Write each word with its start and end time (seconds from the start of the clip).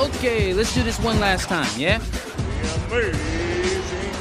Okay, 0.00 0.54
let's 0.54 0.74
do 0.74 0.82
this 0.82 0.98
one 0.98 1.20
last 1.20 1.46
time, 1.46 1.68
yeah? 1.78 1.98
The 1.98 3.10
amazing 3.10 4.12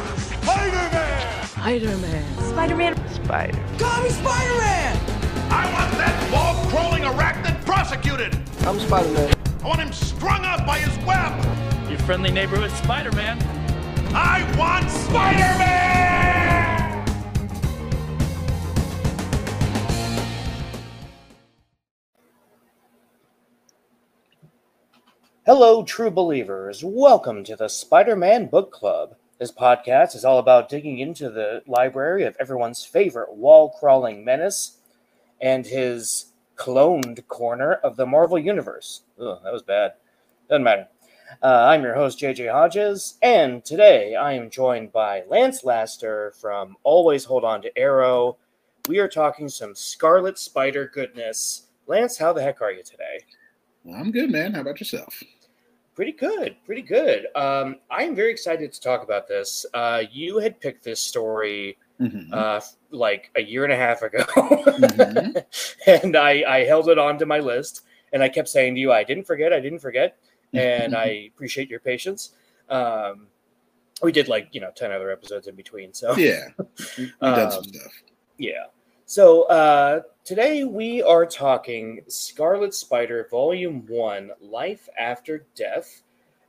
Spider-Man! 0.42 1.48
Spider-Man. 1.48 2.38
Spider-Man. 2.50 3.10
Spider. 3.14 3.66
Call 3.78 4.04
me 4.04 4.10
Spider-Man! 4.10 4.98
I 5.50 5.72
want 5.72 5.92
that 5.94 6.34
wall-crawling 6.34 7.04
arachnid 7.04 7.66
prosecuted! 7.66 8.38
I'm 8.68 8.78
Spider-Man. 8.78 9.34
I 9.64 9.68
want 9.68 9.80
him 9.80 9.94
strung 9.94 10.44
up 10.44 10.66
by 10.66 10.80
his 10.80 10.98
web! 11.06 11.90
Your 11.90 12.00
friendly 12.00 12.32
neighborhood 12.32 12.72
Spider-Man. 12.72 13.42
I 14.14 14.44
want 14.58 14.92
Spider-Man! 14.92 16.09
Hello, 25.50 25.82
true 25.82 26.12
believers. 26.12 26.84
Welcome 26.84 27.44
to 27.46 27.56
the 27.56 27.70
Spider 27.70 28.16
Man 28.16 28.46
Book 28.46 28.72
Club. 28.72 29.16
This 29.40 29.52
podcast 29.52 30.16
is 30.16 30.24
all 30.24 30.38
about 30.38 30.70
digging 30.70 31.00
into 31.00 31.32
the 31.32 31.64
library 31.66 32.24
of 32.24 32.38
everyone's 32.40 32.86
favorite 32.86 33.34
wall 33.34 33.72
crawling 33.72 34.24
menace 34.24 34.78
and 35.42 35.66
his 35.66 36.34
cloned 36.56 37.28
corner 37.28 37.74
of 37.74 37.96
the 37.96 38.06
Marvel 38.06 38.38
Universe. 38.38 39.02
Ugh, 39.20 39.40
that 39.44 39.52
was 39.52 39.64
bad. 39.64 39.94
Doesn't 40.50 40.64
matter. 40.64 40.88
Uh, 41.42 41.66
I'm 41.66 41.82
your 41.82 41.96
host, 41.96 42.20
JJ 42.20 42.52
Hodges, 42.52 43.18
and 43.24 43.66
today 43.66 44.16
I 44.16 44.34
am 44.34 44.52
joined 44.52 44.92
by 44.92 45.24
Lance 45.28 45.64
Laster 45.64 46.32
from 46.40 46.78
Always 46.84 47.24
Hold 47.24 47.44
On 47.44 47.60
to 47.64 47.76
Arrow. 47.76 48.38
We 48.88 49.00
are 49.00 49.10
talking 49.10 49.50
some 49.50 49.74
Scarlet 49.74 50.38
Spider 50.38 50.92
goodness. 50.94 51.70
Lance, 51.88 52.20
how 52.20 52.34
the 52.34 52.44
heck 52.44 52.62
are 52.62 52.72
you 52.72 52.84
today? 52.84 53.22
Well, 53.84 54.00
I'm 54.00 54.12
good, 54.12 54.30
man. 54.30 54.54
How 54.54 54.62
about 54.62 54.80
yourself? 54.80 55.24
Pretty 56.00 56.14
good, 56.14 56.56
pretty 56.66 56.82
good. 56.82 57.28
Um, 57.36 57.76
I'm 57.92 58.16
very 58.16 58.32
excited 58.32 58.72
to 58.72 58.80
talk 58.80 59.04
about 59.04 59.28
this. 59.28 59.66
Uh, 59.74 60.04
you 60.10 60.38
had 60.38 60.58
picked 60.62 60.82
this 60.82 60.98
story 61.02 61.78
Mhm. 62.00 62.32
uh, 62.32 62.62
like 62.90 63.30
a 63.36 63.42
year 63.42 63.66
and 63.66 63.74
a 63.74 63.76
half 63.76 64.02
ago, 64.02 64.24
Mhm. 64.24 65.44
and 66.06 66.16
I, 66.16 66.46
I 66.48 66.64
held 66.64 66.88
it 66.88 66.98
onto 66.98 67.26
my 67.26 67.40
list, 67.40 67.82
and 68.14 68.24
I 68.24 68.30
kept 68.30 68.48
saying 68.48 68.76
to 68.76 68.80
you, 68.80 68.94
"I 68.94 69.04
didn't 69.04 69.26
forget, 69.26 69.52
I 69.52 69.60
didn't 69.60 69.80
forget," 69.80 70.16
and 70.54 70.96
I 70.96 71.30
appreciate 71.36 71.70
your 71.70 71.82
patience. 71.82 72.32
Um, 72.70 73.28
we 74.02 74.14
did 74.14 74.30
like 74.30 74.48
you 74.54 74.62
know 74.62 74.72
ten 74.74 74.94
other 74.94 75.12
episodes 75.12 75.48
in 75.48 75.56
between, 75.56 75.94
so 75.94 76.16
yeah, 76.16 76.48
we 76.98 77.12
done 77.22 77.52
some 77.52 77.58
Um, 77.60 77.64
stuff. 77.66 77.92
yeah. 78.38 78.68
So 79.10 79.46
uh, 79.46 80.02
today 80.24 80.66
we 80.66 81.02
are 81.02 81.26
talking 81.26 82.02
Scarlet 82.08 82.76
Spider 82.76 83.28
Volume 83.32 83.84
1 83.88 84.30
Life 84.40 84.88
After 85.00 85.48
Death, 85.56 86.04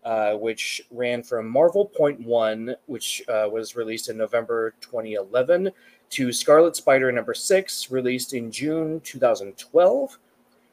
uh, 0.05 0.35
which 0.35 0.83
ran 0.91 1.23
from 1.23 1.49
Marvel 1.49 1.87
Point 1.87 2.21
1, 2.21 2.77
which 2.85 3.23
uh, 3.31 3.49
was 3.51 3.77
released 3.77 4.11
in 4.11 4.19
November 4.19 4.75
2011, 4.83 5.71
to 6.11 6.33
Scarlet 6.35 6.77
Spider 6.77 7.11
number 7.11 7.33
6, 7.33 7.91
released 7.91 8.35
in 8.35 8.53
June 8.53 9.01
2012. 9.05 10.19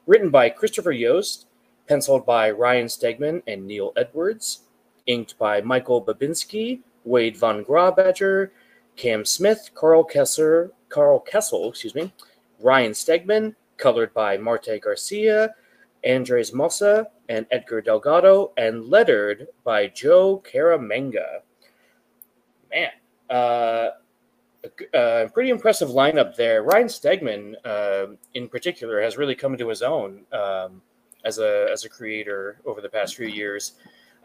Written 0.08 0.30
by 0.30 0.50
Christopher 0.50 0.92
Yost, 0.92 1.48
penciled 1.88 2.26
by 2.26 2.52
Ryan 2.52 2.88
Stegman 2.88 3.42
and 3.48 3.66
Neil 3.66 3.94
Edwards, 3.96 4.64
inked 5.06 5.38
by 5.38 5.62
Michael 5.62 6.04
Babinski, 6.04 6.82
Wade 7.06 7.38
von 7.38 7.64
Grawbadger, 7.64 8.50
Cam 8.98 9.24
Smith, 9.24 9.70
Carl 9.74 10.04
Kessler, 10.04 10.74
Karl 10.90 11.24
Kesel, 11.24 11.70
excuse 11.70 11.96
me, 11.96 12.12
Ryan 12.60 12.92
Stegman, 12.92 13.56
colored 13.78 14.14
by 14.14 14.38
Marte 14.38 14.82
Garcia, 14.82 15.54
Andres 16.04 16.52
Mossa, 16.52 17.08
and 17.30 17.46
Edgar 17.52 17.82
Delgado, 17.82 18.54
and 18.58 18.86
lettered 18.86 19.48
by 19.64 19.88
Joe 19.88 20.44
Caramagna. 20.46 21.42
Man, 22.72 22.90
uh, 23.30 23.90
pretty 25.34 25.50
impressive 25.50 25.89
lineup 25.89 26.36
there. 26.36 26.64
Ryan 26.64 26.88
Stegman, 26.88 27.56
uh, 27.66 28.16
in 28.34 28.48
particular, 28.48 29.02
has 29.02 29.17
really 29.17 29.36
come 29.36 29.54
into 29.54 29.67
his 29.67 29.82
own 29.82 30.26
um, 30.32 30.82
as 31.26 31.40
a 31.40 31.67
as 31.72 31.86
a 31.86 31.90
creator 31.90 32.60
over 32.66 32.82
the 32.82 32.90
past 32.90 33.16
few 33.16 33.28
years. 33.28 33.73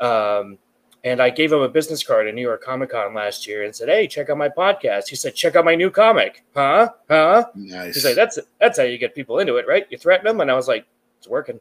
Um, 0.01 0.59
and 1.05 1.21
I 1.21 1.31
gave 1.31 1.53
him 1.53 1.61
a 1.61 1.69
business 1.69 2.05
card 2.05 2.29
at 2.29 2.35
New 2.35 2.43
York 2.43 2.63
Comic 2.63 2.91
Con 2.91 3.15
last 3.15 3.47
year 3.47 3.65
and 3.65 3.75
said, 3.75 3.89
"Hey, 3.89 4.07
check 4.07 4.31
out 4.31 4.39
my 4.39 4.49
podcast." 4.49 5.09
He 5.09 5.17
said, 5.17 5.35
"Check 5.35 5.57
out 5.57 5.65
my 5.65 5.75
new 5.75 5.91
comic." 5.91 6.45
Huh? 6.55 6.91
Huh? 7.09 7.47
Nice. 7.55 7.95
He's 7.95 8.05
like, 8.05 8.15
"That's 8.15 8.39
that's 8.61 8.79
how 8.79 8.85
you 8.85 8.99
get 8.99 9.15
people 9.15 9.41
into 9.41 9.57
it, 9.57 9.67
right? 9.67 9.87
You 9.91 9.99
threaten 9.99 10.27
them." 10.27 10.41
And 10.41 10.51
I 10.51 10.55
was 10.55 10.69
like, 10.69 10.87
"It's 11.19 11.29
working." 11.29 11.61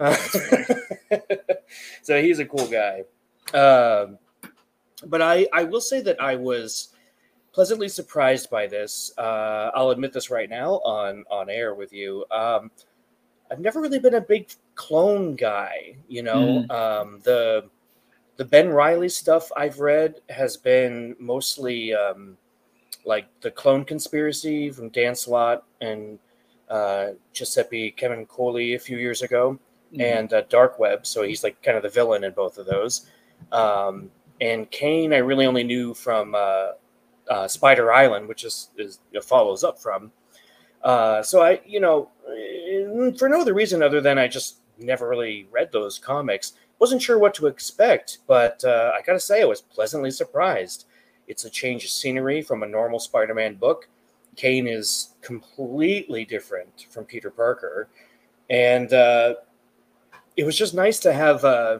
Uh, 0.00 0.14
so 2.02 2.20
he's 2.20 2.38
a 2.38 2.46
cool 2.46 2.66
guy. 2.66 3.04
Um, 3.52 4.18
but 5.06 5.20
I 5.20 5.46
I 5.52 5.64
will 5.64 5.80
say 5.80 6.00
that 6.00 6.20
I 6.20 6.36
was 6.36 6.88
pleasantly 7.52 7.88
surprised 7.88 8.48
by 8.48 8.66
this. 8.66 9.12
Uh, 9.18 9.70
I'll 9.74 9.90
admit 9.90 10.14
this 10.14 10.30
right 10.30 10.48
now 10.48 10.80
on 10.80 11.24
on 11.30 11.50
air 11.50 11.74
with 11.74 11.92
you. 11.92 12.24
Um, 12.30 12.70
I've 13.50 13.60
never 13.60 13.82
really 13.82 13.98
been 13.98 14.14
a 14.14 14.20
big 14.20 14.50
clone 14.76 15.36
guy. 15.36 15.96
You 16.08 16.22
know, 16.22 16.60
um, 16.70 17.20
the 17.22 17.68
the 18.36 18.44
Ben 18.44 18.68
Reilly 18.70 19.08
stuff 19.08 19.50
I've 19.56 19.78
read 19.80 20.20
has 20.28 20.56
been 20.56 21.14
mostly 21.18 21.94
um, 21.94 22.36
like 23.04 23.26
the 23.40 23.50
clone 23.50 23.84
conspiracy 23.84 24.70
from 24.70 24.88
Dan 24.90 25.14
Slott 25.14 25.64
and 25.80 26.18
uh, 26.68 27.08
Giuseppe 27.32 27.94
Camuncoli 27.96 28.74
a 28.74 28.78
few 28.78 28.96
years 28.98 29.22
ago, 29.22 29.58
Mhm. 29.92 30.00
and 30.00 30.32
uh, 30.32 30.42
Dark 30.48 30.78
Web. 30.78 31.06
So 31.06 31.22
he's 31.22 31.44
like 31.44 31.62
kind 31.62 31.76
of 31.76 31.82
the 31.82 31.88
villain 31.90 32.24
in 32.24 32.32
both 32.32 32.56
of 32.56 32.66
those. 32.66 33.10
Um, 33.50 34.10
and 34.40 34.70
Kaine, 34.70 35.12
I 35.12 35.18
really 35.18 35.44
only 35.46 35.64
knew 35.64 35.92
from 35.94 36.34
uh, 36.34 36.72
uh, 37.28 37.46
Spider 37.48 37.92
Island, 37.92 38.26
which 38.28 38.44
is, 38.44 38.70
is 38.78 38.98
follows 39.22 39.62
up 39.64 39.78
from. 39.78 40.10
Uh, 40.82 41.22
so 41.22 41.42
I, 41.42 41.60
you 41.66 41.78
know, 41.78 42.08
eh, 42.28 43.12
for 43.18 43.28
no 43.28 43.40
other 43.42 43.54
reason 43.54 43.82
other 43.82 44.00
than 44.00 44.18
I 44.18 44.26
just 44.28 44.56
never 44.78 45.08
really 45.08 45.46
read 45.52 45.70
those 45.72 45.98
comics. 45.98 46.54
Wasn't 46.82 47.00
sure 47.00 47.20
what 47.20 47.32
to 47.34 47.46
expect, 47.46 48.18
but 48.26 48.64
uh, 48.64 48.90
I 48.92 49.02
gotta 49.02 49.20
say 49.20 49.40
I 49.40 49.44
was 49.44 49.60
pleasantly 49.60 50.10
surprised. 50.10 50.86
It's 51.28 51.44
a 51.44 51.48
change 51.48 51.84
of 51.84 51.90
scenery 51.90 52.42
from 52.42 52.64
a 52.64 52.66
normal 52.66 52.98
Spider-Man 52.98 53.54
book. 53.54 53.88
Kaine 54.34 54.66
is 54.66 55.10
completely 55.20 56.24
different 56.24 56.88
from 56.90 57.04
Peter 57.04 57.30
Parker, 57.30 57.86
and 58.50 58.92
uh, 58.92 59.34
it 60.36 60.42
was 60.42 60.58
just 60.58 60.74
nice 60.74 60.98
to 60.98 61.12
have 61.12 61.44
uh, 61.44 61.78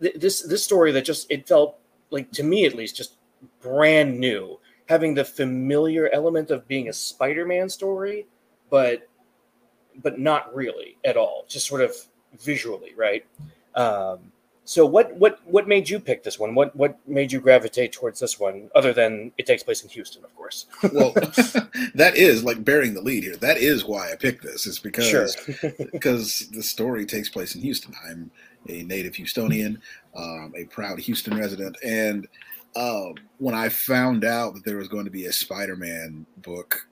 th- 0.00 0.14
this 0.14 0.42
this 0.42 0.62
story 0.62 0.92
that 0.92 1.04
just 1.04 1.28
it 1.28 1.48
felt 1.48 1.80
like 2.10 2.30
to 2.30 2.44
me 2.44 2.64
at 2.64 2.76
least 2.76 2.94
just 2.94 3.16
brand 3.60 4.20
new, 4.20 4.60
having 4.88 5.14
the 5.14 5.24
familiar 5.24 6.08
element 6.12 6.52
of 6.52 6.68
being 6.68 6.88
a 6.90 6.92
Spider-Man 6.92 7.68
story, 7.70 8.28
but 8.70 9.08
but 9.96 10.20
not 10.20 10.54
really 10.54 10.96
at 11.04 11.16
all, 11.16 11.44
just 11.48 11.66
sort 11.66 11.80
of 11.80 11.92
visually, 12.40 12.92
right? 12.96 13.24
Um, 13.74 14.32
so 14.66 14.84
what 14.84 15.14
what 15.14 15.38
what 15.46 15.68
made 15.68 15.88
you 15.88 16.00
pick 16.00 16.24
this 16.24 16.40
one? 16.40 16.54
What 16.56 16.74
what 16.74 16.98
made 17.06 17.30
you 17.30 17.40
gravitate 17.40 17.92
towards 17.92 18.18
this 18.18 18.40
one, 18.40 18.68
other 18.74 18.92
than 18.92 19.30
it 19.38 19.46
takes 19.46 19.62
place 19.62 19.84
in 19.84 19.88
Houston, 19.90 20.24
of 20.24 20.34
course? 20.34 20.66
well, 20.92 21.12
that 21.94 22.14
is 22.16 22.42
like 22.42 22.64
bearing 22.64 22.92
the 22.92 23.00
lead 23.00 23.22
here. 23.22 23.36
That 23.36 23.58
is 23.58 23.84
why 23.84 24.10
I 24.10 24.16
picked 24.16 24.42
this. 24.42 24.66
Is 24.66 24.80
because 24.80 25.06
Sure. 25.08 25.28
because 25.92 26.48
the 26.50 26.64
story 26.64 27.06
takes 27.06 27.28
place 27.28 27.54
in 27.54 27.60
Houston. 27.60 27.94
I'm 28.10 28.32
a 28.68 28.82
native 28.82 29.12
Houstonian, 29.12 29.78
um, 30.16 30.52
a 30.56 30.64
proud 30.64 30.98
Houston 30.98 31.38
resident, 31.38 31.76
and 31.84 32.26
uh, 32.74 33.12
when 33.38 33.54
I 33.54 33.68
found 33.68 34.24
out 34.24 34.54
that 34.54 34.64
there 34.64 34.76
was 34.78 34.88
going 34.88 35.04
to 35.04 35.10
be 35.10 35.26
a 35.26 35.32
Spider-Man 35.32 36.26
book 36.38 36.88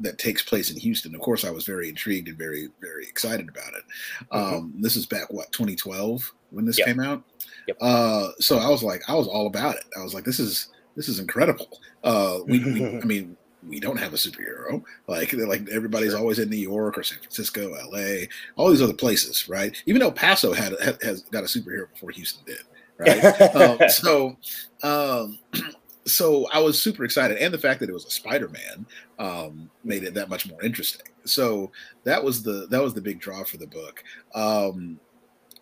that 0.00 0.18
takes 0.18 0.42
place 0.42 0.70
in 0.70 0.76
Houston, 0.78 1.14
of 1.14 1.20
course, 1.20 1.44
I 1.44 1.50
was 1.50 1.64
very 1.64 1.88
intrigued 1.88 2.28
and 2.28 2.38
very 2.38 2.68
very 2.80 3.04
excited 3.04 3.48
about 3.48 3.72
it. 3.74 3.84
Um, 4.30 4.74
This 4.78 4.96
is 4.96 5.06
back 5.06 5.32
what 5.32 5.50
2012 5.52 6.30
when 6.50 6.64
this 6.64 6.78
Yep. 6.78 6.86
came 6.86 7.00
out. 7.00 7.22
Yep. 7.68 7.76
Uh, 7.80 8.28
so 8.38 8.58
I 8.58 8.68
was 8.68 8.82
like, 8.82 9.02
I 9.08 9.14
was 9.14 9.28
all 9.28 9.46
about 9.46 9.76
it. 9.76 9.84
I 9.98 10.02
was 10.02 10.14
like, 10.14 10.24
this 10.24 10.40
is 10.40 10.68
this 10.96 11.08
is 11.08 11.18
incredible. 11.20 11.68
Uh, 12.02 12.40
we, 12.46 12.58
we 12.64 12.86
I 13.02 13.04
mean, 13.04 13.36
we 13.68 13.78
don't 13.78 13.98
have 13.98 14.14
a 14.14 14.16
superhero. 14.16 14.82
Like 15.06 15.32
like 15.34 15.68
everybody's 15.70 16.14
always 16.14 16.38
in 16.38 16.48
New 16.50 16.56
York 16.56 16.96
or 16.98 17.02
San 17.02 17.18
Francisco, 17.18 17.74
L.A., 17.74 18.28
all 18.56 18.70
these 18.70 18.82
other 18.82 18.94
places, 18.94 19.48
right? 19.48 19.76
Even 19.86 20.02
El 20.02 20.12
Paso 20.12 20.52
had, 20.52 20.74
had 20.82 21.00
has 21.02 21.22
got 21.24 21.44
a 21.44 21.46
superhero 21.46 21.90
before 21.92 22.10
Houston 22.10 22.44
did, 22.46 22.62
right? 22.98 23.22
um, 23.54 23.88
so, 23.90 24.36
um, 24.82 25.38
so 26.10 26.46
I 26.52 26.58
was 26.60 26.80
super 26.80 27.04
excited, 27.04 27.38
and 27.38 27.52
the 27.52 27.58
fact 27.58 27.80
that 27.80 27.88
it 27.88 27.92
was 27.92 28.06
a 28.06 28.10
Spider-Man 28.10 28.86
um, 29.18 29.70
made 29.84 30.04
it 30.04 30.14
that 30.14 30.28
much 30.28 30.48
more 30.48 30.62
interesting. 30.62 31.06
So 31.24 31.70
that 32.04 32.22
was 32.22 32.42
the 32.42 32.66
that 32.70 32.82
was 32.82 32.94
the 32.94 33.00
big 33.00 33.20
draw 33.20 33.44
for 33.44 33.56
the 33.56 33.66
book. 33.66 34.02
Um, 34.34 34.98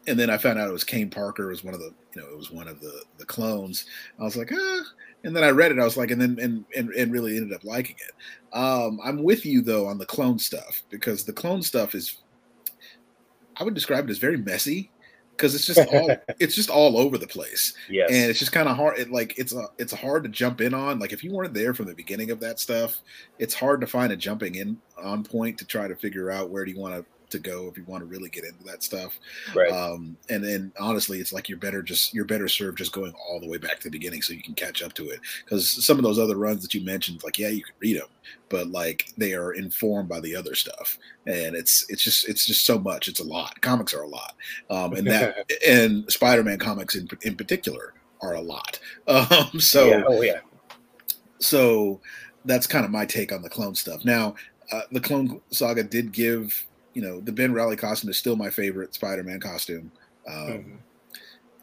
and 0.06 0.18
then 0.18 0.30
I 0.30 0.38
found 0.38 0.58
out 0.58 0.68
it 0.68 0.72
was 0.72 0.84
Kaine 0.84 1.10
Parker 1.10 1.48
was 1.48 1.64
one 1.64 1.74
of 1.74 1.80
the 1.80 1.92
you 2.14 2.22
know 2.22 2.28
it 2.28 2.36
was 2.36 2.50
one 2.50 2.68
of 2.68 2.80
the 2.80 3.02
the 3.18 3.26
clones. 3.26 3.86
I 4.18 4.24
was 4.24 4.36
like 4.36 4.50
ah, 4.52 4.80
and 5.24 5.36
then 5.36 5.44
I 5.44 5.50
read 5.50 5.72
it. 5.72 5.78
I 5.78 5.84
was 5.84 5.96
like, 5.96 6.10
and 6.10 6.20
then 6.20 6.38
and 6.40 6.64
and, 6.76 6.90
and 6.90 7.12
really 7.12 7.36
ended 7.36 7.54
up 7.54 7.64
liking 7.64 7.96
it. 7.96 8.56
Um, 8.56 9.00
I'm 9.04 9.22
with 9.22 9.44
you 9.44 9.60
though 9.60 9.86
on 9.86 9.98
the 9.98 10.06
clone 10.06 10.38
stuff 10.38 10.82
because 10.90 11.24
the 11.24 11.32
clone 11.32 11.62
stuff 11.62 11.94
is. 11.94 12.18
I 13.60 13.64
would 13.64 13.74
describe 13.74 14.04
it 14.04 14.10
as 14.10 14.18
very 14.18 14.36
messy 14.36 14.88
because 15.38 15.54
it's 15.54 15.64
just 15.64 15.78
all 15.92 16.10
it's 16.40 16.54
just 16.56 16.68
all 16.68 16.98
over 16.98 17.16
the 17.16 17.26
place 17.26 17.72
Yes. 17.88 18.10
and 18.10 18.28
it's 18.30 18.38
just 18.40 18.50
kind 18.52 18.68
of 18.68 18.76
hard 18.76 18.98
it, 18.98 19.10
like 19.10 19.38
it's 19.38 19.54
a 19.54 19.68
it's 19.78 19.92
hard 19.92 20.24
to 20.24 20.28
jump 20.28 20.60
in 20.60 20.74
on 20.74 20.98
like 20.98 21.12
if 21.12 21.22
you 21.24 21.32
weren't 21.32 21.54
there 21.54 21.72
from 21.72 21.86
the 21.86 21.94
beginning 21.94 22.30
of 22.32 22.40
that 22.40 22.58
stuff 22.58 22.98
it's 23.38 23.54
hard 23.54 23.80
to 23.80 23.86
find 23.86 24.12
a 24.12 24.16
jumping 24.16 24.56
in 24.56 24.76
on 25.02 25.22
point 25.22 25.56
to 25.58 25.64
try 25.64 25.86
to 25.88 25.94
figure 25.94 26.30
out 26.30 26.50
where 26.50 26.64
do 26.64 26.72
you 26.72 26.78
want 26.78 26.94
to 26.94 27.04
to 27.30 27.38
go 27.38 27.68
if 27.68 27.76
you 27.76 27.84
want 27.84 28.00
to 28.00 28.06
really 28.06 28.28
get 28.28 28.44
into 28.44 28.62
that 28.64 28.82
stuff 28.82 29.18
right. 29.54 29.70
um 29.70 30.16
and 30.30 30.44
then 30.44 30.72
honestly 30.78 31.18
it's 31.18 31.32
like 31.32 31.48
you're 31.48 31.58
better 31.58 31.82
just 31.82 32.14
you're 32.14 32.24
better 32.24 32.48
served 32.48 32.78
just 32.78 32.92
going 32.92 33.12
all 33.28 33.40
the 33.40 33.48
way 33.48 33.58
back 33.58 33.78
to 33.78 33.84
the 33.84 33.90
beginning 33.90 34.22
so 34.22 34.32
you 34.32 34.42
can 34.42 34.54
catch 34.54 34.82
up 34.82 34.92
to 34.92 35.08
it 35.10 35.20
because 35.44 35.84
some 35.84 35.98
of 35.98 36.02
those 36.02 36.18
other 36.18 36.36
runs 36.36 36.62
that 36.62 36.74
you 36.74 36.84
mentioned 36.84 37.22
like 37.24 37.38
yeah 37.38 37.48
you 37.48 37.62
can 37.62 37.74
read 37.80 37.96
them 37.96 38.08
but 38.48 38.68
like 38.68 39.12
they 39.16 39.34
are 39.34 39.52
informed 39.52 40.08
by 40.08 40.20
the 40.20 40.34
other 40.34 40.54
stuff 40.54 40.98
and 41.26 41.54
it's 41.54 41.84
it's 41.88 42.02
just 42.02 42.28
it's 42.28 42.46
just 42.46 42.64
so 42.64 42.78
much 42.78 43.08
it's 43.08 43.20
a 43.20 43.24
lot 43.24 43.60
comics 43.60 43.94
are 43.94 44.02
a 44.02 44.08
lot 44.08 44.34
um 44.70 44.94
and 44.94 45.06
that 45.06 45.50
and 45.68 46.10
spider-man 46.10 46.58
comics 46.58 46.94
in, 46.94 47.08
in 47.22 47.36
particular 47.36 47.94
are 48.22 48.34
a 48.34 48.40
lot 48.40 48.78
um 49.08 49.60
so 49.60 49.86
yeah. 49.86 50.02
Oh 50.06 50.22
yeah. 50.22 50.40
so 51.38 52.00
that's 52.44 52.66
kind 52.66 52.84
of 52.84 52.90
my 52.90 53.04
take 53.04 53.32
on 53.32 53.42
the 53.42 53.48
clone 53.48 53.74
stuff. 53.74 54.04
Now, 54.04 54.34
uh, 54.72 54.82
the 54.92 55.00
Clone 55.00 55.40
Saga 55.50 55.82
did 55.82 56.12
give, 56.12 56.66
you 56.98 57.04
know, 57.04 57.20
the 57.20 57.30
Ben 57.30 57.52
Reilly 57.52 57.76
costume 57.76 58.10
is 58.10 58.18
still 58.18 58.34
my 58.34 58.50
favorite 58.50 58.92
Spider-Man 58.92 59.38
costume, 59.38 59.92
um, 60.26 60.34
Mhm. 60.34 60.78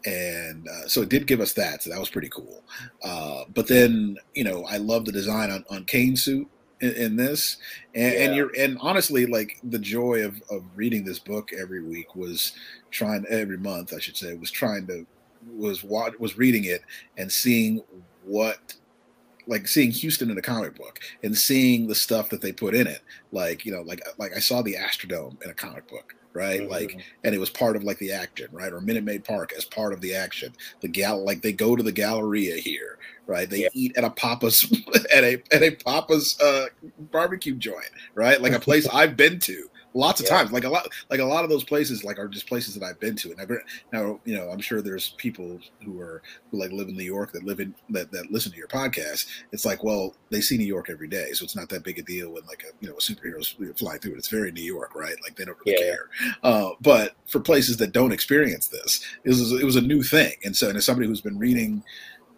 and 0.06 0.66
uh, 0.66 0.88
so 0.88 1.02
it 1.02 1.10
did 1.10 1.26
give 1.26 1.40
us 1.40 1.52
that. 1.52 1.82
So 1.82 1.90
that 1.90 2.00
was 2.00 2.08
pretty 2.08 2.30
cool. 2.30 2.64
Uh, 3.04 3.44
but 3.52 3.68
then, 3.68 4.16
you 4.34 4.44
know, 4.44 4.64
I 4.64 4.78
love 4.78 5.04
the 5.04 5.12
design 5.12 5.50
on 5.50 5.62
on 5.68 5.84
Kaine's 5.84 6.24
suit 6.24 6.48
in, 6.80 6.92
in 6.92 7.16
this, 7.16 7.58
and, 7.94 8.14
and 8.14 8.34
you're 8.34 8.50
and 8.58 8.78
honestly, 8.80 9.26
like 9.26 9.58
the 9.62 9.78
joy 9.78 10.24
of 10.24 10.40
of 10.50 10.64
reading 10.74 11.04
this 11.04 11.18
book 11.18 11.50
every 11.52 11.82
week 11.82 12.16
was 12.16 12.52
trying 12.90 13.26
every 13.28 13.58
month, 13.58 13.92
I 13.92 13.98
should 13.98 14.16
say, 14.16 14.32
was 14.36 14.50
trying 14.50 14.86
to 14.86 15.06
was 15.54 15.84
what 15.84 16.18
was 16.18 16.38
reading 16.38 16.64
it 16.64 16.80
and 17.18 17.30
seeing 17.30 17.82
what 18.24 18.74
like 19.46 19.68
seeing 19.68 19.90
Houston 19.90 20.30
in 20.30 20.38
a 20.38 20.42
comic 20.42 20.74
book 20.76 20.98
and 21.22 21.36
seeing 21.36 21.86
the 21.86 21.94
stuff 21.94 22.30
that 22.30 22.40
they 22.40 22.52
put 22.52 22.74
in 22.74 22.86
it. 22.86 23.02
Like, 23.32 23.64
you 23.64 23.72
know, 23.72 23.82
like 23.82 24.00
like 24.18 24.32
I 24.34 24.40
saw 24.40 24.62
the 24.62 24.74
Astrodome 24.74 25.42
in 25.44 25.50
a 25.50 25.54
comic 25.54 25.88
book, 25.88 26.14
right? 26.32 26.60
Mhm. 26.62 26.70
Like 26.70 26.96
and 27.24 27.34
it 27.34 27.38
was 27.38 27.50
part 27.50 27.76
of 27.76 27.84
like 27.84 27.98
the 27.98 28.12
action, 28.12 28.48
right? 28.52 28.72
Or 28.72 28.80
Minute 28.80 29.04
Maid 29.04 29.24
Park 29.24 29.52
as 29.56 29.64
part 29.64 29.92
of 29.92 30.00
the 30.00 30.14
action. 30.14 30.52
The 30.80 30.88
gal 30.88 31.24
like 31.24 31.42
they 31.42 31.52
go 31.52 31.76
to 31.76 31.82
the 31.82 31.92
Galleria 31.92 32.56
here, 32.56 32.98
right? 33.26 33.48
They 33.48 33.62
Yeah. 33.62 33.68
eat 33.72 33.96
at 33.96 34.04
a 34.04 34.10
Pappas 34.10 34.64
at 35.14 35.24
a 35.24 35.42
at 35.52 35.62
a 35.62 35.70
Pappas 35.72 36.40
uh 36.40 36.66
barbecue 37.12 37.54
joint, 37.54 37.90
right? 38.14 38.40
Like 38.40 38.52
a 38.52 38.60
place 38.60 38.86
I've 38.92 39.16
been 39.16 39.38
to 39.40 39.68
lots 39.96 40.20
of 40.20 40.26
Yeah. 40.26 40.36
times. 40.36 40.52
Like 40.52 40.64
a 40.64 40.68
lot 40.68 40.88
like 41.10 41.20
a 41.20 41.24
lot 41.24 41.42
of 41.44 41.50
those 41.50 41.64
places 41.64 42.04
like 42.04 42.18
are 42.18 42.28
just 42.28 42.46
places 42.46 42.74
that 42.74 42.84
I've 42.84 43.00
been 43.00 43.16
to. 43.16 43.30
And 43.32 43.40
I've 43.40 43.50
now, 43.92 44.20
you 44.24 44.36
know, 44.36 44.50
I'm 44.50 44.60
sure 44.60 44.82
there's 44.82 45.10
people 45.16 45.58
who 45.84 46.00
are 46.00 46.22
who 46.50 46.58
like 46.60 46.72
live 46.72 46.88
in 46.88 46.96
New 46.96 47.04
York 47.04 47.32
that 47.32 47.44
live 47.44 47.60
in 47.60 47.74
that, 47.90 48.12
that 48.12 48.30
listen 48.30 48.52
to 48.52 48.58
your 48.58 48.68
podcast. 48.68 49.26
It's 49.52 49.64
like, 49.64 49.82
well, 49.82 50.14
they 50.30 50.40
see 50.40 50.58
New 50.58 50.66
York 50.66 50.90
every 50.90 51.08
day, 51.08 51.32
so 51.32 51.44
it's 51.44 51.56
not 51.56 51.68
that 51.70 51.82
big 51.82 51.98
a 51.98 52.02
deal 52.02 52.30
when 52.30 52.44
like 52.46 52.64
a 52.64 52.72
you 52.80 52.88
know 52.88 52.96
a 52.96 53.00
superhero's 53.00 53.56
flying 53.78 54.00
through 54.00 54.12
it. 54.12 54.18
It's 54.18 54.28
very 54.28 54.52
New 54.52 54.62
York, 54.62 54.94
right? 54.94 55.16
Like 55.22 55.36
they 55.36 55.44
don't 55.44 55.58
really 55.64 55.78
Yeah. 55.80 55.92
care. 55.92 56.10
Uh, 56.42 56.70
but 56.80 57.16
for 57.26 57.40
places 57.40 57.76
that 57.78 57.92
don't 57.92 58.12
experience 58.12 58.68
this, 58.68 59.00
it 59.24 59.30
was 59.30 59.52
it 59.52 59.64
was 59.64 59.76
a 59.76 59.80
new 59.80 60.02
thing. 60.02 60.34
And 60.44 60.54
so, 60.56 60.68
and 60.68 60.76
as 60.76 60.84
somebody 60.84 61.08
who's 61.08 61.20
been 61.20 61.38
reading, 61.38 61.82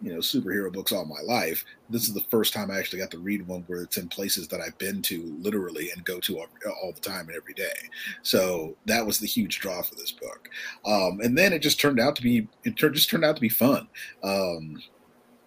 you 0.01 0.13
know, 0.13 0.19
superhero 0.19 0.71
books 0.71 0.91
all 0.91 1.05
my 1.05 1.21
life, 1.21 1.65
this 1.89 2.07
is 2.07 2.13
the 2.13 2.23
first 2.31 2.53
time 2.53 2.71
I 2.71 2.79
actually 2.79 2.99
got 2.99 3.11
to 3.11 3.19
read 3.19 3.45
one 3.47 3.63
where 3.67 3.81
it's 3.81 3.97
in 3.97 4.07
places 4.07 4.47
that 4.47 4.61
I've 4.61 4.77
been 4.77 5.01
to 5.03 5.35
literally 5.41 5.91
and 5.91 6.05
go 6.05 6.19
to 6.21 6.39
all, 6.39 6.47
all 6.81 6.93
the 6.93 7.01
time 7.01 7.27
and 7.27 7.35
every 7.35 7.53
day. 7.53 7.73
So 8.21 8.77
that 8.85 9.05
was 9.05 9.19
the 9.19 9.27
huge 9.27 9.59
draw 9.59 9.81
for 9.81 9.95
this 9.95 10.11
book. 10.11 10.49
Um, 10.85 11.19
and 11.21 11.37
then 11.37 11.51
it 11.51 11.59
just 11.59 11.79
turned 11.79 11.99
out 11.99 12.15
to 12.15 12.21
be 12.21 12.47
it 12.63 12.77
tur- 12.77 12.91
just 12.91 13.09
turned 13.09 13.25
out 13.25 13.35
to 13.35 13.41
be 13.41 13.49
fun. 13.49 13.87
Um, 14.23 14.81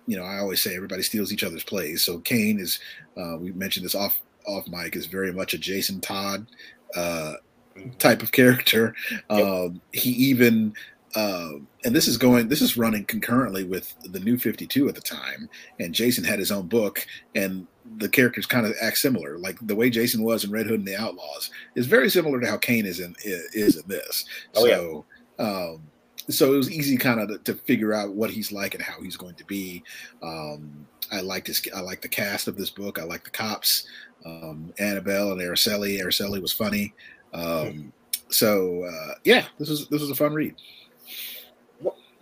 you 0.06 0.16
know, 0.16 0.24
I 0.24 0.38
always 0.38 0.60
say 0.60 0.74
everybody 0.76 1.02
steals 1.02 1.32
each 1.32 1.44
other's 1.44 1.64
plays. 1.64 2.04
So 2.04 2.18
Kaine 2.18 2.58
is, 2.60 2.80
uh, 3.16 3.36
we 3.38 3.52
mentioned 3.52 3.86
this 3.86 3.94
off 3.94 4.20
off 4.46 4.66
mic, 4.68 4.96
is 4.96 5.06
very 5.06 5.32
much 5.32 5.54
a 5.54 5.58
Jason 5.58 6.00
Todd 6.00 6.46
uh, 6.94 7.34
Mhm. 7.76 7.96
type 7.98 8.22
of 8.22 8.32
character. 8.32 8.94
Um, 9.30 9.80
he 9.92 10.10
even, 10.10 10.74
uh, 11.14 11.52
and 11.84 11.94
this 11.94 12.08
is 12.08 12.16
going, 12.16 12.48
this 12.48 12.62
is 12.62 12.76
running 12.76 13.04
concurrently 13.04 13.64
with 13.64 13.94
the 14.12 14.20
New 14.20 14.38
Fifty 14.38 14.66
Two 14.66 14.88
at 14.88 14.94
the 14.94 15.00
time, 15.00 15.48
and 15.78 15.94
Jason 15.94 16.24
had 16.24 16.38
his 16.38 16.52
own 16.52 16.68
book, 16.68 17.06
and 17.34 17.66
the 17.98 18.08
characters 18.08 18.46
kind 18.46 18.66
of 18.66 18.74
act 18.80 18.98
similar. 18.98 19.38
Like 19.38 19.58
the 19.66 19.76
way 19.76 19.90
Jason 19.90 20.22
was 20.22 20.44
in 20.44 20.50
Red 20.50 20.66
Hood 20.66 20.80
and 20.80 20.88
the 20.88 20.96
Outlaws 20.96 21.50
is 21.74 21.86
very 21.86 22.08
similar 22.08 22.40
to 22.40 22.46
how 22.46 22.56
Kaine 22.56 22.86
is 22.86 23.00
in 23.00 23.14
is 23.24 23.76
in 23.76 23.88
this. 23.88 24.24
Oh, 24.54 24.66
yeah. 24.66 24.76
so, 24.76 25.04
um, 25.38 25.82
so 26.28 26.54
it 26.54 26.56
was 26.56 26.70
easy 26.70 26.96
kind 26.96 27.20
of 27.20 27.28
to, 27.28 27.52
to 27.52 27.60
figure 27.62 27.92
out 27.92 28.14
what 28.14 28.30
he's 28.30 28.52
like 28.52 28.74
and 28.74 28.82
how 28.82 29.00
he's 29.02 29.16
going 29.16 29.34
to 29.34 29.44
be. 29.44 29.82
Um, 30.22 30.86
I 31.10 31.20
liked 31.20 31.48
his, 31.48 31.62
I 31.74 31.80
like 31.80 32.00
the 32.00 32.08
cast 32.08 32.48
of 32.48 32.56
this 32.56 32.70
book. 32.70 32.98
I 32.98 33.04
like 33.04 33.24
the 33.24 33.30
cops, 33.30 33.86
um, 34.24 34.72
Annabelle 34.78 35.32
and 35.32 35.40
Aracely. 35.40 36.00
Aracely 36.00 36.40
was 36.40 36.52
funny. 36.52 36.94
Um, 37.34 37.92
so 38.28 38.84
uh, 38.84 39.14
yeah, 39.24 39.46
this 39.58 39.68
was 39.68 39.88
this 39.88 40.00
was 40.00 40.10
a 40.10 40.14
fun 40.14 40.32
read. 40.32 40.54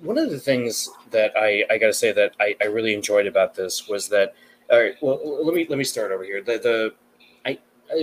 One 0.03 0.19
of 0.19 0.31
the 0.31 0.39
things 0.39 0.89
that 1.11 1.33
I, 1.37 1.65
I 1.71 1.79
got 1.79 1.89
to 1.89 1.93
say 1.93 2.13
that 2.13 2.35
I, 2.41 2.57
I 2.61 2.65
really 2.65 2.95
enjoyed 2.95 3.27
about 3.27 3.55
this 3.55 3.89
was 3.89 4.09
that 4.09 4.35
all 4.71 4.81
right 4.81 4.95
well 5.01 5.45
let 5.45 5.55
me 5.55 5.67
let 5.69 5.79
me 5.79 5.85
start 5.85 6.13
over 6.13 6.25
here. 6.25 6.43
The 6.43 6.59
the 6.59 6.95
I 7.45 7.59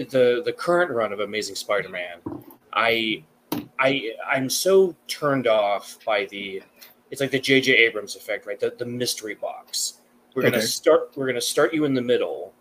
the 0.10 0.42
the 0.46 0.54
current 0.54 0.92
run 0.92 1.12
of 1.14 1.20
Amazing 1.20 1.56
Spider-Man 1.56 2.20
I 2.74 3.24
I 3.80 4.12
I'm 4.30 4.50
so 4.50 4.96
turned 5.08 5.48
off 5.48 5.98
by 6.06 6.26
the 6.26 6.62
it's 7.10 7.22
like 7.22 7.32
the 7.32 7.40
J.J. 7.40 7.74
Abrams 7.74 8.16
effect 8.16 8.46
right? 8.46 8.60
The 8.60 8.74
the 8.78 8.86
mystery 8.86 9.36
box. 9.36 10.02
We're 10.36 10.44
gonna 10.44 10.62
start 10.62 11.12
we're 11.16 11.28
gonna 11.28 11.42
start 11.42 11.74
you 11.74 11.86
in 11.86 11.94
the 11.94 12.02
middle 12.02 12.54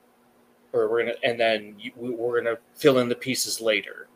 or 0.73 0.89
we're 0.89 1.01
gonna 1.01 1.17
and 1.23 1.39
then 1.39 1.75
you, 1.79 1.93
we're 1.97 2.41
gonna 2.41 2.57
fill 2.75 2.99
in 2.99 3.09
the 3.09 3.15
pieces 3.15 3.61
later. 3.61 4.09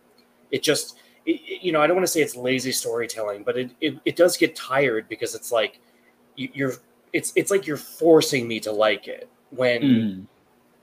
It 0.51 0.63
just 0.63 0.99
it, 1.27 1.63
you 1.63 1.73
know, 1.73 1.81
I 1.81 1.87
don't 1.87 1.97
want 1.97 2.07
to 2.07 2.13
say 2.13 2.23
it's 2.23 2.37
lazy 2.37 2.73
storytelling, 2.73 3.43
but 3.43 3.57
it, 3.57 3.71
it, 3.81 3.99
it 4.05 4.17
does 4.17 4.37
get 4.37 4.57
tired 4.57 5.09
because 5.09 5.35
it's 5.35 5.53
like 5.53 5.81
you, 6.37 6.49
you're 6.53 6.75
it's 7.13 7.33
it's 7.37 7.51
like 7.51 7.67
you're 7.67 7.77
forcing 7.77 8.47
me 8.47 8.61
to 8.61 8.73
like 8.73 9.09
it 9.09 9.29
when 9.51 9.83
mm. 9.83 10.27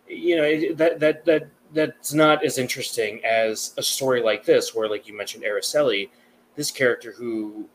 you 0.08 0.36
know 0.36 0.44
it, 0.44 0.78
that 0.78 1.00
that 1.00 1.26
that 1.26 1.50
that's 1.74 2.14
not 2.14 2.44
as 2.46 2.58
interesting 2.58 3.24
as 3.26 3.74
a 3.78 3.84
story 3.84 4.22
like 4.22 4.46
this, 4.46 4.74
where 4.74 4.90
like 4.90 5.08
you 5.08 5.16
mentioned 5.16 5.44
Aracely, 5.44 6.10
this 6.56 6.72
character 6.72 7.12
who 7.12 7.68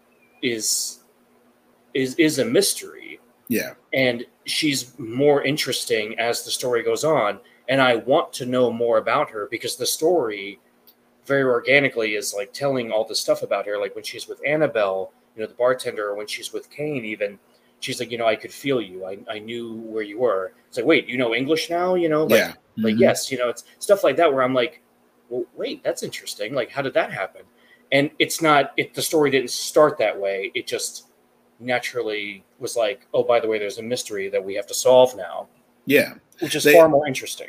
is 0.42 1.00
is 1.94 2.14
is 2.16 2.38
a 2.38 2.44
mystery. 2.44 3.20
Yeah, 3.48 3.74
and 3.92 4.24
she's 4.44 4.98
more 4.98 5.42
interesting 5.42 6.18
as 6.18 6.44
the 6.44 6.50
story 6.50 6.82
goes 6.82 7.04
on 7.04 7.38
and 7.68 7.80
i 7.80 7.96
want 7.96 8.32
to 8.32 8.46
know 8.46 8.72
more 8.72 8.98
about 8.98 9.30
her 9.30 9.48
because 9.50 9.76
the 9.76 9.86
story 9.86 10.58
very 11.26 11.42
organically 11.44 12.14
is 12.14 12.34
like 12.34 12.52
telling 12.52 12.90
all 12.90 13.04
this 13.04 13.20
stuff 13.20 13.42
about 13.42 13.66
her 13.66 13.78
like 13.78 13.94
when 13.94 14.04
she's 14.04 14.26
with 14.28 14.40
annabelle 14.46 15.12
you 15.36 15.40
know 15.42 15.46
the 15.46 15.54
bartender 15.54 16.08
or 16.08 16.14
when 16.16 16.26
she's 16.26 16.52
with 16.52 16.68
kaine 16.70 17.04
even 17.04 17.38
she's 17.80 18.00
like 18.00 18.10
you 18.10 18.18
know 18.18 18.26
i 18.26 18.36
could 18.36 18.52
feel 18.52 18.80
you. 18.80 19.04
I, 19.06 19.18
I 19.30 19.38
knew 19.38 19.74
where 19.74 20.02
you 20.02 20.18
were. 20.18 20.52
It's 20.68 20.76
like 20.76 20.86
wait 20.86 21.06
you 21.08 21.16
know 21.18 21.34
english 21.34 21.70
now? 21.70 21.94
You 21.94 22.08
know 22.08 22.24
like, 22.24 22.38
yeah, 22.38 22.52
like 22.76 22.94
Mhm. 22.96 23.00
yes 23.00 23.30
you 23.30 23.38
know 23.38 23.48
it's 23.48 23.64
stuff 23.78 24.02
like 24.04 24.16
that 24.16 24.32
where 24.32 24.42
i'm 24.42 24.54
like 24.54 24.82
well 25.28 25.44
wait 25.56 25.82
that's 25.84 26.02
interesting. 26.02 26.54
Like 26.54 26.70
how 26.70 26.82
did 26.82 26.94
that 26.94 27.12
happen? 27.12 27.42
And 27.92 28.10
it's 28.18 28.40
not 28.42 28.72
it 28.76 28.92
the 28.94 29.02
story 29.02 29.30
didn't 29.30 29.50
start 29.50 29.96
that 29.98 30.18
way. 30.18 30.50
It 30.54 30.66
just 30.66 31.06
naturally 31.60 32.44
was 32.58 32.76
like 32.76 33.06
oh 33.14 33.22
by 33.22 33.38
the 33.40 33.48
way 33.48 33.58
there's 33.58 33.78
a 33.78 33.82
mystery 33.82 34.28
that 34.28 34.42
we 34.44 34.54
have 34.54 34.66
to 34.66 34.74
solve 34.74 35.16
now. 35.16 35.48
Yeah. 35.86 36.14
which 36.40 36.54
is 36.54 36.64
They- 36.64 36.74
far 36.74 36.88
more 36.88 37.06
interesting 37.06 37.48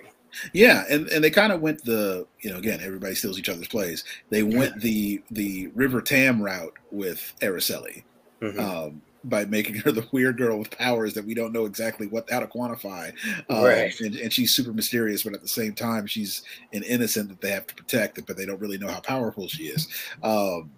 Yeah, 0.53 0.83
and, 0.89 1.07
and 1.09 1.23
they 1.23 1.29
kind 1.29 1.51
of 1.53 1.61
went 1.61 1.83
the 1.83 2.25
you 2.41 2.49
know 2.51 2.57
again 2.57 2.79
everybody 2.81 3.15
steals 3.15 3.37
each 3.39 3.49
other's 3.49 3.67
plays. 3.67 4.03
They 4.29 4.43
went 4.43 4.79
the 4.81 5.21
the 5.31 5.67
River 5.75 6.01
Tam 6.01 6.41
route 6.41 6.73
with 6.91 7.33
Aracely 7.41 8.03
Mhm. 8.41 8.59
um, 8.59 9.01
by 9.25 9.45
making 9.45 9.75
her 9.75 9.91
the 9.93 10.05
weird 10.11 10.37
girl 10.37 10.59
with 10.59 10.69
powers 10.71 11.13
that 11.13 11.25
we 11.25 11.33
don't 11.33 11.53
know 11.53 11.65
exactly 11.65 12.07
what 12.07 12.29
how 12.29 12.39
to 12.41 12.47
quantify. 12.47 13.13
Um, 13.49 13.63
Right. 13.63 13.99
and, 14.01 14.15
and 14.15 14.33
she's 14.33 14.53
super 14.53 14.73
mysterious, 14.73 15.23
but 15.23 15.33
at 15.33 15.41
the 15.41 15.47
same 15.47 15.73
time 15.73 16.05
she's 16.07 16.41
an 16.73 16.83
innocent 16.83 17.29
that 17.29 17.39
they 17.41 17.51
have 17.51 17.65
to 17.67 17.75
protect, 17.75 18.25
but 18.27 18.35
they 18.35 18.45
don't 18.45 18.59
really 18.59 18.77
know 18.77 18.89
how 18.89 18.99
powerful 18.99 19.47
she 19.47 19.63
is. 19.65 19.87
Um, 20.23 20.71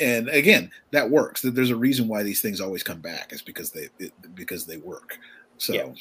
and 0.00 0.30
again, 0.30 0.70
that 0.92 1.10
works. 1.10 1.42
That 1.42 1.54
There's 1.54 1.68
a 1.68 1.76
reason 1.76 2.08
why 2.08 2.22
these 2.22 2.40
things 2.40 2.58
always 2.58 2.82
come 2.82 3.00
back. 3.02 3.34
Is 3.34 3.42
because 3.42 3.70
they 3.70 3.88
it, 3.98 4.12
because 4.34 4.64
they 4.64 4.78
work. 4.78 5.18
So 5.58 5.74
Yeah. 5.74 5.92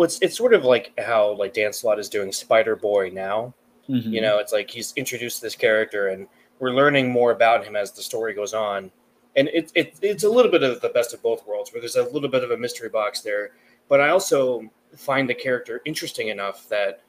Well, 0.00 0.06
it's, 0.06 0.18
it's 0.22 0.34
sort 0.34 0.54
of 0.54 0.64
like 0.64 0.98
how 0.98 1.34
like 1.34 1.52
dan 1.52 1.74
slott 1.74 1.98
is 1.98 2.08
doing 2.08 2.32
spider 2.32 2.74
boy 2.74 3.10
now 3.12 3.52
mhm. 3.86 4.10
you 4.10 4.22
know 4.22 4.38
it's 4.38 4.50
like 4.50 4.70
he's 4.70 4.94
introduced 4.96 5.42
this 5.42 5.54
character 5.54 6.08
and 6.08 6.26
we're 6.58 6.70
learning 6.70 7.10
more 7.10 7.32
about 7.32 7.66
him 7.66 7.76
as 7.76 7.92
the 7.92 8.00
story 8.00 8.32
goes 8.32 8.54
on 8.54 8.90
and 9.36 9.48
it, 9.48 9.70
it, 9.74 9.98
it's 10.00 10.24
a 10.24 10.28
little 10.28 10.50
bit 10.50 10.62
of 10.62 10.80
the 10.80 10.88
best 10.88 11.12
of 11.12 11.22
both 11.22 11.46
worlds 11.46 11.70
where 11.70 11.80
there's 11.80 11.96
a 11.96 12.02
little 12.04 12.30
bit 12.30 12.42
of 12.42 12.50
a 12.50 12.56
mystery 12.56 12.88
box 12.88 13.20
there 13.20 13.50
but 13.90 14.00
i 14.00 14.08
also 14.08 14.62
find 14.96 15.28
the 15.28 15.34
character 15.34 15.82
interesting 15.84 16.28
enough 16.28 16.66
that 16.70 17.02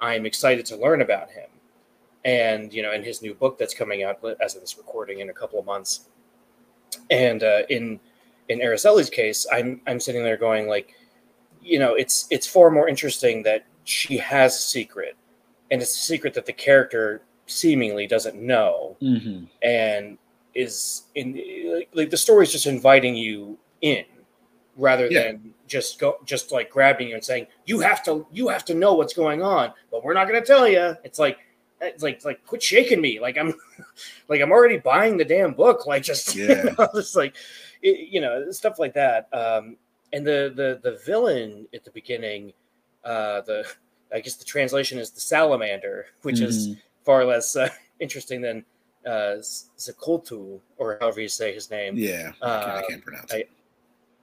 i'm 0.00 0.24
excited 0.24 0.64
to 0.64 0.74
learn 0.74 1.02
about 1.02 1.30
him 1.30 1.50
and 2.24 2.72
you 2.72 2.82
know, 2.82 2.92
in 2.92 3.02
his 3.02 3.22
new 3.22 3.34
book 3.34 3.58
that's 3.58 3.74
coming 3.74 4.02
out 4.02 4.18
as 4.40 4.54
of 4.54 4.60
this 4.60 4.76
recording 4.76 5.20
in 5.20 5.30
a 5.30 5.32
couple 5.32 5.58
of 5.58 5.64
months. 5.64 6.06
And 7.10 7.42
uh, 7.42 7.62
in 7.68 8.00
in 8.48 8.60
Aracely's 8.60 9.10
case, 9.10 9.46
I'm 9.52 9.80
I'm 9.86 10.00
sitting 10.00 10.22
there 10.22 10.36
going 10.36 10.68
like, 10.68 10.94
you 11.62 11.78
know, 11.78 11.94
it's 11.94 12.26
it's 12.30 12.46
far 12.46 12.70
more 12.70 12.88
interesting 12.88 13.42
that 13.44 13.64
she 13.84 14.16
has 14.18 14.54
a 14.56 14.60
secret, 14.60 15.16
and 15.70 15.80
it's 15.82 15.94
a 15.96 16.00
secret 16.00 16.34
that 16.34 16.46
the 16.46 16.52
character 16.52 17.22
seemingly 17.46 18.06
doesn't 18.06 18.36
know, 18.36 18.96
Mm-hmm. 19.02 19.44
and 19.62 20.18
is 20.54 21.04
in 21.14 21.34
like, 21.74 21.88
like 21.94 22.10
the 22.10 22.16
story's 22.16 22.50
just 22.52 22.66
inviting 22.66 23.14
you 23.14 23.56
in 23.80 24.04
rather 24.76 25.06
Yeah. 25.06 25.24
than 25.32 25.54
just 25.66 25.98
go 25.98 26.18
just 26.24 26.50
like 26.52 26.70
grabbing 26.70 27.08
you 27.08 27.14
and 27.14 27.22
saying 27.24 27.46
you 27.66 27.80
have 27.80 28.02
to 28.04 28.26
you 28.32 28.48
have 28.48 28.64
to 28.66 28.74
know 28.74 28.94
what's 28.94 29.12
going 29.12 29.42
on 29.42 29.72
but 29.90 30.02
we're 30.02 30.14
not 30.14 30.26
going 30.26 30.40
to 30.40 30.46
tell 30.46 30.66
you 30.66 30.96
it's 31.04 31.18
like 31.18 31.38
it's 31.80 32.02
like 32.02 32.24
like 32.24 32.44
quit 32.46 32.62
shaking 32.62 33.00
me 33.00 33.20
like 33.20 33.36
i'm 33.36 33.52
like 34.28 34.40
i'm 34.40 34.50
already 34.50 34.78
buying 34.78 35.16
the 35.16 35.24
damn 35.24 35.52
book 35.52 35.86
like 35.86 36.02
just 36.02 36.34
Yeah. 36.36 36.74
just 36.94 37.14
like 37.16 37.36
it, 37.82 38.08
you 38.08 38.20
know 38.20 38.50
stuff 38.50 38.78
like 38.78 38.94
that 38.94 39.28
um 39.32 39.76
and 40.12 40.26
the 40.26 40.52
the 40.54 40.80
the 40.82 40.98
villain 41.04 41.66
at 41.74 41.84
the 41.84 41.90
beginning 41.90 42.52
uh 43.04 43.40
the 43.42 43.64
i 44.12 44.20
guess 44.20 44.34
the 44.36 44.44
translation 44.44 44.98
is 44.98 45.10
the 45.10 45.20
salamander 45.20 46.06
which 46.22 46.40
is 46.40 46.68
Mm-hmm. 46.68 46.80
far 47.04 47.24
less 47.24 47.56
uh, 47.56 47.68
interesting 48.00 48.40
than 48.40 48.64
uh 49.06 49.36
Zakultu, 49.78 50.60
or 50.76 50.98
however 51.00 51.20
you 51.20 51.28
say 51.28 51.52
his 51.54 51.70
name 51.70 51.96
Yeah, 51.96 52.32
I 52.42 52.48
can't, 52.48 52.64
I 52.66 52.78
Um, 52.78 52.84
can't 52.88 53.04
pronounce 53.04 53.32
I- 53.32 53.36
it. 53.38 53.50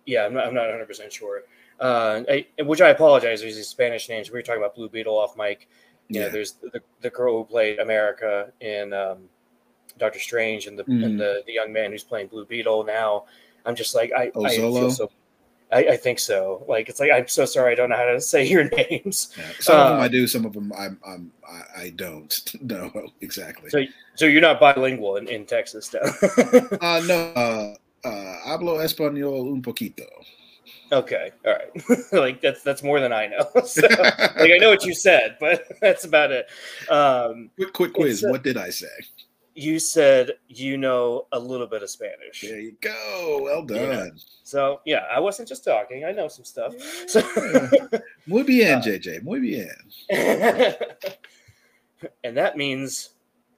yeah, 0.06 0.26
I'm 0.26 0.34
not, 0.34 0.48
I'm 0.48 0.54
not 0.54 0.66
100 0.68 0.86
percent 0.88 1.12
sure. 1.14 1.44
Uh, 1.80 2.22
I, 2.30 2.46
which 2.64 2.80
I 2.82 2.90
apologize. 2.90 3.42
There's 3.42 3.56
these 3.56 3.68
Spanish 3.68 4.08
names. 4.08 4.30
We 4.30 4.38
were 4.38 4.42
talking 4.44 4.62
about 4.62 4.76
Blue 4.76 4.88
Beetle 4.90 5.14
off 5.18 5.36
mic. 5.36 5.68
You 6.08 6.20
know, 6.22 6.26
Yeah. 6.28 6.32
there's 6.32 6.54
the, 6.54 6.82
the 7.02 7.10
girl 7.10 7.38
who 7.40 7.44
played 7.46 7.80
America 7.80 8.52
in 8.62 8.94
um, 8.94 9.28
Doctor 9.98 10.20
Strange, 10.20 10.68
and 10.68 10.78
the 10.80 10.84
Mhm. 10.84 11.04
and 11.06 11.20
the, 11.20 11.44
the 11.48 11.54
young 11.54 11.74
man 11.74 11.92
who's 11.92 12.04
playing 12.04 12.28
Blue 12.28 12.46
Beetle 12.46 12.84
now. 12.86 13.26
I'm 13.66 13.76
just 13.76 13.94
like 13.96 14.12
I, 14.16 14.32
I 14.46 14.56
feel 14.56 14.92
so. 14.92 15.12
I, 15.72 15.80
I 15.80 15.98
think 15.98 16.20
so. 16.20 16.64
Like 16.68 16.90
it's 16.90 17.00
like 17.00 17.12
I'm 17.12 17.28
so 17.28 17.46
sorry. 17.46 17.72
I 17.72 17.76
don't 17.76 17.90
know 17.90 17.96
how 17.96 18.06
to 18.06 18.22
say 18.22 18.48
your 18.48 18.70
names. 18.70 19.34
Yeah. 19.38 19.52
Some 19.60 19.80
of 19.80 19.90
them 19.90 20.00
I 20.00 20.06
um, 20.06 20.12
do, 20.12 20.28
some 20.28 20.46
of 20.46 20.54
them 20.54 20.74
I'm, 20.78 21.00
I'm 21.06 21.32
I, 21.76 21.90
don't 21.96 22.56
know 22.62 23.10
exactly. 23.22 23.70
So 23.70 23.84
so 24.16 24.26
you're 24.26 24.42
not 24.42 24.60
bilingual 24.60 25.18
in, 25.18 25.28
in 25.28 25.46
Texas, 25.46 25.90
though. 25.90 26.00
uh, 26.82 27.02
no, 27.06 27.32
uh, 27.36 27.76
uh, 28.04 28.38
hablo 28.48 28.80
español 28.84 29.52
un 29.54 29.62
poquito. 29.62 30.06
okay, 30.92 31.32
all 31.46 31.54
right. 31.54 32.14
like 32.14 32.42
that's 32.42 32.64
that's 32.64 32.84
more 32.84 33.00
than 33.00 33.12
I 33.12 33.28
know. 33.28 33.50
so, 33.66 33.88
like 33.88 34.52
I 34.52 34.58
know 34.60 34.70
what 34.70 34.86
you 34.86 34.94
said, 34.94 35.38
but 35.40 35.66
that's 35.82 36.06
about 36.06 36.32
it. 36.32 36.48
Um, 36.90 37.50
Quick, 37.56 37.74
quick 37.74 37.94
quiz. 37.94 38.24
It's 38.24 38.32
what 38.32 38.44
did 38.44 38.58
I 38.58 38.70
say? 38.70 38.88
You 39.56 39.80
said 39.80 40.32
you 40.50 40.78
know 40.78 41.28
a 41.32 41.40
little 41.40 41.66
bit 41.68 41.82
of 41.82 41.90
Spanish. 41.90 42.42
There 42.42 42.60
you 42.60 42.76
go. 42.82 43.40
Well 43.44 43.66
Yeah. 43.70 43.88
done. 43.96 44.20
So 44.44 44.82
yeah, 44.86 45.06
I 45.12 45.20
wasn't 45.20 45.48
just 45.48 45.64
talking. 45.64 46.04
I 46.06 46.12
know 46.12 46.28
some 46.28 46.44
stuff. 46.46 46.76
So, 47.08 47.22
Muy 48.28 48.44
bien, 48.44 48.80
Uh, 48.80 48.82
JJ. 48.82 49.24
Muy 49.24 49.40
bien. 49.40 49.70
and 52.24 52.36
that 52.38 52.58
means 52.58 53.12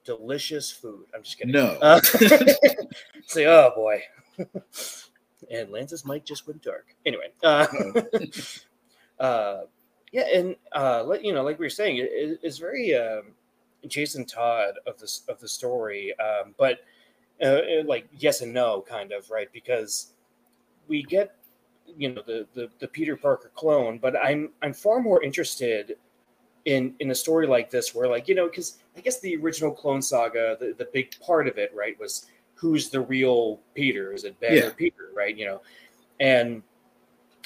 delicious 0.06 0.72
food. 0.72 1.06
I'm 1.16 1.24
just 1.24 1.38
kidding. 1.38 1.54
No. 1.54 1.77
Uh, 1.82 2.00
say, 3.25 3.46
oh 3.46 3.72
boy. 3.75 4.01
and 5.51 5.72
Lance's 5.72 6.06
mic 6.06 6.25
just 6.25 6.48
went 6.48 6.62
dark. 6.62 6.86
Anyway, 7.06 7.27
uh, 7.44 7.68
uh, 9.20 9.62
yeah, 10.12 10.25
and 10.34 10.56
uh, 10.74 11.04
let 11.04 11.24
you 11.25 11.34
know, 11.34 11.44
like 11.44 11.60
we 11.60 11.66
were 11.66 11.70
saying, 11.70 11.98
it, 11.98 12.10
it- 12.12 12.39
it's 12.44 12.58
very 12.58 12.96
um, 12.96 13.34
Jason 13.88 14.25
Todd 14.25 14.75
of 14.86 14.98
this 15.00 15.24
of 15.27 15.39
the 15.39 15.48
story, 15.48 16.17
um, 16.19 16.55
but 16.57 16.79
uh, 17.43 17.60
like 17.86 18.07
yes 18.17 18.41
and 18.41 18.53
no, 18.53 18.81
kind 18.88 19.12
of 19.12 19.29
right 19.29 19.51
because 19.53 20.13
we 20.88 21.03
get 21.03 21.36
you 21.86 22.10
know 22.13 22.22
the, 22.25 22.48
the 22.53 22.69
the 22.79 22.88
Peter 22.88 23.15
Parker 23.15 23.51
clone, 23.55 24.00
but 24.00 24.15
I'm 24.15 24.50
I'm 24.62 24.74
far 24.74 25.00
more 25.00 25.22
interested 25.24 25.98
in 26.65 26.96
in 27.00 27.12
a 27.12 27.15
story 27.15 27.48
like 27.48 27.69
this 27.69 27.93
where 27.96 28.07
like 28.10 28.27
you 28.27 28.36
know 28.36 28.48
because 28.48 28.79
I 28.96 29.01
guess 29.01 29.19
the 29.19 29.36
original 29.38 29.72
Clone 29.72 30.01
Saga, 30.01 30.57
the, 30.60 30.74
the 30.77 30.89
big 30.91 31.17
part 31.19 31.48
of 31.48 31.57
it, 31.57 31.72
right, 31.75 31.98
was 32.00 32.27
who's 32.55 32.89
the 32.89 33.01
real 33.01 33.60
Peter? 33.75 34.12
Is 34.13 34.24
it 34.24 34.39
Ben 34.39 34.55
Yeah. 34.55 34.65
or 34.65 34.72
Peter, 34.72 35.12
right? 35.15 35.38
You 35.38 35.46
know, 35.46 35.62
and 36.19 36.63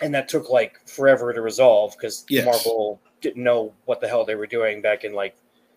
and 0.01 0.13
that 0.15 0.27
took 0.29 0.49
like 0.49 0.87
forever 0.87 1.33
to 1.33 1.41
resolve 1.41 1.95
because 1.97 2.25
Yes. 2.29 2.45
Marvel 2.45 2.99
didn't 3.19 3.43
know 3.43 3.73
what 3.85 4.01
the 4.01 4.07
hell 4.07 4.25
they 4.25 4.35
were 4.35 4.47
doing 4.47 4.81
back 4.81 5.03
in 5.03 5.13
like 5.13 5.35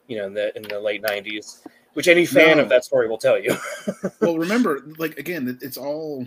you 0.09 0.17
know 0.19 0.27
in 0.27 0.35
the 0.35 0.57
in 0.57 0.63
the 0.63 0.79
late 0.81 1.03
'90s, 1.03 1.61
which 1.95 2.09
any 2.09 2.27
fan 2.27 2.57
No. 2.59 2.63
of 2.65 2.69
that 2.69 2.85
story 2.85 3.09
will 3.09 3.19
tell 3.19 3.39
you. 3.39 3.57
well, 4.21 4.39
remember, 4.39 4.87
like 4.99 5.19
again, 5.19 5.59
it's 5.63 5.77
all, 5.77 6.27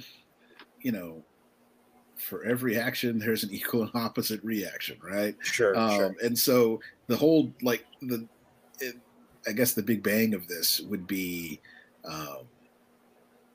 you 0.82 0.92
know, 0.92 1.24
for 2.18 2.44
every 2.44 2.78
action, 2.78 3.20
there's 3.20 3.44
an 3.44 3.52
equal 3.52 3.84
and 3.84 3.92
opposite 3.94 4.44
reaction, 4.44 4.98
right? 5.04 5.36
sure, 5.42 5.78
um, 5.78 5.92
sure. 5.92 6.16
and 6.24 6.38
so 6.38 6.80
the 7.08 7.16
whole 7.16 7.52
like 7.62 7.86
the 8.02 8.28
it, 8.80 8.96
i 9.48 9.52
guess 9.52 9.74
the 9.74 9.82
big 9.82 10.04
bang 10.04 10.34
of 10.34 10.48
this 10.48 10.82
would 10.82 11.08
be 11.08 11.60
um, 12.06 12.40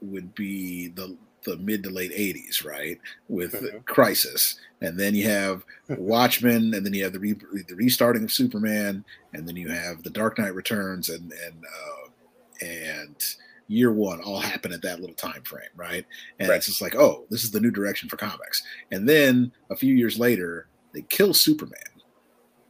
would 0.00 0.35
be 0.35 0.88
the 0.88 1.17
the 1.45 1.57
mid 1.59 1.83
to 1.85 1.91
late 1.91 2.13
80s 2.13 2.65
right 2.65 3.01
with 3.29 3.53
Mhm. 3.55 3.85
crisis 3.85 4.59
and 4.81 4.99
then 4.99 5.15
you 5.15 5.25
have 5.29 5.65
watchmen 5.89 6.75
and 6.75 6.85
then 6.87 6.93
you 6.95 7.03
have 7.05 7.13
the, 7.13 7.19
re- 7.21 7.33
the 7.69 7.75
restarting 7.75 8.25
of 8.25 8.33
superman 8.33 9.05
and 9.33 9.47
then 9.49 9.57
you 9.57 9.69
have 9.69 10.03
the 10.03 10.11
dark 10.11 10.39
knight 10.39 10.55
returns 10.55 11.09
and 11.09 11.33
and 11.47 11.65
uh, 11.65 12.65
and 12.65 13.17
year 13.69 13.93
one 13.93 14.21
all 14.21 14.41
happen 14.41 14.73
at 14.73 14.83
that 14.83 15.01
little 15.01 15.17
time 15.17 15.43
frame 15.43 15.69
right 15.77 16.05
and 16.39 16.49
Right. 16.49 16.57
it's 16.57 16.67
just 16.67 16.83
like 16.83 16.95
oh 16.95 17.25
this 17.31 17.43
is 17.45 17.51
the 17.51 17.61
new 17.61 17.71
direction 17.71 18.09
for 18.09 18.17
comics 18.17 18.63
and 18.91 19.09
then 19.09 19.51
a 19.71 19.77
few 19.77 19.95
years 19.95 20.19
later 20.19 20.67
they 20.93 21.03
kill 21.03 21.33
superman 21.35 21.79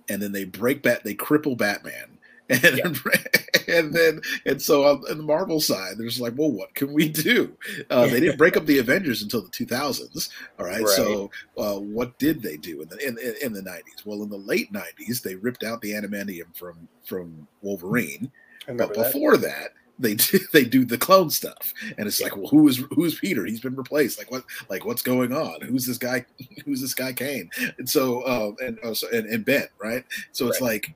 and 0.08 0.22
then 0.22 0.32
they 0.32 0.44
break 0.44 0.82
bat 0.82 1.02
they 1.04 1.14
cripple 1.14 1.56
batman 1.56 2.11
and 2.48 3.00
and 3.68 3.92
then 3.94 4.20
and 4.46 4.60
so 4.60 4.84
on, 4.84 5.02
on 5.10 5.16
the 5.16 5.22
marvel 5.22 5.60
side 5.60 5.94
there's 5.96 6.20
like 6.20 6.34
well 6.36 6.50
what 6.50 6.74
can 6.74 6.92
we 6.92 7.08
do 7.08 7.56
uh, 7.90 8.06
they 8.06 8.20
didn't 8.20 8.36
break 8.36 8.56
up 8.56 8.66
the 8.66 8.78
avengers 8.78 9.22
until 9.22 9.42
the 9.42 9.48
2000s 9.50 10.28
all 10.58 10.66
right, 10.66 10.82
Right. 10.82 10.88
so 10.88 11.30
uh, 11.56 11.78
what 11.78 12.18
did 12.18 12.42
they 12.42 12.56
do 12.56 12.82
in 12.82 12.88
the 12.88 12.98
in, 13.06 13.16
in, 13.42 13.52
the 13.52 13.62
90s 13.62 14.04
well 14.04 14.22
in 14.22 14.28
the 14.28 14.36
late 14.36 14.72
90s 14.72 15.22
they 15.22 15.36
ripped 15.36 15.62
out 15.62 15.80
the 15.80 15.92
adamantium 15.92 16.54
from 16.56 16.88
from 17.04 17.46
wolverine 17.62 18.30
but 18.66 18.72
remember 18.72 18.94
that. 18.94 19.12
before 19.12 19.36
that, 19.38 19.72
they 19.98 20.14
do, 20.16 20.38
they 20.52 20.64
do 20.64 20.84
the 20.84 20.98
clone 20.98 21.30
stuff, 21.30 21.72
and 21.98 22.06
it's 22.06 22.20
like, 22.20 22.36
well, 22.36 22.48
who 22.48 22.68
is 22.68 22.82
who's 22.94 23.18
Peter? 23.18 23.44
He's 23.44 23.60
been 23.60 23.76
replaced. 23.76 24.18
Like 24.18 24.30
what? 24.30 24.44
Like 24.68 24.84
what's 24.84 25.02
going 25.02 25.32
on? 25.32 25.60
Who's 25.62 25.86
this 25.86 25.98
guy? 25.98 26.24
Who's 26.64 26.80
this 26.80 26.94
guy 26.94 27.12
Kaine? 27.12 27.50
And 27.78 27.88
so, 27.88 28.26
um, 28.26 28.56
and 28.64 28.78
uh, 28.84 28.94
so, 28.94 29.08
and, 29.12 29.26
and 29.26 29.44
Ben, 29.44 29.68
right? 29.78 30.04
So 30.32 30.48
it's 30.48 30.60
like, 30.60 30.94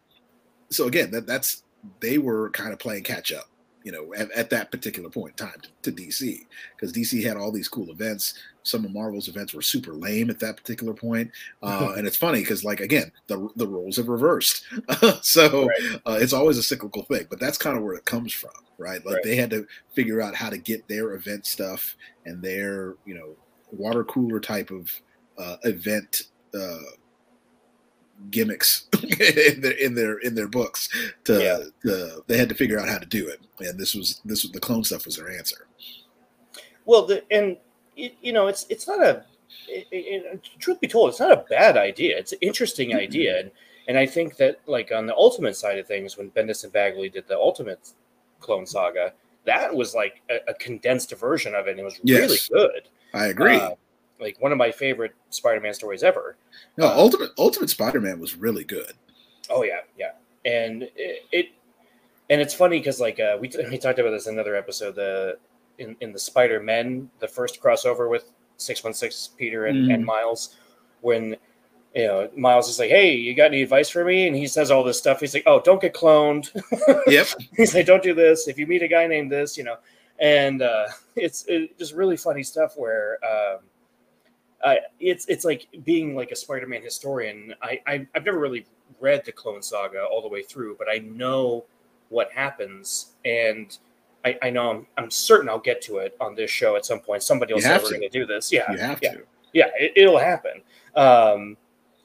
so 0.70 0.86
again, 0.86 1.10
that 1.12 1.26
that's 1.26 1.62
they 2.00 2.18
were 2.18 2.50
kind 2.50 2.72
of 2.72 2.78
playing 2.78 3.04
catch 3.04 3.32
up, 3.32 3.48
you 3.84 3.92
know, 3.92 4.12
at, 4.14 4.30
at 4.32 4.50
that 4.50 4.70
particular 4.72 5.08
point 5.08 5.40
in 5.40 5.46
time 5.46 5.60
to, 5.82 5.90
to 5.90 6.02
DC 6.02 6.40
because 6.76 6.92
DC 6.92 7.22
had 7.22 7.36
all 7.36 7.52
these 7.52 7.68
cool 7.68 7.90
events. 7.90 8.34
Some 8.64 8.84
of 8.84 8.92
Marvel's 8.92 9.28
events 9.28 9.54
were 9.54 9.62
super 9.62 9.92
lame 9.94 10.28
at 10.28 10.40
that 10.40 10.56
particular 10.56 10.92
point, 10.92 11.30
uh, 11.62 11.94
and 11.96 12.04
it's 12.06 12.16
funny 12.16 12.40
because, 12.40 12.64
like, 12.64 12.80
again, 12.80 13.12
the 13.28 13.48
the 13.56 13.66
roles 13.68 13.96
have 13.96 14.08
reversed. 14.08 14.64
so 15.22 15.66
Right. 15.68 16.00
uh, 16.06 16.18
it's 16.20 16.32
always 16.32 16.58
a 16.58 16.62
cyclical 16.64 17.02
thing, 17.04 17.26
but 17.30 17.38
that's 17.38 17.58
kind 17.58 17.76
of 17.76 17.84
where 17.84 17.94
it 17.94 18.04
comes 18.04 18.32
from, 18.32 18.50
right? 18.78 19.04
Like 19.06 19.14
Right. 19.16 19.24
they 19.24 19.36
had 19.36 19.50
to 19.50 19.66
figure 19.94 20.20
out 20.20 20.34
how 20.34 20.50
to 20.50 20.58
get 20.58 20.88
their 20.88 21.14
event 21.14 21.46
stuff 21.46 21.94
and 22.24 22.42
their, 22.42 22.94
you 23.04 23.14
know, 23.14 23.36
water 23.70 24.02
cooler 24.04 24.40
type 24.40 24.70
of 24.72 24.90
uh, 25.38 25.56
event 25.64 26.22
uh, 26.52 26.78
gimmicks 28.30 28.86
in 29.02 29.60
their 29.60 29.72
in 29.72 29.94
their 29.94 30.18
in 30.18 30.34
their 30.34 30.48
books. 30.48 30.88
To, 31.24 31.42
Yeah. 31.42 31.58
to 31.82 32.24
they 32.26 32.36
had 32.38 32.48
to 32.48 32.54
figure 32.54 32.78
out 32.80 32.88
how 32.88 32.98
to 32.98 33.06
do 33.06 33.28
it, 33.28 33.40
and 33.60 33.78
this 33.78 33.94
was 33.94 34.20
this 34.24 34.42
was 34.42 34.52
the 34.52 34.60
clone 34.60 34.84
stuff 34.84 35.04
was 35.06 35.16
their 35.16 35.30
answer. 35.30 35.66
Well, 36.84 37.06
the, 37.06 37.24
and 37.30 37.56
it, 37.96 38.14
you 38.22 38.32
know, 38.32 38.46
it's 38.46 38.66
it's 38.68 38.86
not 38.88 39.02
a. 39.02 39.24
It, 39.68 39.86
it, 39.90 40.42
truth 40.58 40.80
be 40.80 40.88
told, 40.88 41.10
it's 41.10 41.20
not 41.20 41.32
a 41.32 41.44
bad 41.48 41.76
idea. 41.76 42.18
It's 42.18 42.32
an 42.32 42.38
interesting 42.40 42.90
Mhm. 42.90 42.98
idea, 43.00 43.40
and 43.40 43.50
and 43.88 43.98
I 43.98 44.06
think 44.06 44.36
that 44.36 44.60
like 44.66 44.92
on 44.92 45.06
the 45.06 45.14
ultimate 45.14 45.56
side 45.56 45.78
of 45.78 45.86
things, 45.86 46.16
when 46.16 46.30
Bendis 46.30 46.64
and 46.64 46.72
Bagley 46.72 47.08
did 47.08 47.26
the 47.28 47.36
ultimate 47.36 47.90
Clone 48.40 48.66
Saga, 48.66 49.12
that 49.44 49.74
was 49.74 49.94
like 49.94 50.22
a, 50.30 50.38
a 50.50 50.54
condensed 50.54 51.12
version 51.12 51.54
of 51.54 51.66
it, 51.68 51.72
and 51.72 51.80
it 51.80 51.84
was 51.84 52.00
really 52.04 52.38
good. 52.52 52.88
I 53.14 53.26
agree. 53.26 53.56
Uh, 53.56 53.70
like 54.20 54.40
one 54.40 54.52
of 54.52 54.58
my 54.58 54.70
favorite 54.70 55.14
Spider-Man 55.30 55.74
stories 55.74 56.02
ever. 56.02 56.36
no, 56.76 56.86
uh, 56.86 56.94
Ultimate 56.96 57.30
Ultimate 57.38 57.70
Spider 57.70 58.00
Man 58.00 58.18
was 58.20 58.36
really 58.36 58.64
good. 58.64 58.92
Oh 59.50 59.62
yeah, 59.62 59.80
yeah, 59.98 60.12
and 60.44 60.82
it, 60.96 61.22
it 61.32 61.46
and 62.30 62.40
it's 62.40 62.54
funny 62.54 62.78
because 62.78 63.00
like 63.00 63.20
uh, 63.20 63.36
we 63.40 63.50
we 63.70 63.78
talked 63.78 63.98
about 63.98 64.10
this 64.10 64.26
in 64.26 64.34
another 64.34 64.56
episode. 64.56 64.94
The 64.94 65.38
in 65.78 65.96
in 66.00 66.12
the 66.12 66.18
Spider 66.18 66.60
Men, 66.60 67.10
the 67.20 67.28
first 67.28 67.60
crossover 67.62 68.10
with 68.10 68.32
six 68.56 68.82
one 68.82 68.94
six 68.94 69.28
Peter 69.36 69.66
and, 69.66 69.90
and 69.90 70.02
Mhm. 70.02 70.06
Miles, 70.06 70.56
when 71.02 71.36
you 71.94 72.06
know, 72.06 72.28
Miles 72.36 72.68
is 72.68 72.78
like, 72.78 72.90
"Hey, 72.90 73.14
you 73.14 73.34
got 73.34 73.46
any 73.46 73.62
advice 73.62 73.88
for 73.88 74.04
me?" 74.04 74.26
And 74.26 74.36
he 74.36 74.46
says 74.46 74.70
all 74.70 74.82
this 74.84 74.98
stuff. 74.98 75.20
He's 75.20 75.32
like, 75.34 75.44
"Oh, 75.46 75.60
don't 75.60 75.80
get 75.80 75.94
cloned." 75.94 76.50
Yep. 77.06 77.26
He's 77.56 77.74
like, 77.74 77.86
"Don't 77.86 78.02
do 78.02 78.12
this. 78.14 78.48
If 78.48 78.58
you 78.58 78.66
meet 78.66 78.82
a 78.82 78.88
guy 78.88 79.06
named 79.06 79.30
this, 79.30 79.56
you 79.56 79.64
know." 79.64 79.76
And 80.18 80.62
uh, 80.62 80.86
it's 81.16 81.44
it, 81.46 81.78
just 81.78 81.92
really 81.94 82.16
funny 82.16 82.42
stuff 82.42 82.72
where 82.76 83.18
um, 83.24 83.60
I, 84.64 84.78
it's 85.00 85.26
it's 85.26 85.44
like 85.44 85.66
being 85.84 86.16
like 86.16 86.30
a 86.30 86.36
Spider-Man 86.36 86.82
historian. 86.82 87.54
I, 87.62 87.80
I 87.86 88.06
I've 88.14 88.24
never 88.24 88.38
really 88.38 88.66
read 89.00 89.24
the 89.24 89.32
Clone 89.32 89.62
Saga 89.62 90.02
all 90.04 90.22
the 90.22 90.28
way 90.28 90.42
through, 90.42 90.76
but 90.78 90.88
I 90.90 90.98
know 90.98 91.64
what 92.08 92.30
happens, 92.32 93.12
and 93.24 93.76
I, 94.24 94.38
I 94.42 94.50
know 94.50 94.70
I'm, 94.70 94.86
I'm 94.96 95.10
certain 95.10 95.48
I'll 95.48 95.58
get 95.58 95.82
to 95.82 95.98
it 95.98 96.16
on 96.20 96.34
this 96.34 96.50
show 96.50 96.76
at 96.76 96.84
some 96.86 97.00
point. 97.00 97.22
Somebody 97.22 97.52
else 97.52 97.64
have 97.64 97.82
we're 97.82 97.90
going 97.90 98.00
to 98.02 98.08
do 98.08 98.24
this. 98.26 98.50
Yeah, 98.52 98.70
You 98.72 98.78
have 98.78 98.98
yeah 99.02 99.12
to. 99.12 99.22
yeah, 99.52 99.66
it, 99.78 99.92
it'll 99.96 100.18
happen. 100.18 100.62
Um, 100.94 101.56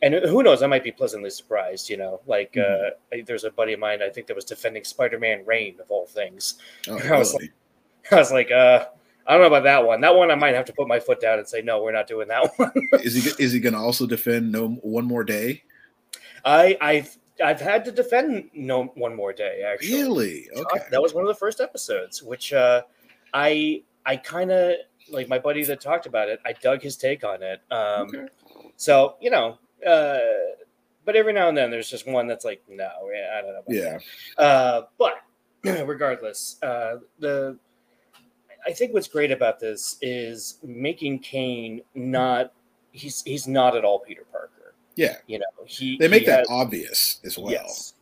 and 0.03 0.15
who 0.15 0.41
knows? 0.43 0.63
I 0.63 0.67
might 0.67 0.83
be 0.83 0.91
pleasantly 0.91 1.29
surprised. 1.29 1.89
You 1.89 1.97
know, 1.97 2.21
like 2.25 2.53
Mhm. 2.53 2.87
uh, 2.87 2.89
I- 3.13 3.21
there's 3.21 3.43
a 3.43 3.51
buddy 3.51 3.73
of 3.73 3.79
mine 3.79 4.01
I 4.01 4.09
think 4.09 4.27
that 4.27 4.35
was 4.35 4.45
defending 4.45 4.83
Spider-Man 4.83 5.45
Reign 5.45 5.75
of 5.79 5.89
all 5.91 6.05
things. 6.07 6.55
Oh, 6.89 6.97
I 7.03 7.17
was 7.17 7.33
really? 7.33 7.51
I 8.11 8.15
was 8.15 8.31
like, 8.31 8.51
uh, 8.51 8.85
I 9.31 9.35
don't 9.35 9.43
know 9.43 9.47
about 9.47 9.63
that 9.63 9.85
one. 9.85 10.01
That 10.01 10.13
one 10.13 10.29
I 10.29 10.35
might 10.35 10.55
have 10.55 10.65
to 10.65 10.73
put 10.73 10.89
my 10.89 10.99
foot 10.99 11.21
down 11.21 11.39
and 11.39 11.47
say 11.47 11.61
no, 11.61 11.81
we're 11.81 11.93
not 11.93 12.05
doing 12.05 12.27
that 12.27 12.51
one. 12.57 12.73
is 13.01 13.13
he 13.15 13.31
is 13.41 13.53
he 13.53 13.61
going 13.61 13.71
to 13.73 13.79
also 13.79 14.05
defend 14.05 14.51
no 14.51 14.71
one 14.81 15.05
more 15.05 15.23
day? 15.23 15.63
I 16.43 16.77
I've 16.81 17.17
I've 17.41 17.61
had 17.61 17.85
to 17.85 17.93
defend 17.93 18.49
no 18.53 18.87
one 18.95 19.15
more 19.15 19.31
day 19.31 19.63
actually. 19.65 19.93
Really? 19.93 20.49
Okay. 20.53 20.83
That 20.91 21.01
was 21.01 21.13
one 21.13 21.23
of 21.23 21.29
the 21.29 21.35
first 21.35 21.61
episodes, 21.61 22.21
which 22.21 22.51
uh, 22.51 22.81
I 23.33 23.83
I 24.05 24.17
kind 24.17 24.51
of 24.51 24.75
like 25.09 25.29
my 25.29 25.39
buddy 25.39 25.63
that 25.63 25.79
talked 25.79 26.07
about 26.07 26.27
it. 26.27 26.41
I 26.45 26.51
dug 26.51 26.81
his 26.81 26.97
take 26.97 27.23
on 27.23 27.41
it. 27.41 27.61
Um, 27.71 28.09
Okay. 28.09 28.25
So 28.75 29.15
you 29.21 29.29
know, 29.29 29.57
uh, 29.87 30.19
but 31.05 31.15
every 31.15 31.31
now 31.31 31.47
and 31.47 31.57
then 31.57 31.71
there's 31.71 31.89
just 31.89 32.05
one 32.05 32.27
that's 32.27 32.43
like, 32.43 32.63
no, 32.67 32.89
yeah, 33.13 33.37
I 33.37 33.41
don't 33.41 33.53
know. 33.53 33.59
About 33.59 33.69
Yeah. 33.69 33.97
that. 34.37 34.43
Uh, 34.43 34.81
but 34.97 35.21
regardless, 35.87 36.61
uh, 36.61 36.97
the 37.19 37.57
I 38.65 38.71
think 38.73 38.93
what's 38.93 39.07
great 39.07 39.31
about 39.31 39.59
this 39.59 39.97
is 40.01 40.57
making 40.63 41.19
Kaine 41.19 41.81
not 41.95 42.53
he's 42.91 43.21
he's 43.23 43.47
not 43.47 43.75
at 43.75 43.83
all 43.85 43.99
Peter 43.99 44.25
Parker. 44.31 44.75
Yeah. 44.95 45.17
You 45.27 45.39
know, 45.39 45.45
he 45.65 45.97
They 45.97 46.07
make 46.07 46.21
he 46.21 46.25
that 46.27 46.39
has- 46.39 46.47
obvious 46.49 47.19
as 47.23 47.37
well. 47.37 47.51
Yes. 47.51 47.93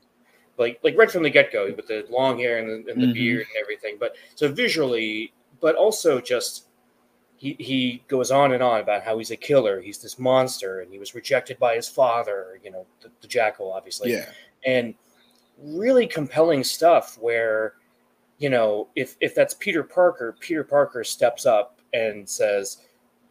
Like 0.58 0.80
like 0.84 0.98
right 0.98 1.10
from 1.10 1.24
the 1.24 1.30
get 1.30 1.52
go 1.54 1.72
with 1.76 1.88
the 1.88 2.06
long 2.10 2.38
hair 2.40 2.58
and 2.58 2.86
the, 2.86 2.92
and 2.92 3.02
the 3.02 3.08
Mhm. 3.08 3.14
beard 3.14 3.48
and 3.54 3.62
everything. 3.62 3.98
But 4.00 4.16
so 4.36 4.48
visually, 4.52 5.32
but 5.62 5.76
also 5.76 6.20
just 6.20 6.66
he 7.38 7.56
he 7.60 8.04
goes 8.10 8.32
on 8.32 8.52
and 8.52 8.62
on 8.62 8.82
about 8.82 9.04
how 9.04 9.18
he's 9.18 9.32
a 9.32 9.38
killer. 9.38 9.80
He's 9.80 10.00
this 10.00 10.20
monster, 10.20 10.82
and 10.82 10.92
he 10.92 11.00
was 11.00 11.16
rejected 11.16 11.58
by 11.60 11.76
his 11.76 11.88
father. 11.88 12.60
You 12.64 12.72
know, 12.72 12.86
the, 13.02 13.10
the 13.22 13.28
jackal, 13.28 13.72
obviously 13.72 14.12
Yeah. 14.12 14.26
and 14.66 14.94
really 15.58 16.08
compelling 16.08 16.64
stuff 16.64 17.18
where 17.20 17.76
you 18.40 18.50
know 18.50 18.88
if 18.96 19.16
if 19.22 19.36
that's 19.36 19.54
peter 19.54 19.84
parker 19.84 20.36
peter 20.40 20.64
parker 20.64 21.04
steps 21.04 21.46
up 21.46 21.80
and 21.94 22.28
says 22.28 22.80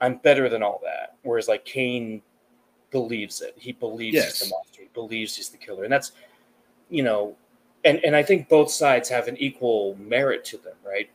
i'm 0.01 0.17
better 0.19 0.49
than 0.49 0.63
all 0.63 0.81
that. 0.85 1.17
Whereas 1.23 1.49
like 1.49 1.65
kaine 1.65 2.23
believes 2.91 3.41
it. 3.41 3.55
He 3.57 3.73
believes 3.73 4.17
he's 4.17 4.41
the 4.41 4.55
monster. 4.55 4.83
He 4.83 4.89
believes 4.95 5.37
he's 5.37 5.49
the 5.49 5.59
killer. 5.59 5.85
And 5.85 5.93
that's 5.93 6.13
you 6.89 7.03
know 7.03 7.37
and 7.85 8.03
and 8.05 8.17
i 8.17 8.23
think 8.23 8.49
both 8.49 8.71
sides 8.71 9.09
have 9.09 9.29
an 9.29 9.37
equal 9.37 9.97
merit 9.99 10.45
to 10.47 10.57
them 10.59 10.77
right? 10.87 11.11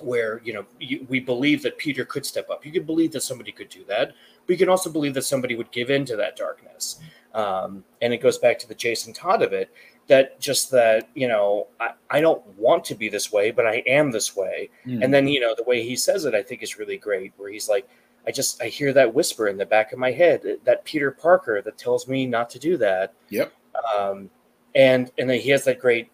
Where 0.00 0.40
you 0.44 0.52
know 0.52 0.66
you, 0.78 1.06
we 1.08 1.20
believe 1.20 1.62
that 1.62 1.78
peter 1.78 2.04
could 2.04 2.26
step 2.26 2.50
up. 2.50 2.66
You 2.66 2.72
could 2.72 2.86
believe 2.86 3.12
that 3.12 3.22
somebody 3.22 3.52
could 3.52 3.68
do 3.68 3.84
that 3.88 4.12
but 4.46 4.52
you 4.52 4.58
can 4.58 4.68
also 4.68 4.90
believe 4.90 5.14
that 5.14 5.22
somebody 5.22 5.56
would 5.56 5.70
give 5.72 5.90
in 5.90 6.04
to 6.04 6.16
that 6.16 6.36
darkness. 6.36 7.00
Um, 7.34 7.84
and 8.00 8.14
it 8.14 8.18
goes 8.18 8.38
back 8.38 8.58
to 8.60 8.68
the 8.68 8.74
jason 8.74 9.12
todd 9.12 9.42
of 9.42 9.52
it 9.52 9.70
that 10.08 10.38
just 10.40 10.70
that 10.70 11.08
you 11.14 11.26
know 11.28 11.66
I, 11.80 11.90
I 12.10 12.20
don't 12.20 12.44
want 12.56 12.84
to 12.84 12.94
be 12.94 13.08
this 13.08 13.32
way 13.32 13.50
but 13.50 13.66
i 13.66 13.82
am 13.86 14.10
this 14.12 14.36
way 14.36 14.68
Mm. 14.86 15.02
and 15.02 15.12
then 15.12 15.26
you 15.26 15.40
know 15.40 15.54
the 15.56 15.64
way 15.64 15.82
he 15.82 15.96
says 15.96 16.24
it 16.24 16.34
i 16.34 16.42
think 16.42 16.62
is 16.62 16.78
really 16.78 16.96
great 16.96 17.32
where 17.36 17.50
he's 17.50 17.68
like 17.68 17.88
i 18.26 18.30
just 18.30 18.62
i 18.62 18.66
hear 18.66 18.92
that 18.92 19.12
whisper 19.12 19.48
in 19.48 19.56
the 19.56 19.66
back 19.66 19.92
of 19.92 19.98
my 19.98 20.12
head 20.12 20.42
that 20.64 20.84
peter 20.84 21.10
parker 21.10 21.60
that 21.62 21.76
tells 21.78 22.06
me 22.06 22.24
not 22.26 22.48
to 22.50 22.58
do 22.58 22.76
that 22.76 23.14
Yep. 23.30 23.52
um, 23.98 24.30
and 24.74 25.10
and 25.18 25.28
then 25.28 25.40
he 25.40 25.50
has 25.50 25.64
that 25.64 25.80
great 25.80 26.08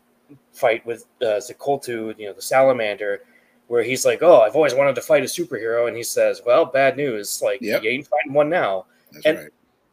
fight 0.52 0.84
with 0.86 1.06
uh, 1.20 1.40
Zikoltu, 1.40 2.18
you 2.18 2.26
know, 2.26 2.32
the 2.32 2.40
salamander, 2.40 3.22
where 3.66 3.82
he's 3.82 4.06
like, 4.06 4.22
"Oh, 4.22 4.40
I've 4.40 4.54
always 4.56 4.72
wanted 4.74 4.94
to 4.94 5.02
fight 5.02 5.22
a 5.22 5.26
superhero," 5.26 5.88
and 5.88 5.96
he 5.96 6.02
says, 6.02 6.40
"Well, 6.46 6.64
bad 6.64 6.96
news. 6.96 7.42
Like, 7.42 7.60
Yep. 7.60 7.82
you 7.82 7.90
ain't 7.90 8.06
fighting 8.06 8.32
one 8.32 8.48
now." 8.48 8.86
That's 9.12 9.26
and- 9.26 9.38
right. 9.38 9.48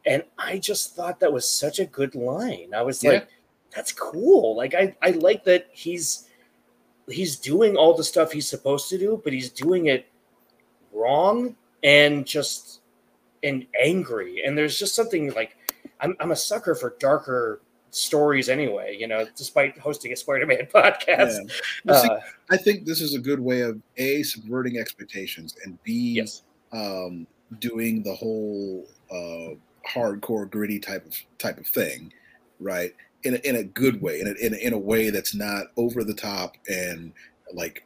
And 0.06 0.22
I 0.38 0.56
just 0.58 0.94
thought 0.96 1.20
that 1.20 1.32
was 1.32 1.46
such 1.50 1.78
a 1.78 1.84
good 1.84 2.14
line. 2.14 2.72
I 2.74 2.80
was 2.82 3.02
Yeah. 3.04 3.10
like, 3.10 3.28
"That's 3.74 3.92
cool." 3.92 4.56
Like, 4.56 4.74
I 4.74 4.96
I 5.02 5.10
like 5.10 5.44
that 5.44 5.68
he's 5.72 6.28
he's 7.08 7.36
doing 7.36 7.76
all 7.76 7.96
the 7.96 8.04
stuff 8.04 8.32
he's 8.32 8.48
supposed 8.48 8.88
to 8.90 8.98
do, 8.98 9.20
but 9.24 9.32
he's 9.32 9.50
doing 9.50 9.86
it 9.86 10.06
wrong 10.92 11.56
and 11.82 12.26
just 12.26 12.80
and 13.42 13.66
angry. 13.82 14.42
And 14.44 14.56
there's 14.56 14.78
just 14.78 14.94
something 14.94 15.32
like 15.34 15.56
I'm 16.00 16.16
I'm 16.20 16.30
a 16.32 16.36
sucker 16.36 16.74
for 16.74 16.96
darker 16.98 17.60
stories 17.90 18.48
anyway, 18.48 18.96
you 18.98 19.06
know, 19.08 19.26
despite 19.36 19.76
hosting 19.78 20.12
a 20.12 20.16
Spider-Man 20.16 20.68
podcast. 20.74 21.38
Yeah. 21.38 21.54
Well, 21.84 22.02
see, 22.02 22.08
Uh, 22.08 22.20
I 22.50 22.56
think 22.56 22.84
this 22.84 23.00
is 23.00 23.14
a 23.14 23.18
good 23.18 23.40
way 23.40 23.62
of 23.62 23.80
a 23.96 24.22
subverting 24.22 24.78
expectations 24.78 25.56
and 25.64 25.82
b 25.82 26.12
yes. 26.14 26.42
um, 26.72 27.26
doing 27.58 28.02
the 28.02 28.14
whole 28.14 28.86
uh, 29.10 29.54
hardcore 29.88 30.48
gritty 30.48 30.78
type 30.78 31.04
of 31.06 31.16
type 31.38 31.58
of 31.58 31.66
thing, 31.66 32.12
right? 32.60 32.94
In 33.22 33.34
a, 33.34 33.38
in 33.38 33.56
a 33.56 33.64
good 33.64 34.00
way, 34.00 34.20
in 34.20 34.26
a, 34.28 34.32
in 34.46 34.54
a, 34.54 34.56
in 34.56 34.72
a 34.72 34.78
way 34.78 35.10
that's 35.10 35.34
not 35.34 35.66
over 35.76 36.04
the 36.04 36.14
top 36.14 36.56
and 36.68 37.12
like 37.52 37.84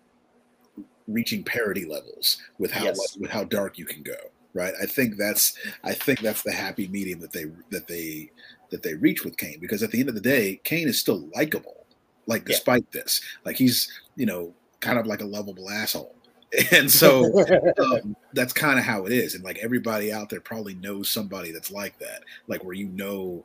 reaching 1.09 1.43
parody 1.45 1.85
levels 1.85 2.39
with 2.59 2.71
how 2.71 2.85
Yes. 2.85 3.17
with 3.19 3.31
how 3.31 3.45
dark 3.45 3.79
you 3.79 3.85
can 3.85 4.03
go, 4.03 4.17
right? 4.53 4.73
I 4.81 4.87
think 4.87 5.17
that's 5.17 5.57
I 5.83 5.93
think 5.93 6.21
that's 6.21 6.43
the 6.43 6.53
happy 6.53 6.89
medium 6.89 7.21
that 7.21 7.33
they 7.33 7.47
that 7.71 7.87
they 7.89 8.31
that 8.71 8.83
they 8.83 8.95
reach 8.95 9.25
with 9.25 9.37
Kaine 9.37 9.59
because 9.61 9.83
at 9.83 9.91
the 9.91 10.01
end 10.01 10.09
of 10.09 10.15
the 10.15 10.21
day, 10.21 10.61
Kaine 10.65 10.89
is 10.89 11.01
still 11.01 11.29
likable, 11.35 11.85
like 12.27 12.43
Yeah. 12.43 12.55
despite 12.55 12.91
this, 12.93 13.21
like 13.45 13.57
he's 13.57 13.91
you 14.17 14.27
know 14.27 14.55
kind 14.81 14.99
of 14.99 15.07
like 15.07 15.21
a 15.21 15.27
lovable 15.27 15.69
asshole, 15.71 16.15
and 16.73 16.91
so 16.91 17.25
um, 17.79 18.17
that's 18.35 18.53
kind 18.53 18.79
of 18.79 18.85
how 18.85 19.05
it 19.07 19.13
is. 19.13 19.35
And 19.35 19.43
like 19.45 19.59
everybody 19.59 20.13
out 20.13 20.29
there 20.31 20.41
probably 20.41 20.75
knows 20.75 21.11
somebody 21.11 21.51
that's 21.51 21.71
like 21.71 21.99
that, 21.99 22.23
like 22.47 22.63
where 22.65 22.75
you 22.75 22.87
know 22.89 23.45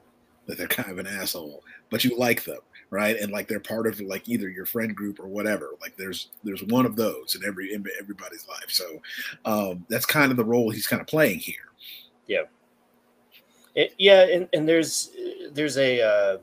that 0.49 0.57
they're 0.57 0.67
kind 0.67 0.91
of 0.91 0.97
an 0.97 1.07
asshole, 1.07 1.63
but 1.89 2.03
you 2.03 2.17
like 2.17 2.43
them, 2.43 2.59
right? 2.89 3.15
And 3.17 3.31
like 3.31 3.47
they're 3.47 3.59
part 3.59 3.87
of 3.87 3.99
like 4.01 4.27
either 4.27 4.49
your 4.49 4.65
friend 4.65 4.95
group 4.95 5.19
or 5.19 5.27
whatever. 5.27 5.69
Like 5.81 5.95
there's 5.95 6.29
there's 6.43 6.63
one 6.63 6.85
of 6.85 6.95
those 6.95 7.35
in 7.35 7.47
every 7.47 7.73
in 7.73 7.85
everybody's 7.99 8.47
life. 8.47 8.69
So 8.69 9.01
um, 9.45 9.85
that's 9.89 10.05
kind 10.05 10.31
of 10.31 10.37
the 10.37 10.43
role 10.45 10.69
he's 10.71 10.87
kind 10.87 11.01
of 11.01 11.07
playing 11.07 11.39
here. 11.39 11.71
It- 13.75 13.93
yeah, 13.97 14.23
and, 14.27 14.49
and 14.53 14.67
there's 14.67 15.11
there's 15.51 15.77
a 15.77 16.01
uh, 16.01 16.37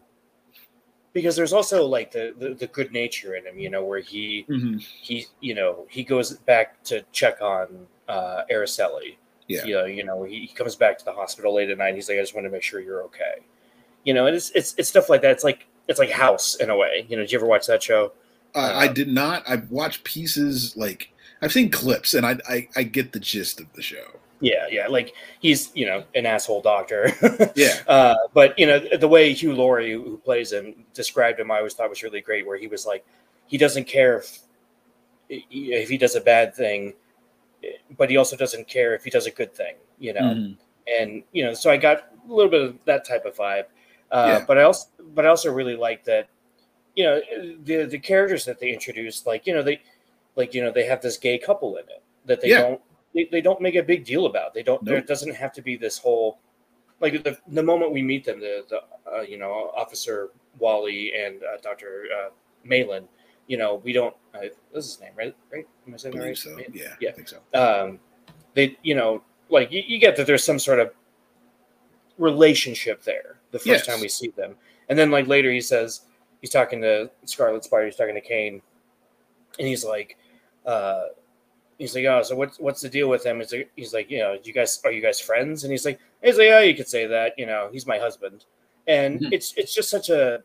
because 1.12 1.34
there's 1.34 1.52
also 1.52 1.84
like 1.86 2.12
the, 2.12 2.34
the 2.38 2.54
the 2.54 2.66
good 2.68 2.92
nature 2.92 3.34
in 3.34 3.44
him, 3.46 3.58
you 3.58 3.70
know, 3.70 3.84
where 3.84 4.00
he 4.00 4.44
he 4.78 5.26
you 5.40 5.54
know 5.54 5.86
he 5.90 6.04
goes 6.04 6.32
back 6.32 6.82
to 6.84 7.02
check 7.12 7.40
on 7.42 7.86
uh, 8.08 8.42
Aracely. 8.50 9.16
Yeah. 9.48 9.64
You 9.64 9.74
know, 9.74 9.84
you 9.84 10.04
know, 10.04 10.24
he, 10.24 10.40
he 10.40 10.54
comes 10.54 10.74
back 10.74 10.98
to 10.98 11.04
the 11.04 11.12
hospital 11.12 11.54
late 11.54 11.70
at 11.70 11.78
night. 11.78 11.94
He's 11.94 12.08
like, 12.08 12.18
I 12.18 12.20
just 12.20 12.34
want 12.34 12.46
to 12.46 12.50
make 12.50 12.62
sure 12.64 12.80
you're 12.80 13.04
okay. 13.04 13.44
You 14.06 14.14
know, 14.14 14.26
and 14.26 14.34
it's 14.34 14.50
it's 14.54 14.74
it's 14.78 14.88
stuff 14.88 15.10
like 15.10 15.20
that. 15.22 15.32
It's 15.32 15.44
like 15.44 15.66
it's 15.88 15.98
like 15.98 16.10
House 16.10 16.54
in 16.56 16.70
a 16.70 16.76
way. 16.76 17.04
You 17.08 17.16
know, 17.16 17.22
did 17.24 17.32
you 17.32 17.38
ever 17.38 17.46
watch 17.46 17.66
that 17.66 17.82
show? 17.82 18.12
Uh, 18.54 18.72
I 18.74 18.86
Uh, 18.86 18.92
did 18.92 19.08
not. 19.08 19.42
I've 19.46 19.70
watched 19.70 20.04
pieces 20.04 20.74
like 20.76 21.12
I've 21.42 21.52
seen 21.52 21.70
clips, 21.70 22.14
and 22.14 22.24
I, 22.24 22.38
I 22.48 22.68
I 22.76 22.82
get 22.84 23.12
the 23.12 23.20
gist 23.20 23.60
of 23.60 23.66
the 23.74 23.82
show. 23.82 24.06
Yeah, 24.40 24.66
yeah. 24.70 24.86
Like 24.86 25.12
he's 25.40 25.70
you 25.74 25.86
know 25.86 26.04
an 26.14 26.24
asshole 26.24 26.62
doctor. 26.62 27.12
Yeah. 27.56 27.74
Uh, 27.88 28.14
but 28.32 28.56
you 28.58 28.66
know 28.66 28.78
the 28.78 29.08
way 29.08 29.32
Hugh 29.32 29.54
Laurie, 29.54 29.92
who 29.92 30.18
plays 30.18 30.52
him, 30.52 30.84
described 30.94 31.40
him, 31.40 31.50
I 31.50 31.58
always 31.58 31.74
thought 31.74 31.90
was 31.90 32.02
really 32.02 32.20
great. 32.20 32.46
Where 32.46 32.56
he 32.58 32.68
was 32.68 32.86
like, 32.86 33.04
he 33.46 33.58
doesn't 33.58 33.86
care 33.88 34.18
if 34.18 34.38
if 35.28 35.88
he 35.88 35.98
does 35.98 36.14
a 36.14 36.20
bad 36.20 36.54
thing, 36.54 36.94
but 37.96 38.08
he 38.10 38.16
also 38.16 38.36
doesn't 38.36 38.68
care 38.68 38.94
if 38.94 39.02
he 39.02 39.10
does 39.10 39.26
a 39.26 39.30
good 39.32 39.52
thing. 39.52 39.74
You 39.98 40.12
know, 40.12 40.20
Mhm. 40.20 40.56
and 41.00 41.22
you 41.32 41.44
know, 41.44 41.54
so 41.54 41.70
I 41.70 41.76
got 41.76 42.12
a 42.28 42.32
little 42.32 42.50
bit 42.50 42.60
of 42.62 42.78
that 42.84 43.04
type 43.04 43.24
of 43.24 43.34
vibe. 43.36 43.64
Uh, 44.10 44.38
Yeah. 44.40 44.44
But 44.46 44.58
I 44.58 44.62
also, 44.62 44.88
but 45.14 45.24
I 45.26 45.28
also 45.28 45.52
really 45.52 45.76
like 45.76 46.04
that. 46.04 46.28
You 46.94 47.04
know, 47.04 47.20
the 47.64 47.84
the 47.84 47.98
characters 47.98 48.44
that 48.44 48.58
they 48.58 48.72
introduced, 48.72 49.26
like 49.26 49.46
you 49.46 49.54
know, 49.54 49.62
they 49.62 49.82
like 50.36 50.54
you 50.54 50.62
know 50.62 50.70
they 50.70 50.84
have 50.86 51.00
this 51.02 51.16
gay 51.18 51.38
couple 51.38 51.76
in 51.76 51.84
it 51.84 52.02
that 52.26 52.40
they 52.40 52.48
Yeah. 52.50 52.62
don't 52.62 52.80
they, 53.14 53.24
they 53.30 53.40
don't 53.40 53.60
make 53.60 53.74
a 53.76 53.82
big 53.82 54.04
deal 54.04 54.26
about. 54.26 54.54
They 54.54 54.62
don't. 54.62 54.84
There 54.84 54.96
Nope. 54.96 55.06
doesn't 55.06 55.34
have 55.34 55.52
to 55.54 55.62
be 55.62 55.76
this 55.76 55.98
whole 55.98 56.38
like 57.00 57.22
the 57.24 57.36
the 57.48 57.62
moment 57.62 57.92
we 57.92 58.02
meet 58.02 58.24
them, 58.24 58.40
the 58.40 58.64
the 58.68 58.80
uh, 59.12 59.20
you 59.22 59.36
know 59.38 59.70
Officer 59.76 60.30
Wally 60.58 61.12
and 61.14 61.42
uh, 61.42 61.58
Doctor 61.62 62.04
uh, 62.18 62.30
Malin. 62.64 63.06
You 63.48 63.58
know, 63.58 63.76
we 63.84 63.92
don't. 63.92 64.14
Uh, 64.34 64.46
is 64.74 64.86
his 64.86 65.00
name, 65.00 65.12
right? 65.16 65.36
Right? 65.52 65.66
Am 65.86 65.94
I 65.94 65.96
saying 65.98 66.12
believe 66.14 66.28
right? 66.28 66.38
so. 66.38 66.58
Yeah, 66.72 66.94
Yeah. 67.00 67.10
I 67.10 67.12
think 67.12 67.28
so. 67.28 67.38
um, 67.54 68.00
they 68.54 68.76
you 68.82 68.94
know 68.94 69.22
like 69.50 69.70
you, 69.70 69.82
you 69.86 69.98
get 69.98 70.16
that 70.16 70.26
there's 70.26 70.42
some 70.44 70.58
sort 70.58 70.78
of 70.80 70.90
relationship 72.18 73.02
there 73.02 73.38
the 73.56 73.70
first 73.70 73.84
Yes. 73.84 73.86
time 73.86 74.00
we 74.00 74.08
see 74.08 74.28
them, 74.36 74.56
and 74.88 74.98
then 74.98 75.10
like 75.10 75.26
later 75.26 75.50
he 75.50 75.60
says 75.60 76.02
he's 76.40 76.50
talking 76.50 76.80
to 76.82 77.10
Scarlet 77.24 77.64
Spider, 77.64 77.86
he's 77.86 77.96
talking 77.96 78.14
to 78.14 78.20
Kaine, 78.20 78.60
and 79.58 79.66
he's 79.68 79.84
like, 79.84 80.16
uh, 80.66 81.06
he's 81.78 81.94
like, 81.94 82.04
oh, 82.04 82.22
so 82.22 82.36
what's 82.36 82.58
what's 82.58 82.80
the 82.80 82.88
deal 82.88 83.08
with 83.08 83.24
him? 83.24 83.38
He's 83.40 83.52
like, 83.52 83.70
he's 83.76 83.94
like, 83.94 84.10
you 84.10 84.18
know, 84.18 84.38
you 84.44 84.52
guys 84.52 84.80
are 84.84 84.92
you 84.92 85.00
guys 85.02 85.18
friends? 85.20 85.64
And 85.64 85.70
he's 85.72 85.84
like, 85.86 85.98
he's 86.22 86.36
like, 86.38 86.46
yeah, 86.46 86.60
you 86.60 86.74
could 86.74 86.88
say 86.88 87.06
that, 87.06 87.32
you 87.38 87.46
know, 87.46 87.68
he's 87.72 87.86
my 87.86 87.98
husband, 87.98 88.44
and 88.86 89.20
Mhm. 89.20 89.32
it's 89.32 89.54
it's 89.56 89.74
just 89.74 89.88
such 89.90 90.10
a 90.10 90.42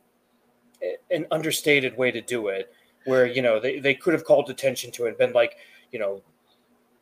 an 1.12 1.28
understated 1.32 1.96
way 1.98 2.10
to 2.12 2.22
do 2.22 2.48
it, 2.48 2.74
where 3.06 3.26
you 3.26 3.42
know 3.42 3.60
they 3.60 3.80
they 3.80 3.94
could 3.94 4.14
have 4.14 4.24
called 4.26 4.50
attention 4.50 4.92
to 4.92 5.06
it 5.06 5.10
and 5.10 5.18
been 5.18 5.34
like, 5.34 5.58
you 5.92 6.00
know. 6.00 6.22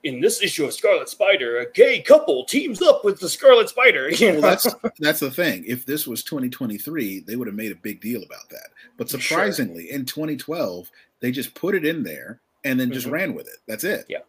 In 0.03 0.21
this 0.21 0.41
issue 0.41 0.63
of 0.63 0.73
Scarlet 0.73 1.09
Spider, 1.09 1.59
a 1.59 1.71
gay 1.73 2.01
couple 2.01 2.45
teams 2.45 2.81
up 2.81 3.03
with 3.03 3.19
the 3.19 3.27
Scarlet 3.27 3.67
Spider. 3.69 4.09
You 4.15 4.27
know? 4.33 4.39
Well, 4.39 4.41
that's 4.51 4.67
that's 4.99 5.19
the 5.19 5.29
thing. 5.31 5.65
If 5.67 5.85
this 5.85 6.07
was 6.07 6.23
2023, 6.23 7.21
they 7.21 7.35
would 7.35 7.47
have 7.47 7.55
made 7.55 7.71
a 7.73 7.75
big 7.75 7.99
deal 7.99 8.23
about 8.23 8.49
that. 8.49 8.69
But 8.97 9.09
Sure. 9.09 9.19
surprisingly, 9.19 9.91
in 9.91 10.05
2012, 10.05 10.89
they 11.19 11.31
just 11.31 11.53
put 11.53 11.75
it 11.75 11.85
in 11.85 12.03
there 12.03 12.39
and 12.63 12.79
then 12.79 12.91
just 12.93 13.07
Mhm. 13.07 13.11
ran 13.11 13.33
with 13.33 13.47
it. 13.47 13.57
That's 13.67 13.83
it. 13.83 14.05
Yeah. 14.07 14.19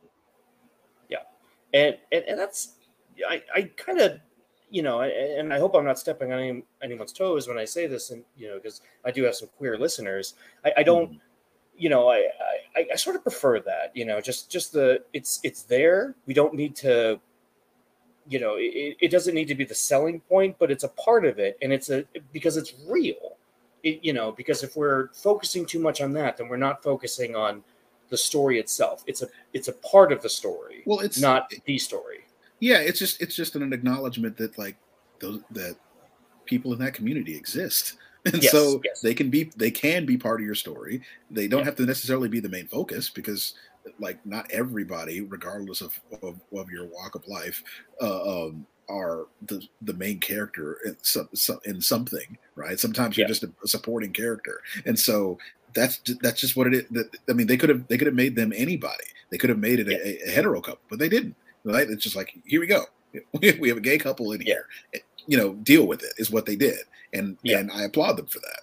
and 1.73 1.97
and, 2.11 2.25
and 2.25 2.37
that's 2.39 2.73
I, 3.29 3.43
I 3.55 3.63
kind 3.77 4.01
of 4.01 4.19
you 4.71 4.83
know 4.83 5.03
and- 5.03 5.13
and 5.13 5.55
I 5.55 5.61
hope 5.61 5.75
I'm 5.77 5.85
not 5.85 6.01
stepping 6.01 6.33
on 6.33 6.41
any, 6.41 6.63
anyone's 6.83 7.13
toes 7.13 7.47
when 7.47 7.59
I 7.59 7.65
say 7.65 7.87
this 7.87 8.11
and 8.11 8.25
you 8.37 8.49
know 8.49 8.57
because 8.57 8.81
I 9.05 9.13
do 9.13 9.23
have 9.23 9.37
some 9.37 9.49
queer 9.57 9.79
listeners 9.79 10.35
I, 10.65 10.73
I 10.79 10.83
don't 10.83 11.21
you 11.81 11.89
know 11.89 12.09
I, 12.11 12.29
I 12.77 12.87
I 12.93 12.97
sort 12.97 13.17
of 13.17 13.23
prefer 13.23 13.59
that 13.61 13.91
you 13.95 14.05
know 14.05 14.21
just 14.21 14.51
just 14.51 14.73
the 14.73 15.03
it's 15.13 15.41
it's 15.43 15.63
there. 15.63 16.15
We 16.27 16.35
don't 16.35 16.55
need 16.55 16.77
to 16.77 17.19
you 18.29 18.39
know 18.39 18.57
it, 18.59 18.97
it 19.01 19.11
doesn't 19.11 19.35
need 19.35 19.49
to 19.49 19.55
be 19.55 19.65
the 19.65 19.75
selling 19.75 20.21
point 20.21 20.57
but 20.59 20.71
it's 20.71 20.85
a 20.85 20.89
part 20.89 21.25
of 21.25 21.39
it. 21.39 21.59
And 21.63 21.73
it's 21.73 21.89
a 21.91 22.05
because 22.33 22.57
it's 22.59 22.75
real 22.87 23.39
it, 23.83 24.05
you 24.05 24.13
know 24.13 24.31
because 24.31 24.63
if 24.63 24.77
we're 24.77 25.09
focusing 25.15 25.65
too 25.65 25.81
much 25.81 26.03
on 26.03 26.13
that 26.13 26.37
then 26.37 26.49
we're 26.49 26.59
not 26.59 26.83
focusing 26.83 27.35
on 27.35 27.65
the 28.11 28.17
story 28.17 28.61
itself. 28.61 29.03
It's 29.07 29.23
a 29.23 29.29
it's 29.55 29.69
a 29.69 29.73
part 29.73 30.13
of 30.13 30.21
the 30.21 30.29
story 30.29 30.83
Well, 30.85 31.01
it's 31.01 31.21
not 31.21 31.51
the 31.65 31.79
story. 31.79 32.21
Yeah. 32.61 32.79
It's 32.79 32.99
just 32.99 33.23
it's 33.23 33.35
just 33.35 33.57
an 33.57 33.73
acknowledgement 33.73 34.37
that 34.37 34.59
like 34.59 34.77
those 35.19 35.41
that 35.53 35.77
people 36.45 36.75
in 36.75 36.79
that 36.81 36.93
community 36.93 37.35
exist, 37.35 37.97
and 38.33 38.43
Yes, 38.43 38.53
so 38.53 38.81
yes. 38.85 39.01
they 39.01 39.15
can 39.15 39.31
be 39.31 39.51
they 39.57 39.71
can 39.71 40.05
be 40.07 40.17
part 40.17 40.41
of 40.41 40.47
your 40.47 40.55
story. 40.55 41.03
They 41.31 41.49
don't 41.49 41.65
have 41.65 41.77
to 41.77 41.87
necessarily 41.87 42.29
be 42.29 42.41
the 42.41 42.49
main 42.49 42.67
focus 42.67 43.09
because 43.11 43.55
like 43.99 44.25
not 44.27 44.51
everybody, 44.51 45.21
regardless 45.23 45.81
of 45.81 45.99
of, 46.23 46.41
of 46.57 46.71
your 46.71 46.87
walk 46.87 47.15
of 47.15 47.27
life, 47.27 47.63
uh, 48.03 48.47
um, 48.47 48.67
are 48.89 49.27
the 49.47 49.63
the 49.83 49.95
main 49.95 50.19
character 50.19 50.79
in 50.85 50.97
some, 51.03 51.29
some 51.33 51.61
in 51.65 51.81
something, 51.81 52.37
right? 52.57 52.79
Sometimes 52.79 53.17
you're 53.17 53.25
Yeah. 53.25 53.29
just 53.29 53.45
a, 53.45 53.53
a 53.65 53.69
supporting 53.69 54.13
character, 54.13 54.61
and 54.85 54.99
so 54.99 55.39
that's 55.73 56.01
that's 56.21 56.41
just 56.41 56.57
what 56.57 56.67
it 56.67 56.75
is. 56.91 57.05
I 57.29 57.33
mean, 57.33 57.47
they 57.47 57.57
could 57.57 57.69
have 57.69 57.87
they 57.89 57.97
could 57.97 58.07
have 58.09 58.17
made 58.17 58.37
them 58.37 58.53
anybody. 58.55 59.05
They 59.31 59.39
could 59.39 59.51
have 59.51 59.59
made 59.61 59.79
it 59.79 59.89
a, 59.89 60.29
a 60.29 60.31
hetero 60.31 60.61
couple, 60.61 60.81
but 60.91 60.99
they 60.99 61.09
didn't. 61.09 61.37
Right? 61.65 61.89
It's 61.89 62.03
just 62.03 62.17
like 62.17 62.35
here 62.45 62.61
we 62.61 62.67
go. 62.67 62.85
We 63.41 63.53
we 63.61 63.69
have 63.69 63.79
a 63.79 63.83
gay 63.83 63.97
couple 63.99 64.33
in 64.33 64.41
here. 64.41 64.67
You 65.27 65.37
know, 65.37 65.55
deal 65.55 65.87
with 65.87 66.03
it 66.03 66.13
is 66.19 66.31
what 66.31 66.47
they 66.47 66.57
did, 66.57 66.79
and 67.13 67.37
Yeah. 67.43 67.59
and 67.59 67.71
I 67.73 67.85
applaud 67.85 68.17
them 68.17 68.27
for 68.27 68.39
that. 68.41 68.63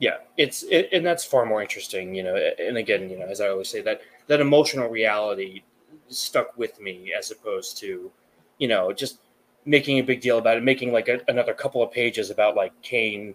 yeah 0.00 0.18
it's 0.36 0.62
it, 0.64 0.88
and 0.92 1.04
that's 1.04 1.24
far 1.24 1.44
more 1.44 1.60
interesting 1.60 2.14
you 2.14 2.22
know 2.22 2.36
and 2.36 2.76
again 2.76 3.10
you 3.10 3.18
know 3.18 3.26
as 3.26 3.40
i 3.40 3.48
always 3.48 3.68
say 3.68 3.80
that 3.82 4.00
that 4.28 4.40
emotional 4.40 4.88
reality 4.88 5.62
stuck 6.08 6.56
with 6.56 6.80
me 6.80 7.12
as 7.18 7.32
opposed 7.32 7.76
to 7.78 8.10
you 8.58 8.68
know 8.68 8.92
just 8.92 9.18
making 9.64 9.98
a 9.98 10.02
big 10.02 10.20
deal 10.20 10.38
about 10.38 10.56
it 10.56 10.62
making 10.62 10.92
like 10.92 11.08
a, 11.08 11.20
another 11.26 11.52
couple 11.52 11.82
of 11.82 11.90
pages 11.90 12.30
about 12.30 12.54
like 12.54 12.72
kaine 12.82 13.34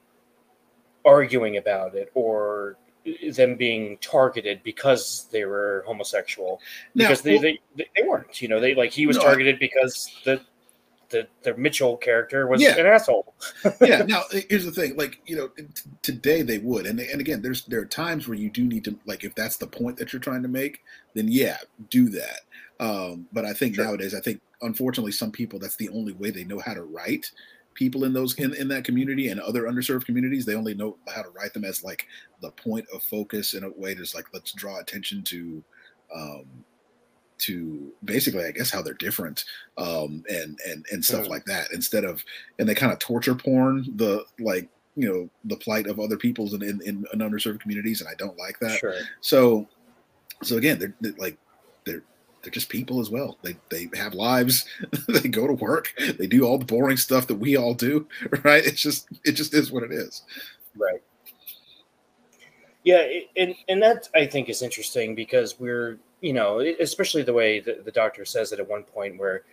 arguing 1.06 1.58
about 1.58 1.96
it 1.96 2.10
or 2.14 2.78
them 3.36 3.56
being 3.58 3.98
targeted 3.98 4.64
because 4.64 5.28
they 5.34 5.44
were 5.44 5.84
homosexual 5.86 6.62
Now, 6.96 7.10
because 7.10 7.22
they, 7.22 7.34
well- 7.34 7.42
they 7.42 7.60
they 7.76 8.08
weren't 8.08 8.42
you 8.42 8.48
know 8.48 8.62
they 8.62 8.74
like 8.74 8.92
he 8.92 9.06
was 9.06 9.18
No, 9.18 9.24
targeted 9.24 9.60
because 9.60 10.10
the 10.24 10.40
the 11.14 11.28
the 11.44 11.56
mitchell 11.56 11.96
character 11.98 12.48
was 12.48 12.62
Yeah. 12.62 12.78
an 12.78 12.86
asshole 12.86 13.34
yeah. 13.82 14.04
Now, 14.04 14.24
here's 14.50 14.66
the 14.66 14.72
thing. 14.72 14.98
Like, 14.98 15.22
you 15.26 15.36
know, 15.38 15.48
t- 15.48 15.66
today 16.02 16.42
they 16.42 16.58
would, 16.58 16.86
and 16.86 17.00
and 17.00 17.22
again, 17.22 17.42
there's 17.42 17.64
there 17.66 17.80
are 17.80 17.86
times 17.86 18.28
where 18.28 18.38
you 18.38 18.50
do 18.50 18.64
need 18.66 18.84
to, 18.86 19.00
like, 19.06 19.24
if 19.24 19.34
that's 19.36 19.58
the 19.58 19.68
point 19.68 19.98
that 19.98 20.12
you're 20.12 20.20
trying 20.20 20.42
to 20.44 20.48
make, 20.50 20.82
then 21.14 21.28
yeah, 21.30 21.58
do 21.90 22.10
that. 22.10 22.40
Um, 22.80 23.28
but 23.32 23.46
I 23.46 23.54
think 23.54 23.76
Sure. 23.76 23.86
nowadays, 23.86 24.14
I 24.14 24.20
think 24.20 24.42
unfortunately, 24.62 25.12
some 25.14 25.32
people 25.32 25.60
that's 25.60 25.78
the 25.78 25.90
only 25.90 26.14
way 26.14 26.30
they 26.32 26.44
know 26.44 26.60
how 26.60 26.74
to 26.74 26.84
write 26.84 27.32
people 27.76 28.04
in 28.04 28.14
those 28.14 28.36
in, 28.36 28.54
in 28.56 28.68
that 28.68 28.84
community 28.84 29.30
and 29.30 29.40
other 29.40 29.64
underserved 29.64 30.06
communities. 30.06 30.46
They 30.46 30.56
only 30.56 30.74
know 30.76 30.98
how 31.14 31.22
to 31.24 31.30
write 31.30 31.54
them 31.54 31.64
as 31.66 31.84
like 31.84 32.06
the 32.42 32.52
point 32.52 32.86
of 32.94 33.02
focus 33.04 33.54
in 33.56 33.64
a 33.64 33.70
way 33.70 33.94
that's 33.94 34.14
like 34.16 34.26
let's 34.34 34.52
draw 34.52 34.80
attention 34.80 35.24
to. 35.24 35.64
Um, 36.16 36.46
to 37.46 37.92
basically, 38.06 38.46
I 38.46 38.52
guess, 38.52 38.70
how 38.72 38.82
they're 38.82 38.94
different, 38.96 39.46
um, 39.78 40.24
and 40.30 40.58
and 40.68 40.86
and 40.92 41.04
stuff 41.04 41.26
Mhm. 41.26 41.30
like 41.30 41.46
that. 41.46 41.68
Instead 41.74 42.04
of, 42.06 42.24
and 42.60 42.68
they 42.68 42.76
kind 42.76 42.92
of 42.92 43.00
torture 43.00 43.36
porn 43.36 43.86
the 43.96 44.26
like 44.40 44.68
you 44.96 45.08
know 45.12 45.30
the 45.46 45.58
plight 45.58 45.88
of 45.88 46.00
other 46.00 46.18
people's 46.18 46.54
in, 46.54 46.62
in, 46.64 46.82
in 46.82 47.06
underserved 47.20 47.60
communities, 47.62 48.00
and 48.02 48.10
I 48.10 48.14
don't 48.16 48.38
like 48.38 48.60
that. 48.60 48.80
sure 48.80 48.96
So, 49.22 49.68
so 50.44 50.58
again, 50.58 50.78
they're, 50.80 50.94
they're 51.02 51.14
like 51.18 51.38
they're 51.86 52.04
they're 52.44 52.52
just 52.52 52.70
people 52.70 53.00
as 53.00 53.10
well. 53.10 53.38
They 53.42 53.56
they 53.70 53.90
have 53.96 54.14
lives. 54.14 54.66
they 55.08 55.28
go 55.30 55.48
to 55.48 55.54
work. 55.54 55.94
They 56.20 56.28
do 56.28 56.44
all 56.46 56.58
the 56.58 56.66
boring 56.66 56.98
stuff 56.98 57.26
that 57.28 57.36
we 57.36 57.56
all 57.58 57.74
do. 57.74 58.08
Right? 58.44 58.66
It's 58.66 58.82
just 58.82 59.08
it 59.26 59.32
just 59.34 59.54
is 59.54 59.72
what 59.72 59.84
it 59.84 59.92
is. 59.92 60.22
Right. 60.76 61.02
Yeah, 62.84 63.00
it- 63.02 63.30
and 63.38 63.56
and 63.70 63.82
that 63.82 64.10
I 64.14 64.26
think 64.28 64.50
is 64.50 64.62
interesting 64.62 65.16
because 65.16 65.60
we're 65.60 65.98
you 66.24 66.32
know 66.32 66.62
especially 66.80 67.22
the 67.22 67.34
way 67.34 67.60
the, 67.60 67.82
the 67.84 67.92
doctor 67.92 68.24
says 68.24 68.54
it 68.54 68.60
at 68.60 68.68
one 68.68 68.84
point 68.84 69.20
where 69.20 69.44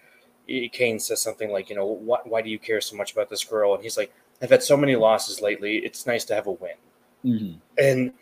Kaine 0.72 1.00
says 1.00 1.20
something 1.20 1.50
like 1.50 1.68
you 1.68 1.76
know 1.76 1.84
why, 1.84 2.18
why 2.24 2.40
do 2.40 2.48
you 2.48 2.58
care 2.58 2.80
so 2.80 2.96
much 2.96 3.12
about 3.12 3.28
this 3.28 3.44
girl 3.44 3.74
and 3.74 3.82
he's 3.82 3.98
like 3.98 4.14
I've 4.40 4.50
had 4.50 4.62
so 4.62 4.76
many 4.76 4.94
losses 4.96 5.42
lately 5.42 5.78
it's 5.78 6.06
nice 6.06 6.24
to 6.26 6.34
have 6.34 6.46
a 6.46 6.52
win 6.52 6.76
Mm-hmm. 7.22 7.58
and 7.76 8.14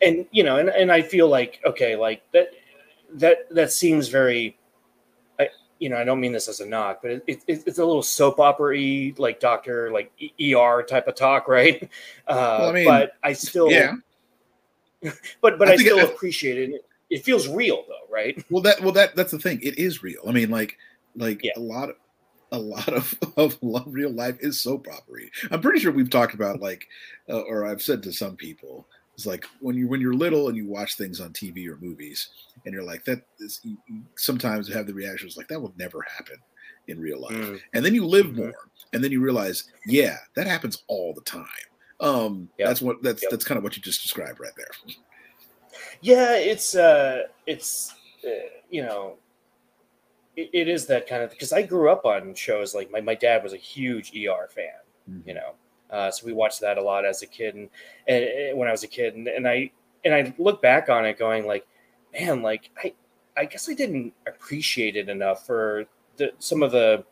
and 0.00 0.26
you 0.30 0.44
know 0.44 0.58
and, 0.58 0.68
and 0.68 0.92
I 0.92 1.02
feel 1.02 1.28
like 1.28 1.60
okay 1.66 1.96
like 1.96 2.22
that 2.32 2.50
that 3.14 3.52
that 3.52 3.72
seems 3.72 4.06
very 4.06 4.56
I 5.40 5.48
you 5.80 5.88
know 5.88 5.96
I 5.96 6.04
don't 6.04 6.20
mean 6.20 6.30
this 6.30 6.46
as 6.46 6.60
a 6.60 6.66
knock 6.66 7.00
but 7.02 7.10
it, 7.10 7.24
it, 7.26 7.42
it's 7.48 7.78
a 7.78 7.84
little 7.84 8.04
soap 8.04 8.38
opera 8.38 9.10
like 9.16 9.40
doctor 9.40 9.90
like 9.90 10.12
ER 10.40 10.84
type 10.84 11.08
of 11.08 11.16
talk 11.16 11.48
right 11.48 11.82
uh, 12.28 12.58
Well, 12.60 12.70
I 12.70 12.72
mean, 12.72 12.84
but 12.84 13.12
I 13.24 13.32
still 13.32 13.72
Yeah. 13.72 13.94
but 15.40 15.58
but 15.58 15.68
I 15.68 15.72
I, 15.72 15.76
still 15.76 15.98
appreciate 16.00 16.70
it. 16.70 16.84
It 17.10 17.24
feels 17.24 17.48
real 17.48 17.84
though, 17.88 18.12
right? 18.12 18.42
Well, 18.50 18.62
that 18.62 18.80
well 18.80 18.92
that 18.92 19.14
that's 19.16 19.30
the 19.32 19.38
thing. 19.38 19.60
It 19.62 19.78
is 19.78 20.02
real. 20.02 20.22
I 20.26 20.32
mean, 20.32 20.50
like 20.50 20.76
like 21.14 21.42
Yeah. 21.44 21.52
a 21.56 21.60
lot 21.60 21.90
of 21.90 21.96
a 22.52 22.58
lot 22.58 22.88
of 22.88 23.14
of 23.36 23.58
lo- 23.62 23.84
real 23.86 24.10
life 24.10 24.36
is 24.40 24.60
soap 24.60 24.86
opera. 24.88 25.22
I'm 25.50 25.60
pretty 25.60 25.80
sure 25.80 25.92
we've 25.92 26.10
talked 26.10 26.34
about 26.34 26.60
like, 26.60 26.86
uh, 27.28 27.40
or 27.40 27.64
I've 27.66 27.82
said 27.82 28.02
to 28.04 28.12
some 28.12 28.36
people, 28.36 28.86
it's 29.14 29.26
like 29.26 29.44
when 29.60 29.76
you 29.76 29.88
when 29.88 30.00
you're 30.00 30.14
little 30.14 30.48
and 30.48 30.56
you 30.56 30.66
watch 30.66 30.96
things 30.96 31.20
on 31.20 31.32
TV 31.32 31.66
or 31.68 31.76
movies, 31.78 32.28
and 32.64 32.72
you're 32.74 32.84
like 32.84 33.04
that. 33.04 33.22
Is, 33.40 33.60
you, 33.62 33.76
you 33.88 34.02
sometimes 34.16 34.72
have 34.72 34.86
the 34.86 34.94
reactions 34.94 35.36
like 35.36 35.48
that 35.48 35.60
will 35.60 35.74
never 35.78 36.02
happen 36.16 36.36
in 36.88 37.00
real 37.00 37.20
life, 37.20 37.32
Mm, 37.32 37.60
and 37.74 37.84
then 37.84 37.94
you 37.94 38.06
live 38.06 38.26
Mhm. 38.26 38.36
more, 38.36 38.54
and 38.92 39.02
then 39.02 39.10
you 39.10 39.20
realize, 39.20 39.64
yeah, 39.86 40.18
that 40.36 40.46
happens 40.46 40.84
all 40.86 41.12
the 41.14 41.22
time. 41.22 41.46
Um, 42.00 42.48
Yep. 42.58 42.68
that's 42.68 42.82
what 42.82 43.02
that's 43.02 43.22
Yep. 43.22 43.30
that's 43.30 43.44
kind 43.44 43.58
of 43.58 43.64
what 43.64 43.76
you 43.76 43.82
just 43.82 44.02
described 44.02 44.38
right 44.40 44.52
there. 44.56 44.70
Yeah, 46.00 46.34
it's 46.34 46.74
uh, 46.74 47.24
it's 47.46 47.94
uh, 48.24 48.30
you 48.70 48.82
know, 48.82 49.14
it, 50.36 50.50
it 50.52 50.68
is 50.68 50.86
that 50.86 51.08
kind 51.08 51.22
of 51.22 51.30
because 51.30 51.52
I 51.52 51.62
grew 51.62 51.90
up 51.90 52.04
on 52.04 52.34
shows 52.34 52.74
like 52.74 52.90
my 52.90 53.00
my 53.00 53.14
dad 53.14 53.42
was 53.42 53.52
a 53.52 53.58
huge 53.58 54.12
ER 54.16 54.48
fan, 54.48 55.22
you 55.26 55.34
know, 55.34 55.54
uh, 55.90 56.10
so 56.10 56.26
we 56.26 56.32
watched 56.32 56.60
that 56.60 56.78
a 56.78 56.82
lot 56.82 57.04
as 57.04 57.22
a 57.22 57.26
kid 57.26 57.54
and, 57.54 57.68
and 58.08 58.24
and 58.24 58.58
when 58.58 58.68
I 58.68 58.72
was 58.72 58.82
a 58.82 58.88
kid 58.88 59.14
and, 59.14 59.28
and 59.28 59.46
I 59.46 59.70
and 60.04 60.14
I 60.14 60.34
look 60.38 60.62
back 60.62 60.88
on 60.88 61.04
it 61.04 61.18
going 61.18 61.46
like, 61.46 61.66
man, 62.12 62.42
like 62.42 62.70
I 62.82 62.92
I 63.36 63.44
guess 63.44 63.68
I 63.68 63.74
didn't 63.74 64.12
appreciate 64.26 64.96
it 64.96 65.08
enough 65.08 65.46
for 65.46 65.84
the 66.16 66.32
some 66.38 66.62
of 66.62 66.72
the, 66.72 67.04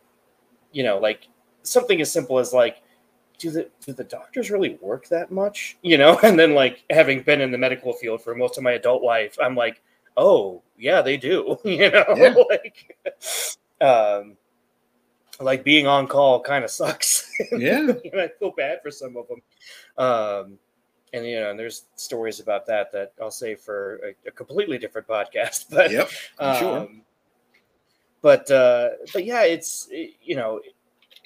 you 0.72 0.82
know, 0.82 0.98
like 0.98 1.28
something 1.62 2.00
as 2.00 2.12
simple 2.12 2.38
as 2.38 2.52
like 2.52 2.82
do 3.38 3.50
the 3.50 3.68
do 3.84 3.92
the 3.92 4.04
doctors 4.04 4.50
really 4.50 4.78
work 4.80 5.08
that 5.08 5.30
much 5.30 5.76
you 5.82 5.98
know 5.98 6.18
and 6.22 6.38
then 6.38 6.54
like 6.54 6.84
having 6.90 7.22
been 7.22 7.40
in 7.40 7.50
the 7.50 7.58
medical 7.58 7.92
field 7.92 8.22
for 8.22 8.34
most 8.34 8.56
of 8.56 8.64
my 8.64 8.72
adult 8.72 9.02
life 9.02 9.36
i'm 9.42 9.54
like 9.56 9.82
oh 10.16 10.62
yeah 10.78 11.02
they 11.02 11.16
do 11.16 11.56
you 11.64 11.90
know 11.90 12.04
Yeah. 12.16 12.34
like 12.50 12.96
um 13.80 14.36
like 15.40 15.64
being 15.64 15.86
on 15.86 16.06
call 16.06 16.40
kind 16.40 16.64
of 16.64 16.70
sucks 16.70 17.28
Yeah, 17.52 17.78
and 17.80 18.20
i 18.20 18.28
feel 18.38 18.52
bad 18.56 18.80
for 18.82 18.90
some 18.90 19.16
of 19.16 19.26
them 19.28 19.42
um 19.98 20.58
and 21.12 21.26
you 21.26 21.40
know 21.40 21.50
and 21.50 21.58
there's 21.58 21.84
stories 21.96 22.38
about 22.40 22.66
that 22.66 22.92
that 22.92 23.12
i'll 23.20 23.30
say 23.30 23.54
for 23.56 24.00
a, 24.04 24.28
a 24.28 24.30
completely 24.30 24.78
different 24.78 25.06
podcast 25.08 25.66
but 25.70 25.90
yep, 25.90 26.08
I'm 26.38 26.58
sure. 26.58 26.78
um, 26.78 27.02
but 28.24 28.50
uh, 28.50 28.88
but 29.12 29.26
yeah, 29.26 29.42
it's 29.44 29.86
you 29.90 30.34
know, 30.34 30.62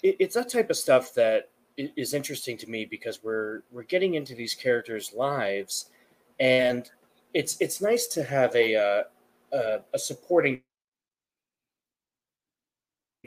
it, 0.02 0.16
it's 0.18 0.34
that 0.34 0.48
type 0.48 0.68
of 0.68 0.76
stuff 0.76 1.14
that 1.14 1.48
is 1.78 2.14
interesting 2.14 2.56
to 2.58 2.70
me 2.70 2.84
because 2.84 3.22
we're 3.22 3.62
we're 3.70 3.84
getting 3.84 4.14
into 4.14 4.34
these 4.34 4.54
characters' 4.54 5.12
lives, 5.14 5.90
and 6.40 6.90
it's 7.34 7.56
it's 7.60 7.80
nice 7.80 8.06
to 8.08 8.24
have 8.24 8.54
a 8.56 8.76
uh, 8.76 9.02
a, 9.52 9.80
a 9.94 9.98
supporting 9.98 10.62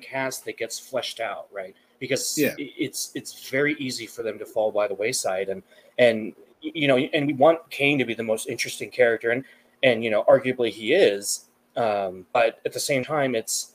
cast 0.02 0.46
that 0.46 0.58
gets 0.58 0.80
fleshed 0.80 1.20
out, 1.20 1.48
right? 1.52 1.76
Because 2.00 2.38
Yeah. 2.38 2.56
it's 2.58 3.12
it's 3.16 3.50
very 3.50 3.76
easy 3.76 4.08
for 4.08 4.24
them 4.24 4.40
to 4.40 4.46
fall 4.46 4.72
by 4.72 4.88
the 4.88 4.96
wayside, 4.96 5.50
and 5.50 5.64
and 5.98 6.34
you 6.62 6.88
know, 6.88 6.98
and 6.98 7.28
we 7.28 7.34
want 7.34 7.70
Kaine 7.70 7.98
to 8.00 8.06
be 8.06 8.14
the 8.14 8.24
most 8.24 8.48
interesting 8.50 8.90
character, 8.90 9.32
and 9.32 9.44
and 9.84 10.04
you 10.04 10.10
know, 10.10 10.24
arguably 10.26 10.70
he 10.70 10.94
is, 10.94 11.46
um, 11.78 12.26
but 12.34 12.60
at 12.66 12.74
the 12.74 12.80
same 12.80 13.04
time, 13.04 13.36
it's 13.36 13.71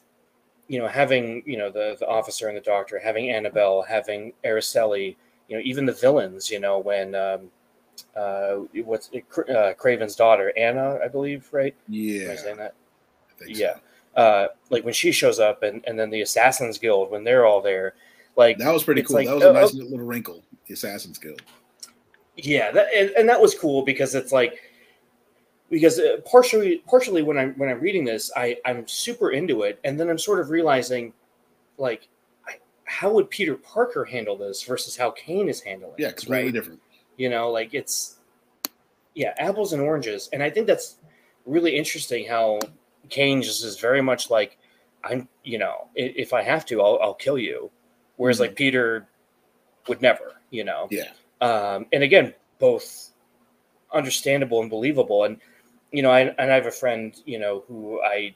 you 0.68 0.79
know 0.79 0.88
having 0.88 1.42
you 1.46 1.57
know 1.57 1.70
the 1.70 1.96
the 1.98 2.07
officer 2.07 2.48
and 2.48 2.57
the 2.57 2.61
doctor, 2.61 2.98
having 2.98 3.31
Annabelle, 3.31 3.83
having 3.83 4.33
Aracely, 4.44 5.16
you 5.48 5.57
know, 5.57 5.62
even 5.64 5.87
the 5.87 5.92
villains, 5.92 6.50
you 6.50 6.61
know, 6.61 6.79
when 6.79 7.14
um, 7.14 7.50
uh, 8.16 8.57
what's 8.85 9.11
it, 9.12 9.24
uh, 9.37 9.74
Kraven's 9.74 10.16
daughter, 10.16 10.52
Anna, 10.57 10.98
I 11.02 11.09
believe, 11.09 11.48
right? 11.52 11.74
Am 11.88 11.94
Yeah, 11.94 12.37
saying 12.37 12.57
that? 12.57 12.74
I 13.31 13.44
think 13.44 13.57
so. 13.57 13.62
Yeah. 13.62 13.76
Uh, 14.20 14.48
like 14.70 14.85
when 14.85 14.94
she 14.94 15.12
shows 15.12 15.38
up, 15.38 15.62
and 15.62 15.85
and 15.87 15.98
then 15.98 16.11
the 16.11 16.22
Assassins 16.22 16.79
Guild 16.79 17.11
when 17.11 17.22
they're 17.22 17.44
all 17.44 17.61
there, 17.61 17.94
like 18.37 18.59
that 18.59 18.72
was 18.72 18.85
pretty 18.85 19.02
cool. 19.02 19.16
like, 19.16 19.26
that 19.26 19.35
was 19.35 19.44
oh, 19.44 19.50
a 19.50 19.52
nice 19.52 19.74
oh. 19.74 19.79
little 19.79 19.98
wrinkle. 19.98 20.42
The 20.66 20.74
Assassin's 20.74 21.18
Guild. 21.18 21.42
yeah 22.37 22.70
that 22.70 22.88
and, 22.94 23.11
and 23.11 23.29
that 23.29 23.40
was 23.40 23.55
cool 23.55 23.83
because 23.83 24.14
it's 24.14 24.33
like 24.33 24.61
because 25.70 25.98
uh, 25.98 26.18
partially 26.24 26.83
partially 26.88 27.22
when 27.22 27.37
i'm 27.38 27.52
when 27.55 27.68
i'm 27.68 27.81
reading 27.81 28.05
this 28.05 28.31
i 28.37 28.57
i'm 28.64 28.87
super 28.87 29.31
into 29.33 29.62
it 29.62 29.79
and 29.85 29.98
then 29.98 30.09
i'm 30.09 30.18
sort 30.18 30.38
of 30.40 30.50
realizing 30.50 31.12
like 31.79 32.09
I, 32.46 32.55
how 32.85 33.12
would 33.12 33.29
peter 33.31 33.57
parker 33.57 34.05
handle 34.05 34.37
this 34.37 34.62
versus 34.62 34.96
how 34.96 35.11
kaine 35.11 35.48
is 35.48 35.61
handling 35.61 35.94
Yeah, 35.98 36.12
completely 36.12 36.44
right 36.46 36.52
different. 36.55 36.81
you 37.16 37.29
know 37.29 37.50
like 37.50 37.74
it's 37.74 38.18
yeah 39.14 39.35
apples 39.38 39.72
and 39.72 39.83
oranges 39.83 40.29
and 40.33 40.42
i 40.42 40.50
think 40.50 40.66
that's 40.66 40.96
really 41.46 41.76
interesting 41.76 42.26
how 42.26 42.61
kaine 43.09 43.42
just 43.42 43.64
is 43.64 43.79
very 43.81 44.02
much 44.02 44.31
like 44.31 44.59
i'm 45.05 45.29
you 45.44 45.59
know 45.59 45.88
if 45.94 46.33
i 46.33 46.42
have 46.42 46.64
to 46.66 46.81
i'll, 46.83 46.98
I'll 47.02 47.14
kill 47.14 47.38
you 47.38 47.70
whereas 48.16 48.40
like 48.40 48.55
peter 48.57 49.09
would 49.88 50.00
never 50.02 50.33
you 50.50 50.64
know 50.64 50.88
Yeah. 50.90 51.11
um, 51.40 51.87
and 51.92 52.02
again, 52.02 52.35
both 52.59 53.11
understandable 53.92 54.61
and 54.62 54.70
believable. 54.70 55.24
And 55.24 55.38
you 55.92 56.03
know, 56.03 56.11
I 56.11 56.20
and 56.22 56.51
I 56.53 56.55
have 56.55 56.66
a 56.66 56.70
friend, 56.70 57.14
you 57.25 57.38
know, 57.38 57.64
who 57.68 58.01
I 58.03 58.35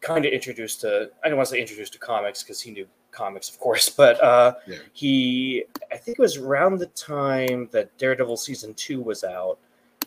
kind 0.00 0.24
of 0.24 0.32
introduced 0.32 0.80
to. 0.82 1.10
I 1.24 1.28
don't 1.28 1.36
want 1.36 1.48
to 1.48 1.54
say 1.54 1.60
introduced 1.60 1.92
to 1.94 1.98
comics 1.98 2.42
because 2.42 2.60
he 2.60 2.70
knew 2.70 2.86
comics, 3.10 3.48
of 3.48 3.58
course, 3.58 3.88
but 4.02 4.22
uh, 4.22 4.54
Yeah. 4.66 4.76
he, 4.92 5.64
I 5.92 5.96
think 5.96 6.18
it 6.18 6.22
was 6.22 6.36
around 6.36 6.78
the 6.78 6.86
time 6.86 7.68
that 7.72 7.96
Daredevil 7.98 8.36
season 8.36 8.74
two 8.74 9.00
was 9.00 9.24
out. 9.24 9.58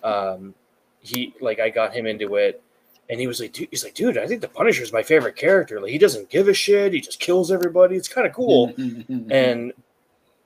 Um, 0.03 0.53
he 1.01 1.33
like 1.41 1.59
I 1.59 1.69
got 1.69 1.93
him 1.93 2.05
into 2.05 2.35
it. 2.35 2.61
And 3.09 3.19
he 3.19 3.27
was 3.27 3.41
like, 3.41 3.51
dude, 3.51 3.67
he's 3.69 3.83
like, 3.83 3.93
dude, 3.95 4.17
I 4.17 4.25
think 4.25 4.39
the 4.39 4.47
Punisher 4.47 4.81
is 4.81 4.93
my 4.93 5.03
favorite 5.03 5.35
character. 5.35 5.81
Like, 5.81 5.91
he 5.91 5.97
doesn't 5.97 6.29
give 6.29 6.47
a 6.47 6.53
shit. 6.53 6.93
He 6.93 7.01
just 7.01 7.19
kills 7.19 7.51
everybody. 7.51 7.97
It's 7.97 8.07
kind 8.07 8.25
of 8.25 8.31
cool 8.33 8.73
and 9.29 9.73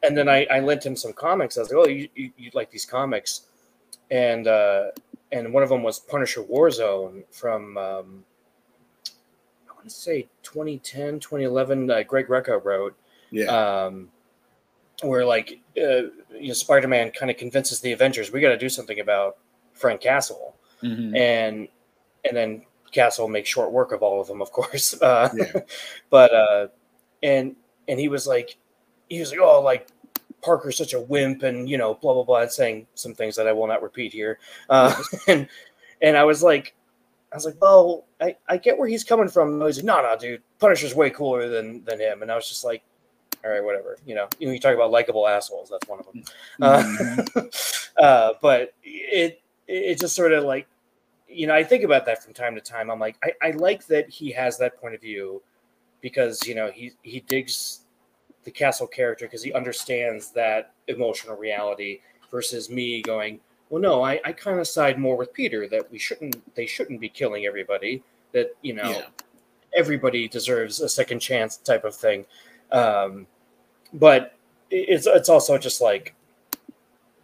and 0.04 0.17
then 0.17 0.28
I, 0.28 0.45
I 0.50 0.60
lent 0.60 0.84
him 0.86 0.95
some 0.95 1.13
comics. 1.13 1.58
I 1.58 1.62
was 1.62 1.69
like, 1.71 1.78
"Oh, 1.78 1.88
you, 1.88 2.10
you, 2.15 2.32
you 2.38 2.52
like 2.56 2.71
these 2.71 2.86
comics?" 2.86 3.41
And 4.10 4.47
uh, 4.47 4.86
and 5.31 5.53
one 5.53 5.63
of 5.63 5.69
them 5.69 5.83
was 5.83 5.99
Punisher 5.99 6.41
Warzone 6.43 7.23
from 7.31 7.77
um, 7.77 8.23
I 9.69 9.73
want 9.73 9.89
to 9.89 9.89
say 9.89 10.27
2010, 10.43 11.19
2011. 11.19 11.89
Uh, 11.91 12.03
Greg 12.03 12.27
Rucka 12.27 12.63
wrote, 12.63 12.95
yeah. 13.31 13.45
um, 13.85 14.09
where 15.03 15.25
like 15.25 15.59
uh, 15.77 16.09
you 16.37 16.47
know 16.49 16.53
Spider-Man 16.53 17.11
kind 17.11 17.29
of 17.29 17.37
convinces 17.37 17.81
the 17.81 17.91
Avengers 17.91 18.31
we 18.31 18.41
got 18.41 18.49
to 18.49 18.57
do 18.57 18.69
something 18.69 18.99
about 18.99 19.37
Frank 19.73 20.01
Castle, 20.01 20.55
Mhm. 20.83 21.15
and 21.17 21.67
and 22.25 22.35
then 22.35 22.63
Castle 22.91 23.27
makes 23.27 23.49
short 23.49 23.71
work 23.71 23.91
of 23.91 24.01
all 24.01 24.19
of 24.21 24.27
them, 24.27 24.41
of 24.41 24.51
course. 24.51 24.99
Uh, 25.01 25.29
Yeah. 25.35 25.61
but 26.09 26.33
uh, 26.33 26.67
and 27.21 27.55
and 27.87 27.99
he 27.99 28.07
was 28.09 28.25
like, 28.27 28.57
he 29.09 29.19
was 29.19 29.31
like, 29.31 29.39
oh, 29.41 29.61
like 29.61 29.87
Parker's 30.41 30.78
such 30.78 30.93
a 30.93 31.00
wimp, 31.02 31.43
and 31.43 31.69
you 31.69 31.78
know, 31.78 31.95
blah 31.95 32.13
blah 32.13 32.23
blah, 32.23 32.47
saying 32.47 32.88
some 32.95 33.13
things 33.13 33.36
that 33.36 33.47
I 33.47 33.52
will 33.54 33.67
not 33.67 33.82
repeat 33.82 34.13
here. 34.13 34.39
Uh, 34.69 34.95
and 35.28 35.47
and 36.02 36.17
I 36.17 36.23
was 36.23 36.43
like, 36.43 36.76
I 37.32 37.36
was 37.36 37.45
like, 37.45 37.62
well, 37.62 38.06
I, 38.21 38.36
I 38.47 38.58
get 38.58 38.78
where 38.78 38.88
he's 38.88 39.04
coming 39.04 39.28
from. 39.28 39.62
He's 39.62 39.78
like, 39.78 39.86
no, 39.86 40.02
no, 40.02 40.17
dude, 40.17 40.41
Punisher's 40.60 40.95
way 40.95 41.10
cooler 41.10 41.50
than 41.50 41.84
than 41.84 42.00
him. 42.00 42.21
And 42.21 42.32
I 42.32 42.36
was 42.36 42.47
just 42.47 42.63
like, 42.63 42.84
all 43.43 43.52
right, 43.52 43.63
whatever. 43.63 43.97
You 44.06 44.15
know, 44.15 44.28
you, 44.39 44.47
know, 44.47 44.54
you 44.54 44.60
talk 44.60 44.76
about 44.76 44.91
likable 44.91 45.28
assholes. 45.28 45.69
That's 45.69 45.88
one 45.88 46.00
of 46.00 46.06
them. 46.06 46.23
Mhm. 46.62 47.52
Uh, 47.97 48.02
uh, 48.02 48.34
but 48.41 48.73
it 48.84 49.41
it 49.67 50.00
just 50.00 50.15
sort 50.15 50.32
of 50.32 50.45
like, 50.45 50.67
you 51.28 51.47
know, 51.47 51.54
I 51.54 51.63
think 51.63 51.84
about 51.84 52.06
that 52.06 52.23
from 52.23 52.34
time 52.34 52.56
to 52.56 52.62
time. 52.62 52.89
I'm 52.89 53.00
like, 53.00 53.17
I, 53.23 53.47
I 53.50 53.52
like 53.52 53.86
that 53.88 54.10
he 54.10 54.32
has 54.32 54.58
that 54.60 54.80
point 54.80 54.95
of 54.95 55.02
view 55.02 55.41
because 56.02 56.45
you 56.47 56.56
know 56.56 56.71
he 56.71 56.91
he 57.02 57.19
digs 57.21 57.82
the 58.47 58.51
castle 58.51 58.88
character 58.88 59.25
because 59.25 59.43
he 59.43 59.51
understands 59.51 60.31
that 60.31 60.71
emotional 60.88 61.36
reality 61.36 61.99
versus 62.31 62.69
me 62.69 63.01
going 63.01 63.41
well 63.69 63.81
no 63.81 64.01
i, 64.01 64.17
I 64.23 64.31
kind 64.31 64.57
of 64.57 64.65
side 64.69 64.97
more 64.97 65.17
with 65.17 65.33
peter 65.33 65.67
that 65.67 65.91
we 65.91 65.99
shouldn't 65.99 66.38
they 66.55 66.65
shouldn't 66.65 67.01
be 67.01 67.10
killing 67.10 67.45
everybody 67.45 68.01
that 68.31 68.55
you 68.62 68.71
know 68.73 68.89
Yeah. 68.89 69.01
everybody 69.75 70.29
deserves 70.29 70.79
a 70.79 70.88
second 70.88 71.19
chance 71.19 71.57
type 71.57 71.83
of 71.83 71.93
thing 71.93 72.25
um, 72.71 73.27
but 73.91 74.33
it's 74.71 75.07
it's 75.07 75.27
also 75.27 75.57
just 75.57 75.81
like 75.81 76.15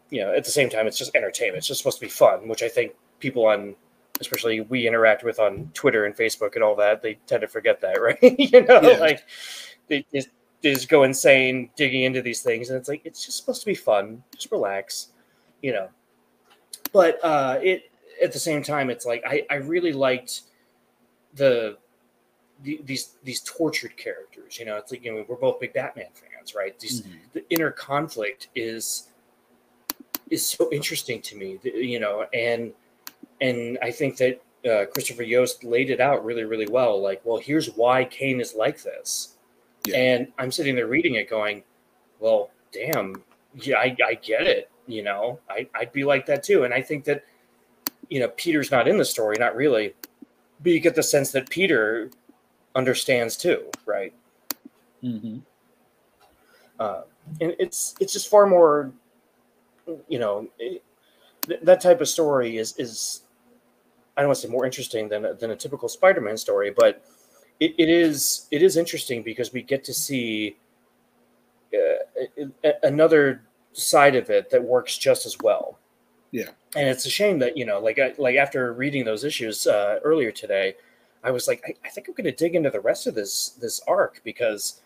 you 0.10 0.20
know 0.20 0.34
at 0.34 0.44
the 0.44 0.52
same 0.52 0.70
time 0.70 0.88
it's 0.88 0.98
just 0.98 1.16
entertainment 1.16 1.60
it's 1.60 1.68
just 1.68 1.78
supposed 1.80 2.00
to 2.00 2.06
be 2.06 2.10
fun 2.10 2.50
which 2.50 2.64
i 2.64 2.68
think 2.68 2.92
people 3.20 3.46
on 3.46 3.76
especially 4.20 4.60
we 4.60 4.86
interact 4.88 5.24
with 5.24 5.40
on 5.40 5.72
twitter 5.74 6.04
and 6.04 6.18
facebook 6.18 6.56
and 6.56 6.64
all 6.66 6.76
that 6.76 7.02
they 7.02 7.14
tend 7.28 7.40
to 7.40 7.48
forget 7.48 7.80
that 7.80 8.02
right 8.02 8.20
you 8.22 8.62
know 8.66 8.82
Yeah. 8.82 8.98
like 8.98 9.24
they 9.88 10.06
just, 10.64 10.90
go 10.90 11.04
insane 11.04 11.70
digging 11.76 12.04
into 12.04 12.22
these 12.22 12.42
things 12.42 12.70
and 12.70 12.78
it's 12.80 12.88
like 12.90 13.02
it's 13.06 13.26
just 13.26 13.38
supposed 13.38 13.62
to 13.62 13.66
be 13.66 13.76
fun. 13.76 14.24
Just 14.34 14.52
relax 14.52 15.10
you 15.62 15.74
know. 15.74 15.90
But 16.92 17.20
uh 17.24 17.60
it 17.62 17.92
at 18.24 18.32
the 18.32 18.40
same 18.40 18.64
time 18.64 18.90
it's 18.90 19.06
like 19.06 19.24
i 19.26 19.46
i 19.50 19.56
really 19.56 19.92
liked 19.92 20.42
the, 21.36 21.78
the 22.64 22.80
these 22.86 23.16
these 23.24 23.42
tortured 23.42 23.98
characters 23.98 24.58
you 24.60 24.66
know. 24.66 24.78
It's 24.78 24.92
like 24.92 25.04
you 25.04 25.14
know 25.14 25.26
we're 25.28 25.36
both 25.36 25.60
big 25.60 25.74
batman 25.74 26.08
fans 26.14 26.56
right? 26.56 26.80
These 26.80 27.02
Mhm. 27.02 27.18
the 27.34 27.50
inner 27.50 27.72
conflict 27.72 28.48
is 28.56 29.10
is 30.30 30.46
so 30.46 30.72
interesting 30.72 31.22
to 31.22 31.36
me 31.36 31.60
you 31.64 32.00
know 32.00 32.26
and 32.34 32.74
and 33.42 33.78
i 33.82 33.92
think 33.92 34.18
that 34.18 34.42
uh, 34.66 34.86
christopher 34.92 35.24
yost 35.24 35.64
laid 35.64 35.90
it 35.90 36.00
out 36.00 36.24
really 36.24 36.46
really 36.46 36.68
well. 36.68 37.02
Like 37.02 37.22
well 37.26 37.38
here's 37.38 37.68
why 37.76 38.06
kaine 38.06 38.40
is 38.40 38.54
like 38.56 38.82
this 38.82 39.36
Yeah. 39.88 39.98
and 39.98 40.28
i'm 40.38 40.52
sitting 40.52 40.76
there 40.76 40.88
reading 40.88 41.16
it 41.16 41.30
going 41.30 41.64
well 42.20 42.50
damn 42.72 43.22
yeah 43.56 43.78
i, 43.78 43.96
I 44.06 44.14
get 44.16 44.44
it 44.48 44.70
you 44.88 45.04
know 45.04 45.40
I, 45.50 45.68
i'd 45.76 45.92
be 45.92 46.04
like 46.04 46.26
that 46.28 46.44
too 46.44 46.64
and 46.64 46.74
i 46.74 46.82
think 46.82 47.04
that 47.06 47.24
you 48.10 48.20
know 48.20 48.30
peter's 48.30 48.72
not 48.72 48.88
in 48.88 48.98
the 48.98 49.06
story 49.06 49.36
not 49.40 49.56
really 49.56 49.94
but 50.62 50.72
you 50.72 50.80
get 50.80 50.96
the 50.96 51.04
sense 51.04 51.32
that 51.32 51.50
peter 51.50 52.10
understands 52.76 53.36
too 53.38 53.66
right 53.86 54.14
Mm-hmm. 55.04 55.40
uh, 56.80 57.02
and 57.42 57.54
it's 57.60 57.94
it's 58.00 58.14
just 58.14 58.30
far 58.30 58.46
more 58.46 58.92
you 60.08 60.18
know 60.18 60.48
it, 60.60 60.82
th- 61.42 61.60
that 61.64 61.82
type 61.82 62.00
of 62.00 62.08
story 62.08 62.56
is 62.58 62.74
is 62.78 63.24
i 64.16 64.22
don't 64.22 64.30
want 64.30 64.40
to 64.40 64.48
say 64.48 64.52
more 64.52 64.66
interesting 64.66 65.10
than 65.10 65.28
than 65.40 65.52
a 65.52 65.56
typical 65.58 65.90
spider-man 65.90 66.38
story 66.38 66.72
but 66.76 67.04
it, 67.60 67.74
it 67.78 67.90
is 67.90 68.48
it 68.52 68.62
is 68.64 68.78
interesting 68.78 69.24
because 69.24 69.54
we 69.54 69.62
get 69.62 69.84
to 69.86 69.94
see 69.94 70.58
uh, 71.74 72.72
another 72.84 73.42
side 73.74 74.16
of 74.16 74.30
it 74.30 74.50
that 74.52 74.64
works 74.64 74.98
just 74.98 75.26
as 75.26 75.36
well 75.42 75.80
Yeah. 76.32 76.50
and 76.76 76.88
it's 76.88 77.06
a 77.06 77.10
shame 77.10 77.40
that 77.40 77.58
you 77.58 77.66
know 77.66 77.80
like 77.80 77.98
I, 78.00 78.14
like 78.18 78.36
after 78.36 78.74
reading 78.74 79.04
those 79.06 79.24
issues 79.24 79.66
uh, 79.66 80.00
earlier 80.04 80.32
today 80.32 80.76
i 81.24 81.32
was 81.32 81.48
like 81.48 81.64
I, 81.68 81.74
I 81.88 81.90
think 81.90 82.08
i'm 82.08 82.14
going 82.14 82.26
to 82.26 82.32
dig 82.32 82.56
into 82.56 82.70
the 82.70 82.80
rest 82.82 83.08
of 83.08 83.16
this 83.16 83.50
this 83.62 83.82
arc 83.88 84.22
because 84.24 84.82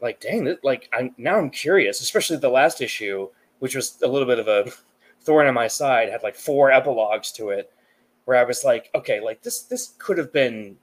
like 0.00 0.20
dang 0.20 0.44
that 0.44 0.62
like 0.64 0.88
i'm 0.92 1.12
now 1.18 1.36
i'm 1.38 1.50
curious 1.50 2.00
especially 2.00 2.36
the 2.36 2.48
last 2.48 2.80
issue 2.80 3.28
which 3.58 3.74
was 3.74 4.00
a 4.02 4.06
little 4.08 4.28
bit 4.28 4.38
of 4.38 4.46
a 4.46 4.70
thorn 5.22 5.48
in 5.48 5.54
my 5.54 5.66
side 5.68 6.08
had 6.08 6.22
like 6.22 6.36
four 6.36 6.70
epilogues 6.70 7.32
to 7.32 7.50
it 7.50 7.72
where 8.26 8.36
i 8.36 8.44
was 8.44 8.62
like 8.62 8.90
okay 8.94 9.18
like 9.20 9.42
this 9.42 9.62
this 9.62 9.94
could 9.98 10.16
have 10.18 10.32
been 10.32 10.76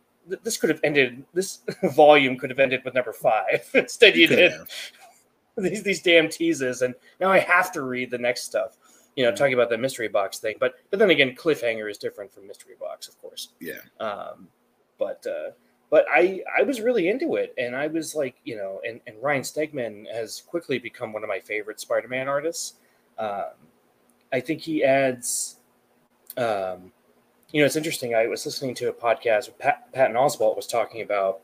this 0.44 0.58
could 0.58 0.70
have 0.70 0.80
ended 0.84 1.24
this 1.34 1.62
volume 1.96 2.38
could 2.38 2.50
have 2.50 2.60
ended 2.60 2.82
with 2.86 2.94
number 2.94 3.14
five 3.14 3.70
instead 3.74 4.16
you 4.16 4.28
did 4.28 4.52
have. 4.52 4.70
these 5.58 5.84
these 5.84 6.02
damn 6.02 6.30
teases 6.30 6.82
and 6.82 6.94
now 7.20 7.32
i 7.32 7.40
have 7.40 7.72
to 7.72 7.82
read 7.82 8.12
the 8.12 8.18
next 8.18 8.44
stuff 8.44 8.78
you 9.16 9.24
know 9.24 9.30
Yeah. 9.30 9.36
talking 9.36 9.54
about 9.54 9.70
the 9.70 9.78
mystery 9.78 10.08
box 10.08 10.38
thing 10.40 10.56
but 10.60 10.76
but 10.92 11.00
then 11.00 11.10
again 11.10 11.36
cliffhanger 11.36 11.90
is 11.90 11.98
different 11.98 12.32
from 12.34 12.46
mystery 12.48 12.76
box 12.80 13.08
of 13.08 13.20
course 13.22 13.50
Yeah. 13.60 13.80
um, 14.00 14.48
but 15.00 15.26
uh, 15.28 15.52
but 15.90 16.06
I 16.12 16.44
I 16.58 16.64
was 16.64 16.82
really 16.82 17.08
into 17.08 17.36
it, 17.38 17.54
and 17.58 17.74
I 17.74 17.88
was 17.88 18.14
like, 18.14 18.36
you 18.44 18.58
know, 18.58 18.82
and, 18.86 19.00
and 19.08 19.16
Ryan 19.22 19.42
Stegman 19.42 20.12
has 20.14 20.42
quickly 20.42 20.80
become 20.80 21.14
one 21.14 21.24
of 21.24 21.30
my 21.30 21.40
favorite 21.40 21.80
Spider-Man 21.80 22.28
artists. 22.28 22.74
Um, 23.18 23.52
I 24.34 24.42
think 24.42 24.60
he 24.60 24.84
adds, 24.84 25.60
um, 26.36 26.92
you 27.52 27.62
know, 27.62 27.66
it's 27.66 27.76
interesting. 27.76 28.14
I 28.16 28.28
was 28.28 28.46
listening 28.46 28.76
to 28.76 28.90
a 28.90 28.94
podcast 28.94 29.58
Pat, 29.58 29.92
Patton 29.94 30.16
Oswalt 30.16 30.56
was 30.56 30.68
talking 30.68 31.02
about. 31.02 31.42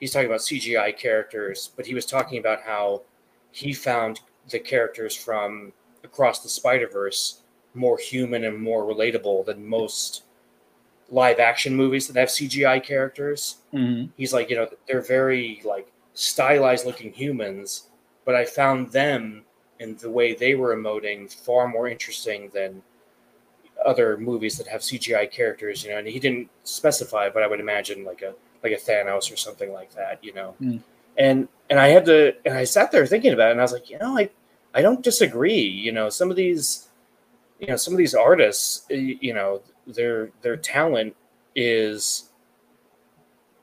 He's 0.00 0.12
talking 0.12 0.28
about 0.28 0.40
CGI 0.40 0.96
characters, 0.96 1.70
but 1.76 1.86
he 1.86 1.94
was 1.94 2.06
talking 2.06 2.38
about 2.38 2.62
how 2.62 3.02
he 3.50 3.72
found 3.72 4.20
the 4.50 4.58
characters 4.58 5.16
from 5.16 5.72
across 6.04 6.42
the 6.42 6.48
Spider 6.48 6.88
Verse 6.88 7.42
more 7.74 7.98
human 7.98 8.44
and 8.44 8.60
more 8.60 8.84
relatable 8.84 9.44
than 9.46 9.66
most 9.66 10.22
live 11.10 11.38
action 11.38 11.74
movies 11.74 12.06
that 12.06 12.18
have 12.18 12.28
CGI 12.28 12.82
characters. 12.82 13.56
Mhm. 13.72 14.10
He's 14.16 14.32
like, 14.32 14.50
you 14.50 14.56
know, 14.56 14.68
they're 14.86 15.00
very 15.00 15.60
like 15.64 15.90
stylized 16.14 16.86
looking 16.86 17.12
humans, 17.12 17.88
but 18.24 18.34
I 18.34 18.44
found 18.44 18.92
them 18.92 19.44
and 19.80 19.98
the 19.98 20.10
way 20.10 20.34
they 20.34 20.54
were 20.54 20.76
emoting 20.76 21.32
far 21.32 21.68
more 21.68 21.88
interesting 21.88 22.50
than 22.50 22.82
other 23.84 24.16
movies 24.16 24.58
that 24.58 24.66
have 24.68 24.80
CGI 24.80 25.30
characters, 25.30 25.84
you 25.84 25.90
know, 25.90 25.98
and 25.98 26.06
he 26.06 26.18
didn't 26.18 26.48
specify, 26.64 27.28
but 27.28 27.42
I 27.42 27.46
would 27.46 27.60
imagine 27.60 28.04
like 28.04 28.22
a 28.22 28.34
like 28.62 28.72
a 28.72 28.76
Thanos 28.76 29.32
or 29.32 29.36
something 29.36 29.72
like 29.72 29.94
that, 29.94 30.22
you 30.22 30.32
know. 30.34 30.52
Hmm. 30.58 30.78
And 31.16 31.48
and 31.70 31.78
I 31.78 31.88
had 31.88 32.04
to 32.06 32.34
and 32.44 32.54
I 32.54 32.64
sat 32.64 32.90
there 32.90 33.06
thinking 33.06 33.32
about 33.32 33.48
it 33.48 33.52
and 33.52 33.60
I 33.60 33.64
was 33.64 33.72
like, 33.72 33.90
you 33.90 33.98
know, 33.98 34.18
I 34.18 34.30
I 34.74 34.82
don't 34.82 35.02
disagree, 35.02 35.62
you 35.62 35.92
know, 35.92 36.08
some 36.08 36.30
of 36.30 36.36
these 36.36 36.88
you 37.60 37.66
know, 37.68 37.76
some 37.76 37.94
of 37.94 37.98
these 37.98 38.14
artists, 38.14 38.86
you 38.88 39.34
know, 39.34 39.62
their 39.86 40.30
their 40.42 40.56
talent 40.56 41.14
is 41.54 42.30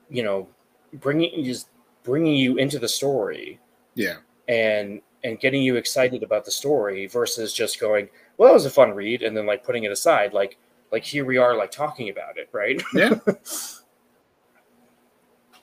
you 0.10 0.24
know, 0.24 0.48
bringing 0.94 1.44
just 1.44 1.68
bringing 2.04 2.36
you 2.36 2.58
into 2.58 2.78
the 2.80 2.88
story 2.88 3.60
Yeah. 3.96 4.18
and 4.48 5.02
and 5.26 5.40
getting 5.40 5.64
you 5.64 5.76
excited 5.76 6.22
about 6.22 6.46
the 6.46 6.52
story 6.52 7.08
versus 7.08 7.52
just 7.52 7.80
going, 7.80 8.08
well, 8.38 8.52
it 8.52 8.54
was 8.54 8.66
a 8.66 8.70
fun 8.70 8.92
read, 8.92 9.24
and 9.24 9.36
then 9.36 9.48
like 9.48 9.64
putting 9.64 9.84
it 9.84 9.92
aside, 9.92 10.34
like 10.34 10.58
like 10.92 11.04
here 11.04 11.26
we 11.26 11.38
are, 11.38 11.58
like 11.58 11.72
talking 11.72 12.10
about 12.10 12.38
it, 12.38 12.48
right? 12.54 12.82
Yeah. 12.94 13.16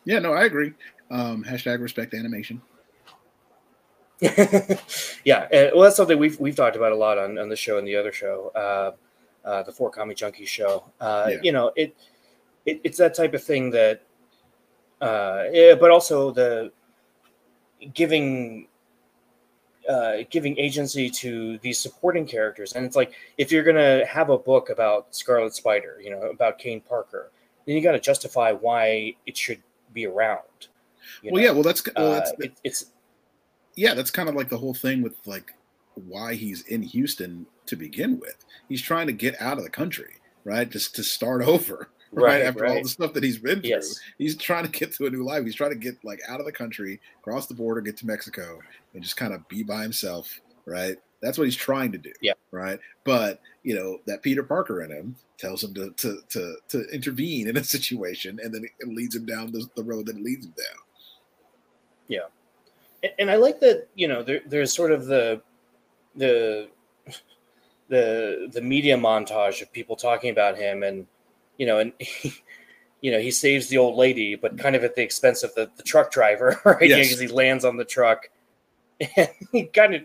Yeah, 0.05 0.19
no, 0.19 0.33
I 0.33 0.47
agree. 0.47 0.73
Um, 1.13 1.45
hashtag 1.45 1.81
respect 1.81 2.13
animation. 2.13 2.61
yeah, 4.21 5.47
uh, 5.53 5.71
well, 5.73 5.83
that's 5.83 5.97
something 5.97 6.19
we've 6.19 6.39
we've 6.41 6.57
talked 6.57 6.75
about 6.75 6.91
a 6.91 6.97
lot 6.97 7.19
on 7.19 7.39
on 7.39 7.49
the 7.49 7.55
show 7.55 7.79
and 7.79 7.87
the 7.87 7.95
other 7.95 8.11
show, 8.13 8.51
uh, 8.57 8.93
uh, 9.47 9.63
the 9.63 9.71
Four 9.71 9.91
Comic 9.91 10.17
Junkies 10.17 10.49
show. 10.49 10.85
Uh, 11.01 11.29
Yeah. 11.31 11.39
You 11.43 11.53
know, 11.53 11.73
it, 11.77 11.95
it 12.67 12.81
it's 12.83 12.99
that 12.99 13.15
type 13.15 13.33
of 13.33 13.45
thing 13.45 13.71
that, 13.71 14.03
uh, 15.01 15.45
yeah, 15.53 15.75
but 15.77 15.93
also 15.93 16.33
the 16.33 16.73
giving 17.95 18.67
uh, 19.89 20.19
giving 20.31 20.59
agency 20.59 21.11
to 21.11 21.59
these 21.59 21.79
supporting 21.79 22.27
characters, 22.27 22.73
and 22.75 22.85
it's 22.85 22.97
like 22.97 23.13
if 23.39 23.51
you're 23.51 23.65
gonna 23.65 24.05
have 24.07 24.31
a 24.31 24.39
book 24.39 24.71
about 24.71 25.15
Scarlet 25.15 25.55
Spider, 25.55 26.01
you 26.03 26.11
know, 26.11 26.23
about 26.23 26.59
Kaine 26.59 26.81
Parker, 26.81 27.31
then 27.67 27.77
you 27.77 27.83
got 27.83 27.93
to 27.93 28.01
justify 28.01 28.53
why 28.53 29.15
it 29.27 29.37
should 29.37 29.63
be 29.93 30.07
around. 30.07 30.39
Well, 31.25 31.35
know? 31.35 31.41
yeah, 31.41 31.51
well, 31.51 31.63
that's 31.63 31.83
well, 31.97 32.13
that's 32.13 32.31
Uh, 32.33 32.37
it, 32.41 32.53
it's 32.65 32.87
yeah, 33.75 33.95
that's 33.95 34.11
kind 34.11 34.29
of 34.29 34.35
like 34.35 34.49
the 34.49 34.59
whole 34.59 34.75
thing 34.75 35.03
with 35.03 35.15
like 35.27 35.53
why 35.95 36.35
he's 36.35 36.63
in 36.63 36.83
Houston 36.83 37.47
to 37.67 37.77
begin 37.77 38.19
with. 38.19 38.45
He's 38.69 38.83
trying 38.83 39.07
to 39.07 39.13
get 39.13 39.41
out 39.41 39.59
of 39.59 39.65
the 39.65 39.71
country, 39.71 40.15
right? 40.45 40.69
Just 40.69 40.95
to 40.97 41.03
start 41.03 41.43
over, 41.47 41.89
right? 42.13 42.25
Right, 42.25 42.43
After 42.43 42.67
all 42.67 42.83
the 42.83 42.89
stuff 42.89 43.13
that 43.15 43.23
he's 43.23 43.39
been 43.39 43.61
through, 43.61 43.71
Yes. 43.71 43.99
he's 44.19 44.37
trying 44.37 44.65
to 44.65 44.71
get 44.71 44.93
to 44.95 45.07
a 45.07 45.11
new 45.11 45.25
life. 45.25 45.45
He's 45.45 45.55
trying 45.55 45.71
to 45.71 45.77
get 45.77 45.97
like 46.05 46.21
out 46.29 46.41
of 46.41 46.47
the 46.47 46.53
country, 46.53 47.01
cross 47.23 47.47
the 47.47 47.55
border, 47.55 47.81
get 47.81 47.97
to 47.99 48.07
Mexico, 48.07 48.61
and 48.95 49.03
just 49.03 49.17
kind 49.17 49.33
of 49.33 49.47
be 49.49 49.63
by 49.63 49.83
himself, 49.83 50.41
right? 50.67 50.97
That's 51.21 51.39
what 51.39 51.45
he's 51.45 51.57
trying 51.57 51.93
to 51.93 51.99
do, 51.99 52.13
Yeah. 52.21 52.33
right? 52.51 52.79
But 53.05 53.41
you 53.63 53.75
know 53.75 54.01
that 54.07 54.23
Peter 54.23 54.43
Parker 54.43 54.83
in 54.83 54.91
him 54.91 55.17
tells 55.39 55.63
him 55.65 55.73
to 55.75 55.91
to 55.93 56.19
to, 56.29 56.57
to 56.69 56.85
intervene 56.93 57.49
in 57.49 57.57
a 57.57 57.65
situation, 57.65 58.41
and 58.43 58.53
then 58.53 58.65
it 58.81 58.89
leads 58.89 59.15
him 59.17 59.25
down 59.25 59.53
the, 59.53 59.67
the 59.77 59.83
road 59.85 60.07
that 60.07 60.17
it 60.17 60.23
leads 60.23 60.45
him 60.47 60.55
down. 60.57 60.83
Yeah, 62.09 63.11
and 63.19 63.31
I 63.31 63.37
like 63.37 63.61
that 63.61 63.89
you 63.95 64.09
know 64.09 64.23
there, 64.23 64.41
there's 64.47 64.73
sort 64.73 64.91
of 64.93 65.07
the 65.07 65.41
the 66.17 66.69
the 67.89 68.49
the 68.53 68.61
media 68.61 68.97
montage 68.97 69.63
of 69.63 69.73
people 69.73 69.97
talking 69.97 70.31
about 70.31 70.59
him 70.59 70.83
and 70.83 71.07
you 71.63 71.67
know 71.69 71.79
and 71.79 71.93
he, 72.01 72.35
you 73.05 73.11
know 73.13 73.21
he 73.21 73.31
saves 73.31 73.69
the 73.69 73.79
old 73.79 73.97
lady 73.97 74.35
but 74.35 74.59
kind 74.59 74.75
of 74.75 74.83
at 74.83 74.95
the 74.97 75.03
expense 75.03 75.45
of 75.45 75.55
the, 75.55 75.71
the 75.77 75.83
truck 75.85 76.11
driver 76.11 76.61
right 76.65 76.89
Yes. 76.91 77.07
because 77.07 77.21
he 77.21 77.29
lands 77.29 77.65
on 77.65 77.77
the 77.77 77.85
truck 77.97 78.21
and 79.17 79.29
he 79.53 79.61
kind 79.67 79.95
of 79.95 80.03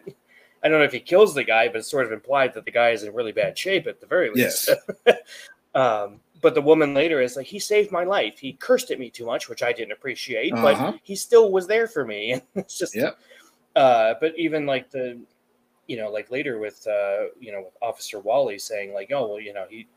I 0.64 0.70
don't 0.70 0.78
know 0.80 0.86
if 0.86 0.92
he 0.94 1.00
kills 1.00 1.34
the 1.34 1.44
guy 1.44 1.68
but 1.68 1.78
it's 1.78 1.90
sort 1.90 2.06
of 2.06 2.12
implied 2.12 2.54
that 2.54 2.66
the 2.66 2.72
guy 2.82 2.90
is 2.92 3.02
in 3.04 3.14
really 3.20 3.32
bad 3.32 3.58
shape 3.58 3.88
at 3.88 4.00
the 4.00 4.08
very 4.16 4.30
least 4.30 4.70
Yes. 5.08 5.18
um 5.76 6.20
but 6.42 6.54
the 6.54 6.62
woman 6.62 6.94
later 6.94 7.20
is 7.22 7.36
like 7.36 7.48
he 7.48 7.60
saved 7.60 7.92
my 7.92 8.04
life 8.04 8.38
he 8.40 8.54
cursed 8.54 8.92
at 8.92 9.00
me 9.00 9.10
too 9.10 9.26
much 9.26 9.50
which 9.50 9.64
I 9.64 9.74
didn't 9.74 9.94
appreciate 9.94 10.54
Uh-huh. 10.54 10.92
but 10.92 11.00
he 11.04 11.16
still 11.16 11.52
was 11.52 11.66
there 11.68 11.88
for 11.88 12.06
me 12.06 12.22
and 12.34 12.42
it's 12.56 12.78
just 12.78 12.96
Yep. 12.96 13.18
uh, 13.76 14.14
but 14.22 14.32
even 14.38 14.66
like 14.66 14.90
the, 14.92 15.20
you 15.88 15.96
know, 15.98 16.10
like 16.12 16.30
later 16.32 16.58
with, 16.60 16.86
uh, 16.88 17.26
you 17.40 17.52
know, 17.54 17.62
with 17.66 17.76
Officer 17.82 18.20
Wally 18.20 18.60
saying 18.60 18.94
like, 18.94 19.10
oh, 19.14 19.24
well, 19.30 19.40
you 19.40 19.54
know, 19.54 19.66
he, 19.70 19.88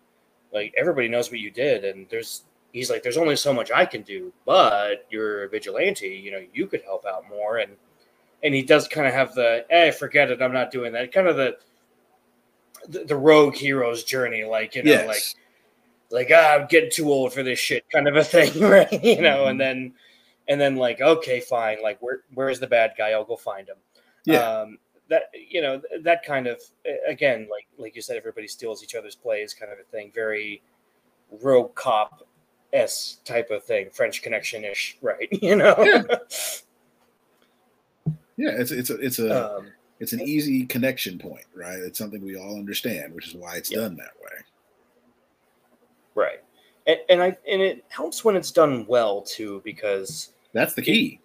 like 0.52 0.74
everybody 0.76 1.08
knows 1.08 1.30
what 1.30 1.40
you 1.40 1.50
did, 1.50 1.84
and 1.84 2.06
there's, 2.10 2.42
he's 2.72 2.90
like, 2.90 3.02
there's 3.02 3.16
only 3.16 3.36
so 3.36 3.52
much 3.52 3.70
I 3.70 3.84
can 3.84 4.02
do, 4.02 4.32
but 4.44 5.06
you're 5.10 5.44
a 5.44 5.48
vigilante, 5.48 6.08
you 6.08 6.30
know, 6.30 6.42
you 6.52 6.66
could 6.66 6.82
help 6.82 7.04
out 7.06 7.28
more, 7.28 7.58
and 7.58 7.72
and 8.42 8.54
he 8.54 8.62
does 8.62 8.88
kind 8.88 9.06
of 9.06 9.12
have 9.12 9.34
the, 9.34 9.66
eh, 9.70 9.90
forget 9.90 10.30
it, 10.30 10.40
I'm 10.40 10.52
not 10.52 10.70
doing 10.70 10.92
that, 10.94 11.12
kind 11.12 11.28
of 11.28 11.36
the, 11.36 11.58
the, 12.88 13.04
the 13.04 13.16
rogue 13.16 13.54
hero's 13.54 14.02
journey, 14.04 14.44
like 14.44 14.74
you 14.74 14.82
know, 14.82 14.90
yes. 14.90 15.06
like 15.06 15.22
like 16.10 16.30
ah, 16.34 16.54
I'm 16.56 16.66
getting 16.66 16.90
too 16.90 17.10
old 17.10 17.32
for 17.32 17.42
this 17.42 17.58
shit 17.58 17.84
kind 17.92 18.08
of 18.08 18.16
a 18.16 18.24
thing, 18.34 18.60
right? 18.60 18.92
You 19.04 19.20
know, 19.20 19.44
Mhm. 19.44 19.50
and 19.50 19.60
then 19.60 19.92
and 20.48 20.60
then 20.60 20.76
like 20.76 21.00
okay, 21.00 21.40
fine, 21.40 21.82
like 21.82 22.00
where 22.00 22.20
where's 22.34 22.58
the 22.60 22.66
bad 22.66 22.94
guy? 22.98 23.10
I'll 23.10 23.24
go 23.24 23.36
find 23.36 23.68
him. 23.68 23.76
Yeah. 24.24 24.38
Um, 24.38 24.78
that 25.10 25.24
you 25.34 25.60
know 25.60 25.82
that 26.02 26.24
kind 26.24 26.46
of 26.46 26.62
again 27.06 27.46
like 27.50 27.66
like 27.76 27.94
you 27.94 28.00
said, 28.00 28.16
everybody 28.16 28.48
steals 28.48 28.82
each 28.82 28.94
other's 28.94 29.14
plays, 29.16 29.52
kind 29.52 29.70
of 29.70 29.78
a 29.78 29.82
thing. 29.82 30.10
Very 30.14 30.62
rogue 31.42 31.74
cop 31.74 32.26
s 32.72 33.18
type 33.24 33.50
of 33.50 33.62
thing, 33.64 33.90
French 33.90 34.22
Connection 34.22 34.64
ish, 34.64 34.96
right? 35.02 35.28
You 35.30 35.56
know. 35.56 35.74
yeah, 38.36 38.50
it's 38.52 38.70
it's 38.70 38.90
a 38.90 38.94
it's 38.96 39.18
a 39.18 39.56
um, 39.58 39.66
it's 39.98 40.12
an 40.14 40.20
easy 40.20 40.64
connection 40.64 41.18
point, 41.18 41.44
right? 41.54 41.78
It's 41.78 41.98
something 41.98 42.24
we 42.24 42.36
all 42.36 42.54
understand, 42.56 43.12
which 43.12 43.28
is 43.28 43.34
why 43.34 43.56
it's 43.56 43.70
Yeah. 43.70 43.80
done 43.80 43.96
that 43.96 44.12
way. 44.22 44.38
right. 46.14 46.38
And, 46.86 46.98
and 47.10 47.22
I 47.22 47.36
and 47.48 47.60
it 47.60 47.84
helps 47.88 48.24
when 48.24 48.36
it's 48.36 48.50
done 48.50 48.86
well 48.86 49.20
too, 49.22 49.60
because 49.64 50.30
That's 50.52 50.74
the 50.74 50.82
key. 50.82 51.20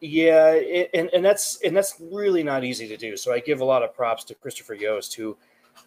Yeah, 0.00 0.50
it, 0.52 0.90
and 0.92 1.08
and 1.14 1.24
that's 1.24 1.60
and 1.62 1.74
that's 1.74 2.00
really 2.12 2.42
not 2.42 2.64
easy 2.64 2.86
to 2.88 2.96
do. 2.96 3.16
So 3.16 3.32
I 3.32 3.40
give 3.40 3.60
a 3.60 3.64
lot 3.64 3.82
of 3.82 3.94
props 3.94 4.24
to 4.24 4.34
Christopher 4.34 4.74
Yost, 4.74 5.14
who 5.14 5.36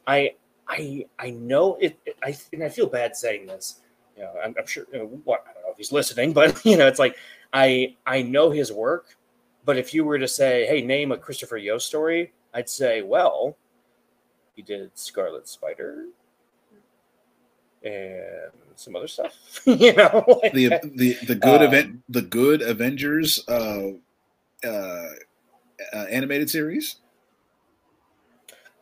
I 0.07 0.33
I 0.67 1.05
I 1.19 1.29
know 1.31 1.75
it. 1.75 1.99
I 2.23 2.35
and 2.51 2.63
I 2.63 2.69
feel 2.69 2.87
bad 2.87 3.15
saying 3.15 3.45
this. 3.45 3.81
You 4.17 4.23
know, 4.23 4.33
I'm, 4.43 4.55
I'm 4.59 4.65
sure. 4.65 4.85
You 4.91 4.99
know, 4.99 5.05
what 5.25 5.45
I 5.47 5.53
don't 5.53 5.63
know 5.63 5.71
if 5.71 5.77
he's 5.77 5.91
listening, 5.91 6.33
but 6.39 6.63
you 6.65 6.75
know, 6.75 6.87
it's 6.87 6.99
like 6.99 7.17
I 7.53 7.95
I 8.05 8.23
know 8.23 8.49
his 8.49 8.71
work. 8.71 9.15
But 9.65 9.77
if 9.77 9.93
you 9.93 10.03
were 10.03 10.17
to 10.17 10.27
say, 10.27 10.65
"Hey, 10.65 10.81
name 10.81 11.11
a 11.11 11.17
Christopher 11.17 11.57
Yost 11.57 11.85
story," 11.85 12.33
I'd 12.53 12.69
say, 12.69 13.03
"Well, 13.03 13.55
he 14.55 14.63
did 14.63 14.89
Scarlet 14.97 15.47
Spider." 15.47 16.05
And 17.83 18.51
some 18.79 18.95
other 18.95 19.07
stuff, 19.07 19.33
you 19.65 19.93
know. 19.93 20.23
like- 20.43 20.53
The 20.53 20.69
the 20.95 21.17
the 21.27 21.35
good 21.35 21.61
Um, 21.61 21.67
event 21.67 22.03
the 22.09 22.21
good 22.21 22.61
Avengers 22.61 23.43
uh, 23.47 23.91
uh, 24.63 24.67
uh, 25.93 26.05
animated 26.09 26.49
series. 26.49 26.97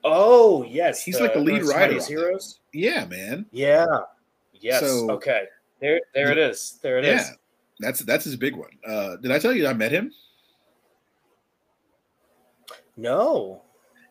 Oh 0.04 0.64
yes, 0.64 1.04
He's 1.04 1.20
like 1.20 1.34
the 1.34 1.40
lead 1.40 1.64
writer. 1.64 2.02
Heroes. 2.02 2.60
Yeah, 2.74 3.06
man. 3.06 3.46
Yeah. 3.52 3.86
Yes. 4.54 4.80
So- 4.82 5.12
okay. 5.12 5.46
There, 5.80 6.02
there 6.16 6.32
it 6.32 6.38
is. 6.40 6.80
There 6.82 6.98
it 6.98 7.06
is. 7.06 7.22
yeah, 7.22 7.30
that's 7.80 8.00
that's 8.02 8.24
his 8.26 8.36
big 8.36 8.56
one. 8.56 8.72
Uh, 8.86 9.18
did 9.18 9.32
I 9.32 9.38
tell 9.40 9.54
you 9.54 9.68
I 9.68 9.74
met 9.74 9.92
him? 9.92 10.12
No. 12.96 13.62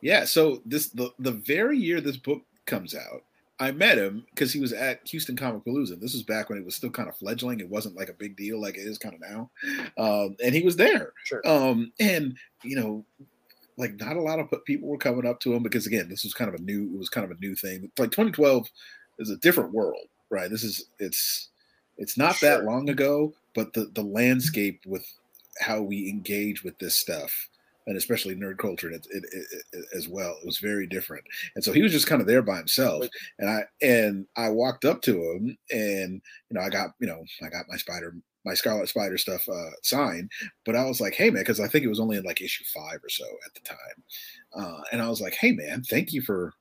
Yeah. 0.01 0.25
So 0.25 0.63
this 0.65 0.89
the 0.91 1.11
the 1.19 1.33
very 1.33 1.79
year 1.79 2.01
this 2.01 2.17
book 2.17 2.43
comes 2.67 2.95
out, 2.95 3.23
I 3.59 3.71
met 3.73 3.97
him 3.97 4.27
because 4.31 4.53
he 4.53 4.61
was 4.61 4.73
at 4.73 5.07
Houston 5.09 5.35
Comicpalooza. 5.37 5.99
This 5.99 6.13
was 6.13 6.23
back 6.23 6.51
when 6.51 6.59
it 6.59 6.65
was 6.65 6.77
still 6.77 6.91
kind 6.91 7.09
of 7.09 7.17
fledgling. 7.17 7.61
It 7.61 7.69
wasn't 7.71 7.97
like 7.97 8.11
a 8.11 8.15
big 8.15 8.37
deal 8.37 8.61
like 8.61 8.77
it 8.77 8.83
is 8.83 8.99
kind 8.99 9.15
of 9.15 9.21
now. 9.21 9.51
Um, 9.97 10.37
and 10.45 10.55
he 10.55 10.63
was 10.63 10.77
there. 10.77 11.13
Sure. 11.25 11.41
Um, 11.47 11.93
and 11.99 12.37
you 12.65 12.77
know, 12.77 13.05
like 13.79 13.95
not 13.99 14.17
a 14.17 14.21
lot 14.23 14.39
of 14.41 14.49
people 14.67 14.89
were 14.89 14.99
coming 14.99 15.27
up 15.27 15.41
to 15.41 15.55
him 15.55 15.63
because 15.63 15.87
again, 15.87 16.09
this 16.09 16.25
was 16.25 16.35
kind 16.35 16.49
of 16.53 16.61
a 16.61 16.63
new. 16.63 16.85
It 16.95 16.99
was 16.99 17.09
kind 17.09 17.25
of 17.25 17.31
a 17.37 17.41
new 17.41 17.55
thing. 17.55 17.91
Like 17.99 18.11
2012 18.11 18.67
is 19.19 19.31
a 19.31 19.37
different 19.39 19.73
world, 19.73 20.07
right? 20.31 20.51
This 20.51 20.63
is 20.65 20.87
it's 20.99 21.49
It's 21.99 22.19
not 22.19 22.37
Sure. 22.37 22.51
that 22.51 22.65
long 22.65 22.91
ago, 22.91 23.33
but 23.55 23.73
the 23.73 23.87
the 23.95 24.03
landscape 24.03 24.81
with 24.87 25.07
how 25.61 25.81
we 25.81 26.09
engage 26.11 26.63
with 26.63 26.79
this 26.79 26.97
stuff, 26.97 27.49
and 27.87 27.97
especially 27.97 28.35
nerd 28.35 28.59
culture 28.59 28.91
it, 28.91 29.07
it, 29.11 29.25
it, 29.33 29.47
it- 29.73 29.87
as 29.97 30.09
well, 30.09 30.37
it 30.41 30.47
was 30.47 30.59
very 30.59 30.87
different. 30.87 31.25
And 31.55 31.65
so 31.65 31.73
he 31.73 31.83
was 31.83 31.93
just 31.93 32.07
kind 32.07 32.21
of 32.21 32.27
there 32.27 32.43
by 32.43 32.57
himself. 32.59 33.07
And 33.39 33.49
I 33.49 33.63
and 33.83 34.27
I 34.37 34.51
walked 34.51 34.85
up 34.85 35.03
to 35.03 35.15
him, 35.23 35.57
and 35.71 36.21
you 36.51 36.55
know, 36.55 36.61
I 36.61 36.69
got 36.71 36.91
you 37.01 37.07
know, 37.07 37.23
I 37.45 37.49
got 37.49 37.67
my 37.69 37.77
spider. 37.77 38.15
My 38.45 38.55
Scarlet 38.55 38.89
Spider 38.89 39.19
stuff 39.19 39.49
uh, 39.49 39.71
signed, 39.83 40.31
but 40.65 40.77
I 40.77 40.85
was 40.85 41.01
like, 41.01 41.15
"Hey 41.15 41.31
man," 41.31 41.43
because 41.43 41.59
I 41.59 41.67
think 41.67 41.85
it 41.85 41.89
was 41.89 41.99
only 41.99 42.17
in 42.17 42.23
like 42.23 42.41
issue 42.41 42.63
five 42.73 43.01
or 43.03 43.09
so 43.09 43.25
at 43.45 43.53
the 43.55 43.61
time, 43.61 44.05
uh, 44.57 44.83
and 44.93 45.03
I 45.03 45.09
was 45.09 45.21
like, 45.21 45.35
"Hey 45.35 45.51
man, 45.51 45.83
thank 45.83 46.13
you 46.13 46.23
for 46.23 46.53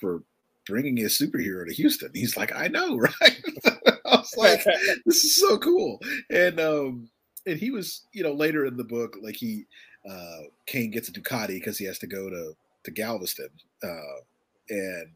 for 0.00 0.22
bringing 0.66 0.98
a 1.00 1.04
superhero 1.04 1.66
to 1.66 1.74
Houston." 1.74 2.10
He's 2.14 2.36
like, 2.36 2.54
"I 2.54 2.68
know, 2.68 2.96
right?" 3.20 3.42
I 3.66 4.16
was 4.16 4.34
like, 4.36 4.64
this 5.06 5.24
is 5.24 5.36
so 5.40 5.58
cool 5.58 6.00
and 6.30 6.60
um 6.60 7.08
and 7.46 7.58
he 7.58 7.70
was 7.70 8.06
you 8.12 8.22
know 8.22 8.32
later 8.32 8.66
in 8.66 8.76
the 8.76 8.84
book 8.84 9.16
like 9.22 9.36
he 9.36 9.64
uh 10.08 10.40
kaine 10.66 10.90
gets 10.90 11.08
a 11.08 11.12
ducati 11.12 11.54
because 11.54 11.78
he 11.78 11.84
has 11.84 11.98
to 11.98 12.06
go 12.06 12.28
to 12.28 12.52
to 12.84 12.90
galveston 12.90 13.48
uh 13.84 14.20
and 14.68 15.12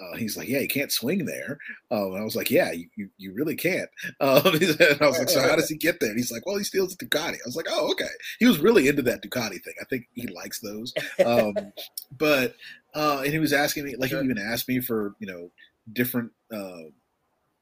uh, 0.00 0.16
he's 0.16 0.36
like, 0.36 0.48
yeah, 0.48 0.58
you 0.58 0.68
can't 0.68 0.92
swing 0.92 1.24
there. 1.24 1.58
Um, 1.90 2.12
and 2.12 2.18
I 2.18 2.24
was 2.24 2.36
like, 2.36 2.50
yeah, 2.50 2.72
you, 2.72 2.88
you, 2.96 3.10
you 3.18 3.32
really 3.32 3.56
can't. 3.56 3.88
Um, 4.20 4.40
and 4.44 5.02
I 5.02 5.06
was 5.06 5.18
like, 5.18 5.28
so 5.28 5.40
how 5.40 5.56
does 5.56 5.68
he 5.68 5.76
get 5.76 5.98
there? 5.98 6.10
And 6.10 6.18
he's 6.18 6.30
like, 6.30 6.46
well, 6.46 6.56
he 6.56 6.62
steals 6.64 6.92
a 6.92 6.96
Ducati. 6.96 7.34
I 7.34 7.46
was 7.46 7.56
like, 7.56 7.66
oh, 7.68 7.90
okay. 7.90 8.08
He 8.38 8.46
was 8.46 8.60
really 8.60 8.86
into 8.86 9.02
that 9.02 9.22
Ducati 9.22 9.62
thing. 9.62 9.74
I 9.80 9.84
think 9.84 10.06
he 10.14 10.28
likes 10.28 10.60
those. 10.60 10.94
Um, 11.24 11.54
but 12.18 12.54
uh, 12.94 13.22
and 13.24 13.32
he 13.32 13.40
was 13.40 13.52
asking 13.52 13.84
me, 13.84 13.96
like, 13.96 14.10
he 14.10 14.16
even 14.16 14.38
asked 14.38 14.68
me 14.68 14.80
for 14.80 15.14
you 15.18 15.26
know 15.26 15.50
different 15.92 16.30
uh, 16.52 16.84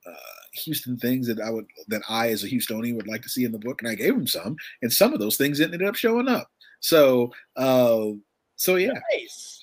uh, 0.06 0.39
Houston 0.52 0.96
things 0.96 1.26
that 1.28 1.40
I 1.40 1.50
would 1.50 1.66
that 1.88 2.02
I 2.08 2.28
as 2.30 2.44
a 2.44 2.48
Houstonian 2.48 2.96
would 2.96 3.06
like 3.08 3.22
to 3.22 3.28
see 3.28 3.44
in 3.44 3.52
the 3.52 3.58
book, 3.58 3.80
and 3.82 3.90
I 3.90 3.94
gave 3.94 4.14
him 4.14 4.26
some, 4.26 4.56
and 4.82 4.92
some 4.92 5.12
of 5.12 5.20
those 5.20 5.36
things 5.36 5.60
ended 5.60 5.82
up 5.82 5.94
showing 5.94 6.28
up. 6.28 6.50
So, 6.80 7.32
uh, 7.56 8.06
so 8.56 8.76
yeah, 8.76 8.92
Nice. 9.12 9.62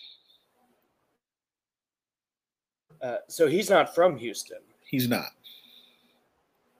Uh, 3.02 3.18
so 3.28 3.48
he's 3.48 3.70
not 3.70 3.94
from 3.94 4.18
Houston. 4.18 4.58
he's 4.86 5.08
not, 5.08 5.28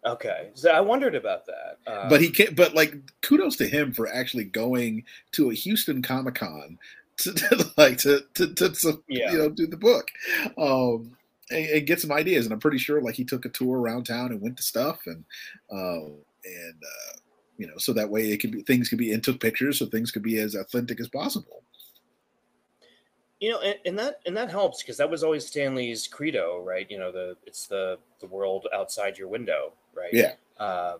Okay, 0.05 0.49
so 0.53 0.72
I 0.72 0.80
wondered 0.80 1.16
about 1.16 1.45
that. 1.47 1.80
Um, 1.86 2.08
but 2.10 2.22
he 2.22 2.30
can't. 2.30 2.55
But 2.55 2.74
like, 2.74 2.95
kudos 3.22 3.58
to 3.58 3.68
him 3.68 3.93
for 3.93 4.08
actually 4.08 4.45
going 4.45 5.03
to 5.34 5.51
a 5.51 5.53
Houston 5.53 6.01
Comic 6.01 6.36
Con 6.36 6.78
to, 7.18 7.34
to 7.34 7.72
like 7.78 7.97
to 7.99 8.24
to, 8.36 8.53
to, 8.53 8.70
to 8.70 9.03
Yeah. 9.10 9.32
you 9.32 9.38
know 9.38 9.49
do 9.49 9.68
the 9.68 9.76
book. 9.78 10.08
Um, 10.58 11.16
and, 11.51 11.65
and 11.65 11.87
get 11.87 12.01
some 12.01 12.11
ideas, 12.11 12.45
and 12.45 12.53
I'm 12.53 12.59
pretty 12.59 12.77
sure 12.77 13.01
like 13.01 13.15
he 13.15 13.25
took 13.25 13.45
a 13.45 13.49
tour 13.49 13.79
around 13.79 14.05
town 14.05 14.31
and 14.31 14.41
went 14.41 14.57
to 14.57 14.63
stuff, 14.63 14.99
and 15.05 15.23
uh, 15.71 16.05
and 16.45 16.83
uh, 16.83 17.17
you 17.57 17.67
know, 17.67 17.77
so 17.77 17.93
that 17.93 18.09
way 18.09 18.31
it 18.31 18.37
could 18.37 18.51
be 18.51 18.63
things 18.63 18.89
could 18.89 18.97
be 18.97 19.13
and 19.13 19.23
took 19.23 19.39
pictures, 19.39 19.79
so 19.79 19.85
things 19.85 20.11
could 20.11 20.23
be 20.23 20.39
as 20.39 20.55
authentic 20.55 20.99
as 20.99 21.07
possible. 21.07 21.63
you 23.39 23.51
know, 23.51 23.59
and, 23.61 23.75
and 23.85 23.99
that 23.99 24.19
and 24.25 24.35
that 24.35 24.49
helps 24.49 24.81
because 24.81 24.97
that 24.97 25.09
was 25.09 25.23
always 25.23 25.45
Stan 25.45 25.75
Lee's 25.75 26.07
credo, 26.07 26.61
right? 26.63 26.89
You 26.89 26.97
know, 26.97 27.11
the 27.11 27.35
it's 27.45 27.67
the 27.67 27.97
the 28.19 28.27
world 28.27 28.67
outside 28.73 29.17
your 29.17 29.27
window, 29.27 29.73
right? 29.95 30.13
Yeah. 30.13 30.33
Um, 30.59 30.99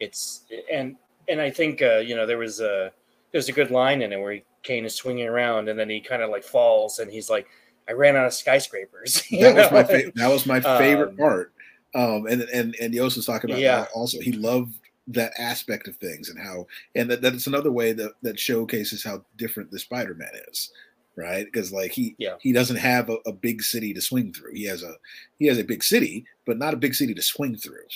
it's 0.00 0.44
and 0.72 0.96
and 1.28 1.40
I 1.40 1.50
think 1.50 1.82
uh, 1.82 1.98
you 1.98 2.16
know 2.16 2.26
there 2.26 2.38
was 2.38 2.60
a 2.60 2.92
there's 3.32 3.48
a 3.48 3.52
good 3.52 3.70
line 3.70 4.02
in 4.02 4.12
it 4.12 4.18
where 4.18 4.32
he, 4.32 4.44
Kaine 4.62 4.84
is 4.84 4.94
swinging 4.94 5.28
around 5.28 5.68
and 5.68 5.78
then 5.78 5.88
he 5.88 6.00
kind 6.00 6.22
of 6.22 6.30
like 6.30 6.42
falls 6.42 6.98
and 6.98 7.10
he's 7.10 7.30
like, 7.30 7.46
I 7.88 7.92
ran 7.92 8.16
out 8.16 8.26
of 8.26 8.34
skyscrapers. 8.34 9.22
That 9.30 9.54
was 9.56 9.72
my 9.72 9.84
fa- 9.84 10.12
that 10.14 10.28
was 10.28 10.46
my 10.46 10.60
favorite 10.60 11.10
Um, 11.10 11.16
part. 11.16 11.52
Um, 11.94 12.26
and 12.26 12.42
and 12.42 12.76
and 12.80 12.92
Yost 12.94 13.16
was 13.16 13.26
talking 13.26 13.50
about 13.50 13.60
Yeah. 13.60 13.80
that 13.80 13.88
also. 13.94 14.20
He 14.20 14.32
loved 14.32 14.74
that 15.10 15.32
aspect 15.38 15.88
of 15.88 15.96
things 15.96 16.28
and 16.28 16.38
how 16.38 16.66
and 16.94 17.10
that, 17.10 17.22
that's 17.22 17.46
another 17.46 17.72
way 17.72 17.92
that 17.94 18.12
that 18.22 18.38
showcases 18.38 19.02
how 19.02 19.24
different 19.38 19.70
the 19.70 19.78
Spider-Man 19.78 20.32
is, 20.50 20.70
right? 21.16 21.46
Because 21.46 21.72
like 21.72 21.92
he 21.92 22.14
Yeah. 22.18 22.34
he 22.40 22.52
doesn't 22.52 22.76
have 22.76 23.08
a, 23.08 23.16
a 23.26 23.32
big 23.32 23.62
city 23.62 23.94
to 23.94 24.02
swing 24.02 24.34
through. 24.34 24.52
He 24.54 24.64
has 24.64 24.82
a 24.82 24.94
he 25.38 25.46
has 25.46 25.56
a 25.58 25.64
big 25.64 25.82
city, 25.82 26.26
but 26.44 26.58
not 26.58 26.74
a 26.74 26.76
big 26.76 26.94
city 26.94 27.14
to 27.14 27.22
swing 27.22 27.56
through. 27.56 27.86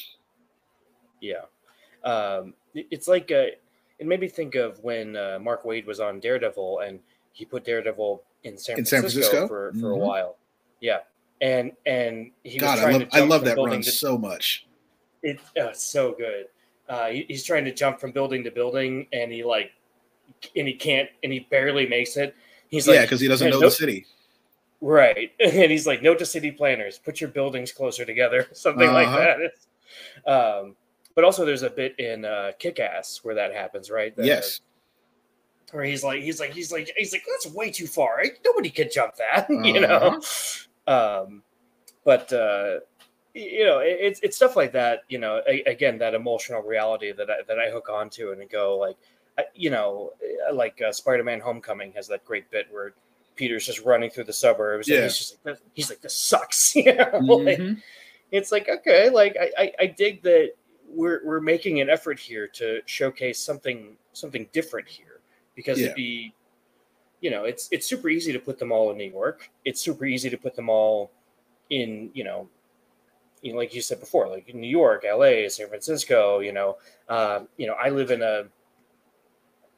Yeah. 1.20 1.42
Um, 2.04 2.54
it's 2.74 3.06
like 3.08 3.30
uh, 3.30 3.52
it 3.98 4.06
made 4.06 4.20
me 4.20 4.28
think 4.28 4.54
of 4.54 4.82
when 4.82 5.14
uh, 5.16 5.38
Mark 5.40 5.64
Waid 5.64 5.84
was 5.86 6.00
on 6.00 6.18
Daredevil 6.18 6.80
and 6.80 6.98
he 7.32 7.44
put 7.44 7.64
Daredevil 7.64 8.22
in 8.44 8.58
San 8.58 8.78
In 8.78 8.84
San 8.84 9.00
Francisco, 9.00 9.46
Francisco? 9.46 9.48
for, 9.48 9.72
for 9.80 9.92
a 9.92 9.96
Mhm. 9.96 9.98
while. 9.98 10.36
Yeah. 10.80 10.98
And 11.40 11.72
and 11.86 12.30
he 12.44 12.58
God, 12.58 12.76
was 12.76 12.84
I 12.84 12.90
love 12.92 13.08
I 13.12 13.20
love 13.20 13.44
that 13.44 13.56
run 13.56 13.82
to, 13.82 13.90
so 13.90 14.16
much. 14.16 14.66
it, 15.22 15.40
it's 15.56 15.82
so 15.82 16.12
good. 16.12 16.46
Uh, 16.88 17.08
he, 17.08 17.24
he's 17.28 17.44
trying 17.44 17.64
to 17.64 17.72
jump 17.72 17.98
from 18.00 18.12
building 18.12 18.44
to 18.44 18.50
building 18.50 19.06
and 19.12 19.32
he 19.32 19.42
like 19.44 19.70
and 20.56 20.66
he 20.68 20.74
can't 20.74 21.08
and 21.22 21.32
he 21.32 21.40
barely 21.50 21.86
makes 21.86 22.16
it. 22.16 22.34
He's 22.68 22.86
like 22.86 22.94
yeah, 22.94 23.00
like 23.00 23.08
because 23.08 23.20
he 23.20 23.28
doesn't 23.28 23.50
know 23.50 23.58
no- 23.60 23.66
the 23.66 23.70
city. 23.70 24.06
Right. 24.80 25.30
And 25.40 25.70
he's 25.70 25.86
like, 25.86 26.02
note 26.02 26.18
to 26.18 26.26
city 26.26 26.50
planners, 26.50 26.98
put 26.98 27.20
your 27.20 27.30
buildings 27.30 27.70
closer 27.72 28.04
together, 28.04 28.48
something 28.52 28.90
like 28.92 29.06
Uh-huh. 29.08 29.36
that. 30.26 30.30
Um, 30.32 30.76
but 31.14 31.22
also 31.24 31.44
there's 31.44 31.62
a 31.62 31.70
bit 31.70 31.98
in 32.00 32.24
uh, 32.24 32.52
Kick 32.58 32.80
Ass 32.80 33.20
where 33.22 33.34
that 33.34 33.52
happens, 33.52 33.90
right? 33.90 34.14
The- 34.16 34.24
Yes. 34.26 34.60
Where 35.72 35.84
he's 35.84 36.04
like, 36.04 36.22
he's 36.22 36.38
like, 36.38 36.52
he's 36.52 36.70
like, 36.70 36.92
he's 36.96 37.12
like, 37.12 37.24
that's 37.26 37.52
way 37.54 37.70
too 37.70 37.86
far. 37.86 38.22
Nobody 38.44 38.70
could 38.70 38.92
jump 38.92 39.14
that, 39.16 39.48
you 39.64 39.80
know? 39.80 40.20
Um, 40.86 41.42
but, 42.04 42.30
uh, 42.32 42.80
you 43.34 43.64
know, 43.64 43.78
it, 43.78 43.96
it's, 43.98 44.20
it's 44.22 44.36
stuff 44.36 44.54
like 44.54 44.72
that, 44.72 45.04
you 45.08 45.18
know, 45.18 45.40
a, 45.48 45.62
again, 45.62 45.96
that 45.98 46.14
emotional 46.14 46.60
reality 46.62 47.12
that 47.12 47.30
I, 47.30 47.36
that 47.48 47.58
I 47.58 47.70
hook 47.70 47.88
onto 47.88 48.32
and 48.32 48.50
go 48.50 48.76
like, 48.76 48.96
I, 49.38 49.44
you 49.54 49.70
know, 49.70 50.12
uh, 50.48 50.54
like 50.54 50.82
uh, 50.82 50.92
Spider-Man 50.92 51.40
Homecoming 51.40 51.92
has 51.92 52.06
that 52.08 52.22
great 52.26 52.50
bit 52.50 52.66
where 52.70 52.92
Peter's 53.34 53.64
just 53.64 53.80
running 53.80 54.10
through 54.10 54.24
the 54.24 54.32
suburbs. 54.32 54.88
And 54.88 54.98
Yeah. 54.98 55.02
he's 55.04 55.16
just 55.16 55.38
like, 55.44 55.58
he's 55.72 55.88
like, 55.88 56.02
this 56.02 56.22
sucks. 56.22 56.76
you 56.76 56.94
know? 56.94 57.08
Like, 57.22 57.58
Mhm. 57.58 57.82
it's 58.30 58.52
like, 58.52 58.68
okay, 58.68 59.08
like 59.08 59.36
I, 59.40 59.50
I, 59.56 59.72
I 59.80 59.86
dig 59.86 60.22
that 60.22 60.50
we're, 60.86 61.24
we're 61.24 61.40
making 61.40 61.80
an 61.80 61.88
effort 61.88 62.18
here 62.20 62.46
to 62.48 62.80
showcase 62.84 63.38
something, 63.38 63.96
something 64.12 64.46
different 64.52 64.86
here 64.86 65.11
because 65.54 65.78
Yeah. 65.78 65.86
it'd 65.86 65.96
be, 65.96 66.34
you 67.20 67.30
know, 67.30 67.44
it's, 67.44 67.68
it's 67.70 67.86
super 67.86 68.08
easy 68.08 68.32
to 68.32 68.38
put 68.38 68.58
them 68.58 68.72
all 68.72 68.90
in 68.90 68.98
New 68.98 69.10
York. 69.10 69.50
It's 69.64 69.80
super 69.80 70.04
easy 70.06 70.28
to 70.30 70.36
put 70.36 70.54
them 70.56 70.68
all 70.68 71.10
in, 71.70 72.10
you 72.14 72.24
know, 72.24 72.48
you 73.42 73.52
know, 73.52 73.58
like 73.58 73.74
you 73.74 73.80
said 73.82 74.00
before, 74.00 74.28
like 74.28 74.54
New 74.54 74.68
York, 74.68 75.04
LA, 75.04 75.48
San 75.48 75.68
Francisco, 75.68 76.40
you 76.40 76.52
know, 76.52 76.76
um, 77.08 77.48
you 77.56 77.66
know, 77.66 77.74
I 77.74 77.88
live 77.88 78.10
in 78.10 78.22
a, 78.22 78.44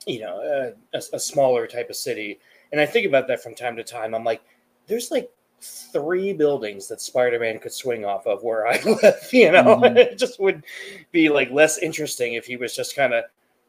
you 0.07 0.21
know, 0.21 0.73
a, 0.93 0.99
a, 1.15 1.19
smaller 1.19 1.67
type 1.67 1.89
of 1.89 1.97
city. 1.97 2.39
And 2.73 2.81
I 2.81 2.85
think 2.85 3.07
about 3.07 3.27
that 3.29 3.43
from 3.43 3.55
time 3.55 3.75
to 3.77 3.83
time. 3.85 4.15
I'm 4.15 4.25
like, 4.25 4.43
there's 4.87 5.11
like 5.11 5.31
three 5.63 6.35
buildings 6.35 6.89
that 6.89 7.01
Spider-Man 7.01 7.59
could 7.59 7.73
swing 7.73 8.05
off 8.05 8.27
of 8.27 8.43
where 8.43 8.67
I 8.67 8.83
live, 9.03 9.29
you 9.33 9.51
know, 9.51 9.63
Mhm. 9.77 9.97
it 10.13 10.19
just 10.19 10.39
would 10.41 10.63
be 11.11 11.31
like 11.31 11.51
less 11.51 11.79
interesting 11.79 12.35
if 12.35 12.45
he 12.45 12.57
was 12.57 12.77
just 12.77 12.95
kind 12.95 13.15
of 13.15 13.25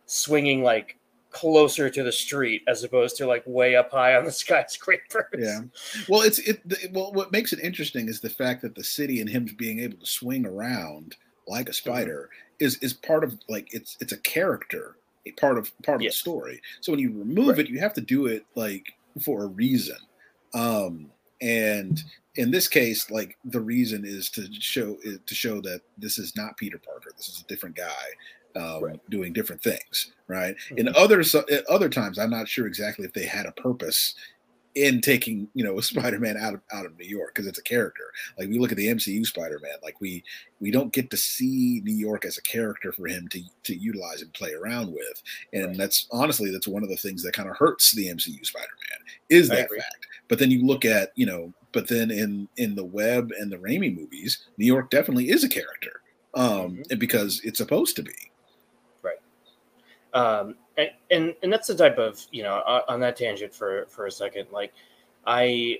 swinging 0.08 0.62
like 0.62 0.97
closer 1.36 1.89
to 1.89 2.01
the 2.03 2.11
street 2.11 2.63
as 2.67 2.83
opposed 2.83 3.17
to 3.17 3.27
like 3.27 3.43
way 3.45 3.75
up 3.75 3.91
high 3.91 4.15
on 4.15 4.23
the 4.25 4.31
skyscrapers. 4.43 5.25
Yeah. 5.38 5.61
Well, 6.09 6.21
it's 6.21 6.39
it. 6.39 6.61
Well, 6.91 7.11
what 7.13 7.31
makes 7.31 7.53
it 7.53 7.59
interesting 7.59 8.07
is 8.07 8.19
the 8.21 8.29
fact 8.29 8.61
that 8.63 8.73
the 8.73 8.83
city 8.83 9.21
and 9.21 9.29
him 9.29 9.45
being 9.57 9.79
able 9.79 9.97
to 9.97 10.05
swing 10.05 10.45
around 10.45 11.15
like 11.47 11.67
a 11.67 11.71
Mm-hmm. 11.71 11.89
spider 11.91 12.29
is 12.59 12.77
is 12.77 12.93
part 12.93 13.23
of 13.23 13.38
like 13.49 13.67
it's 13.73 13.97
it's 13.99 14.13
a 14.13 14.17
character, 14.17 14.95
a 15.27 15.31
part 15.33 15.57
of 15.57 15.71
part 15.83 15.97
of 15.97 16.01
Yes. 16.03 16.13
the 16.13 16.19
story. 16.19 16.61
So 16.81 16.91
when 16.91 16.99
you 16.99 17.11
remove 17.11 17.49
Right. 17.57 17.59
it, 17.59 17.69
you 17.69 17.79
have 17.79 17.93
to 17.95 18.01
do 18.01 18.25
it 18.27 18.45
like 18.55 18.86
for 19.21 19.43
a 19.43 19.47
reason. 19.47 19.97
Um, 20.53 21.11
and 21.41 22.01
in 22.36 22.49
this 22.51 22.67
case, 22.67 23.11
like 23.11 23.38
the 23.45 23.59
reason 23.59 24.03
is 24.05 24.29
to 24.31 24.47
show 24.59 24.95
to 25.25 25.36
show 25.36 25.59
that 25.61 25.81
this 25.97 26.17
is 26.17 26.36
not 26.36 26.57
Peter 26.57 26.77
Parker. 26.79 27.11
This 27.17 27.27
is 27.29 27.41
a 27.41 27.47
different 27.47 27.75
guy. 27.75 28.05
Um, 28.56 28.84
Right. 28.84 28.99
doing 29.10 29.34
different 29.34 29.62
things, 29.62 30.14
right? 30.28 30.56
In 30.78 30.86
Mhm. 30.88 30.93
other 30.95 31.20
at 31.51 31.66
other 31.68 31.89
times, 31.89 32.18
I'm 32.18 32.30
not 32.30 32.47
sure 32.47 32.68
exactly 32.68 33.06
if 33.06 33.14
they 33.14 33.26
had 33.26 33.45
a 33.45 33.51
purpose 33.51 34.16
in 34.76 34.99
taking 34.99 35.47
you 35.53 35.64
know 35.64 35.80
Spider-Man 36.20 36.38
out 36.38 36.53
of 36.53 36.62
out 36.74 36.86
of 36.86 36.97
New 36.97 37.06
York 37.06 37.34
because 37.34 37.47
it's 37.47 37.60
a 37.60 37.64
character. 37.64 38.03
Like 38.38 38.49
we 38.49 38.60
look 38.60 38.72
at 38.72 38.78
the 38.78 38.88
MCU 38.88 39.26
Spider-Man, 39.26 39.78
like 39.84 39.99
we 40.01 40.24
we 40.62 40.72
don't 40.72 40.93
get 40.93 41.10
to 41.12 41.18
see 41.18 41.82
New 41.84 41.93
York 41.95 42.24
as 42.26 42.38
a 42.38 42.41
character 42.43 42.91
for 42.93 43.08
him 43.08 43.28
to 43.30 43.41
to 43.64 43.76
utilize 43.76 44.22
and 44.22 44.32
play 44.34 44.53
around 44.53 44.91
with, 44.93 45.22
and 45.53 45.68
Right. 45.68 45.78
that's 45.78 46.08
honestly 46.12 46.49
that's 46.51 46.68
one 46.68 46.84
of 46.84 46.89
the 46.89 46.97
things 46.97 47.24
that 47.24 47.34
kind 47.34 47.49
of 47.49 47.58
hurts 47.58 47.91
the 47.93 48.08
MCU 48.08 48.43
Spider-Man 48.45 48.99
is 49.30 49.49
I 49.49 49.56
that 49.56 49.66
agree. 49.66 49.80
fact. 49.80 50.08
But 50.30 50.39
then 50.39 50.51
you 50.51 50.66
look 50.66 50.86
at 50.86 51.12
you 51.16 51.26
know, 51.26 51.53
but 51.74 51.88
then 51.89 52.10
in 52.12 52.47
in 52.58 52.76
the 52.76 52.86
Webb 52.86 53.32
and 53.38 53.51
the 53.51 53.58
Raimi 53.58 53.93
movies, 53.95 54.45
New 54.58 54.66
York 54.66 54.89
definitely 54.89 55.30
is 55.30 55.43
a 55.43 55.49
character, 55.49 56.01
um, 56.36 56.84
Mhm. 56.89 56.99
because 56.99 57.41
it's 57.43 57.58
supposed 57.58 57.95
to 57.97 58.03
be. 58.03 58.14
Um 60.16 60.55
and, 61.11 61.34
and 61.43 61.53
that's 61.53 61.68
the 61.68 61.76
type 61.76 61.97
of 61.99 62.20
you 62.32 62.41
know 62.41 62.55
on 62.89 62.99
that 62.99 63.16
tangent 63.16 63.53
for 63.53 63.86
for 63.88 64.07
a 64.07 64.11
second 64.11 64.47
like 64.51 64.74
i 65.28 65.78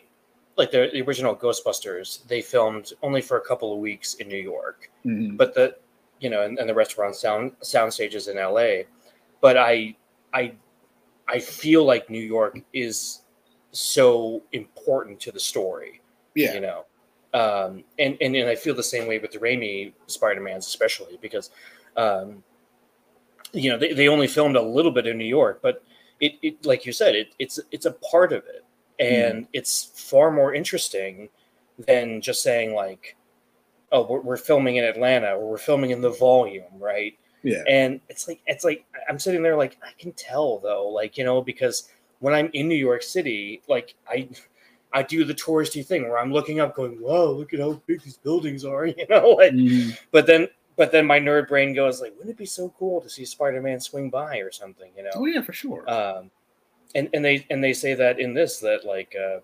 like 0.58 0.72
the, 0.72 0.90
the 0.94 1.02
original 1.02 1.36
ghostbusters 1.36 2.26
they 2.28 2.42
filmed 2.42 2.94
only 3.02 3.22
for 3.22 3.38
a 3.38 3.42
couple 3.42 3.74
of 3.74 3.80
weeks 3.80 4.14
in 4.16 4.28
new 4.28 4.38
york 4.38 4.92
Mhm. 5.06 5.36
but 5.36 5.54
the 5.54 5.76
you 6.22 6.30
know, 6.30 6.44
and, 6.44 6.58
and 6.60 6.70
the 6.70 6.74
restaurant 6.74 7.16
sound 7.16 7.52
sound 7.62 7.92
stages 7.94 8.30
in 8.30 8.38
LA. 8.38 8.84
But 9.42 9.58
I 9.58 9.96
I 10.34 10.54
I 11.28 11.40
feel 11.40 11.84
like 11.84 12.10
New 12.10 12.24
York 12.24 12.58
is 12.72 13.22
so 13.72 14.42
important 14.54 15.20
to 15.20 15.32
the 15.32 15.40
story. 15.40 16.02
Yeah. 16.34 16.54
You 16.54 16.62
know. 16.62 16.86
Um, 17.34 17.84
and, 18.00 18.18
and 18.22 18.34
and 18.36 18.50
I 18.50 18.56
feel 18.56 18.74
the 18.74 18.82
same 18.82 19.08
way 19.08 19.20
with 19.20 19.32
the 19.32 19.40
Raimi 19.40 19.92
Spider-Mans, 20.08 20.66
especially 20.66 21.20
because 21.22 21.52
um, 21.98 22.42
you 23.56 23.72
know, 23.72 23.78
they, 23.78 23.94
they 23.94 24.08
only 24.08 24.28
filmed 24.28 24.56
a 24.56 24.62
little 24.62 24.92
bit 24.92 25.08
in 25.08 25.18
New 25.18 25.26
York, 25.26 25.60
but 25.62 25.84
it, 26.20 26.34
it 26.42 26.66
like 26.66 26.86
you 26.86 26.92
said, 26.94 27.16
it, 27.16 27.34
it's 27.40 27.60
it's 27.72 27.86
a 27.86 27.92
part 27.92 28.32
of 28.34 28.44
it. 28.46 28.64
And 29.00 29.48
it's 29.52 29.92
far 30.10 30.32
more 30.32 30.54
interesting 30.54 31.28
than 31.86 32.22
just 32.22 32.42
saying 32.42 32.74
like, 32.74 33.18
oh, 33.92 34.06
we're, 34.08 34.22
we're 34.22 34.38
filming 34.38 34.78
in 34.78 34.86
Atlanta 34.86 35.36
or 35.36 35.50
we're 35.52 35.58
filming 35.58 35.92
in 35.92 36.00
the 36.00 36.12
volume, 36.12 36.64
right? 36.80 37.18
Yeah. 37.44 37.64
And 37.68 38.00
it's 38.10 38.28
like 38.28 38.42
it's 38.48 38.64
like 38.64 38.86
I'm 39.10 39.20
sitting 39.20 39.44
there 39.44 39.58
like 39.58 39.78
I 39.84 39.92
can 40.00 40.14
tell 40.14 40.60
though, 40.60 40.88
like, 40.88 41.18
you 41.18 41.24
know, 41.26 41.42
because 41.42 41.90
when 42.20 42.34
I'm 42.34 42.50
in 42.54 42.68
New 42.70 42.76
York 42.76 43.04
City, 43.04 43.62
like 43.68 43.96
I 44.10 44.30
I 44.94 45.04
do 45.04 45.26
the 45.26 45.34
touristy 45.36 45.86
thing 45.86 46.04
where 46.04 46.18
I'm 46.18 46.32
looking 46.32 46.62
up 46.62 46.74
going, 46.76 46.94
Whoa, 46.94 47.34
look 47.34 47.54
at 47.54 47.60
how 47.60 47.82
big 47.86 48.02
these 48.02 48.18
buildings 48.18 48.64
are, 48.64 48.86
you 48.98 49.06
know, 49.10 49.32
like 49.32 49.52
Mhm. 49.52 49.98
but 50.12 50.26
then 50.26 50.48
but 50.76 50.92
then 50.92 51.06
my 51.06 51.20
nerd 51.20 51.48
brain 51.48 51.74
goes 51.74 52.02
like, 52.02 52.14
wouldn't 52.14 52.32
it 52.32 52.38
be 52.38 52.46
so 52.46 52.74
cool 52.78 53.02
to 53.02 53.10
see 53.10 53.26
Spider-Man 53.26 53.80
swing 53.80 54.10
by 54.10 54.38
or 54.38 54.52
something, 54.52 54.92
you 54.98 55.04
know? 55.04 55.12
Oh 55.16 55.26
yeah, 55.26 55.42
for 55.42 55.54
sure. 55.54 55.90
Um, 55.90 56.32
and 56.96 57.10
and 57.14 57.24
they 57.24 57.46
and 57.50 57.64
they 57.64 57.74
say 57.74 57.94
that 57.94 58.20
in 58.20 58.34
this 58.34 58.60
that 58.60 58.86
like 58.86 59.16
uh, 59.20 59.40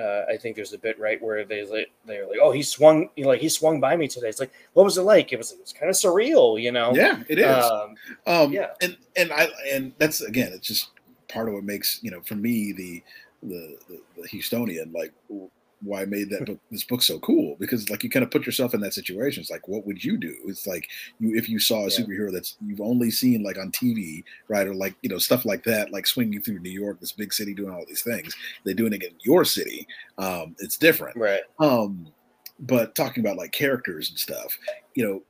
uh, 0.00 0.24
I 0.28 0.36
think 0.36 0.56
there's 0.56 0.72
a 0.72 0.78
bit 0.78 0.98
right 0.98 1.22
where 1.22 1.44
they 1.44 1.64
they're 2.06 2.26
like, 2.26 2.38
oh, 2.40 2.50
he 2.50 2.62
swung 2.62 3.10
you 3.16 3.24
know, 3.24 3.30
like 3.30 3.40
he 3.40 3.48
swung 3.48 3.80
by 3.80 3.96
me 3.96 4.08
today. 4.08 4.28
It's 4.28 4.40
like, 4.40 4.52
what 4.72 4.84
was 4.84 4.96
it 4.96 5.02
like? 5.02 5.32
It 5.32 5.36
was 5.36 5.52
it 5.52 5.60
was 5.60 5.72
kind 5.72 5.90
of 5.90 5.96
surreal, 5.96 6.60
you 6.60 6.72
know? 6.72 6.94
yeah, 6.94 7.22
it 7.28 7.38
is. 7.38 7.64
Um, 7.64 7.96
Um, 8.26 8.52
Yeah. 8.52 8.70
and 8.80 8.96
and 9.16 9.32
I 9.32 9.48
and 9.70 9.92
that's 9.98 10.22
again, 10.22 10.52
it's 10.52 10.66
just 10.66 10.90
part 11.28 11.48
of 11.48 11.54
what 11.54 11.64
makes 11.64 11.98
you 12.02 12.10
know 12.10 12.20
for 12.22 12.34
me 12.36 12.72
the 12.72 13.02
the 13.42 13.76
the, 13.88 14.00
the 14.22 14.28
Houstonian 14.28 14.94
like 14.94 15.12
why 15.82 16.02
I 16.02 16.04
made 16.04 16.30
that 16.30 16.46
book 16.46 16.58
this 16.70 16.84
book 16.84 17.02
so 17.02 17.18
cool 17.18 17.56
because 17.58 17.90
like 17.90 18.04
you 18.04 18.10
kind 18.10 18.22
of 18.24 18.30
put 18.30 18.46
yourself 18.46 18.72
in 18.74 18.80
that 18.80 18.94
situation. 18.94 19.40
It's 19.40 19.50
like 19.50 19.66
what 19.68 19.86
would 19.86 20.02
you 20.04 20.16
do? 20.16 20.34
It's 20.46 20.66
like 20.66 20.88
you 21.18 21.36
if 21.36 21.48
you 21.48 21.58
saw 21.58 21.80
a 21.80 21.90
Yeah. 21.90 21.98
superhero 21.98 22.32
that's 22.32 22.56
you've 22.64 22.80
only 22.80 23.10
seen 23.10 23.42
like 23.42 23.58
on 23.58 23.72
TV, 23.72 24.22
right, 24.48 24.66
or 24.66 24.74
like 24.74 24.94
you 25.02 25.08
know 25.10 25.18
stuff 25.18 25.44
like 25.44 25.64
that, 25.64 25.90
like 25.92 26.06
swinging 26.06 26.40
through 26.40 26.60
New 26.60 26.70
York, 26.70 27.00
this 27.00 27.12
big 27.12 27.32
city 27.32 27.52
doing 27.54 27.72
all 27.74 27.84
these 27.88 28.02
things. 28.02 28.34
They're 28.64 28.74
doing 28.74 28.92
it 28.92 29.02
in 29.02 29.14
your 29.22 29.44
city. 29.44 29.86
Um, 30.18 30.54
it's 30.58 30.76
different. 30.76 31.16
right. 31.16 31.42
Um, 31.58 32.06
but 32.60 32.94
talking 32.94 33.24
about 33.24 33.36
like 33.36 33.50
characters 33.52 34.08
and 34.10 34.18
stuff, 34.18 34.56
you 34.94 35.04
know, 35.04 35.22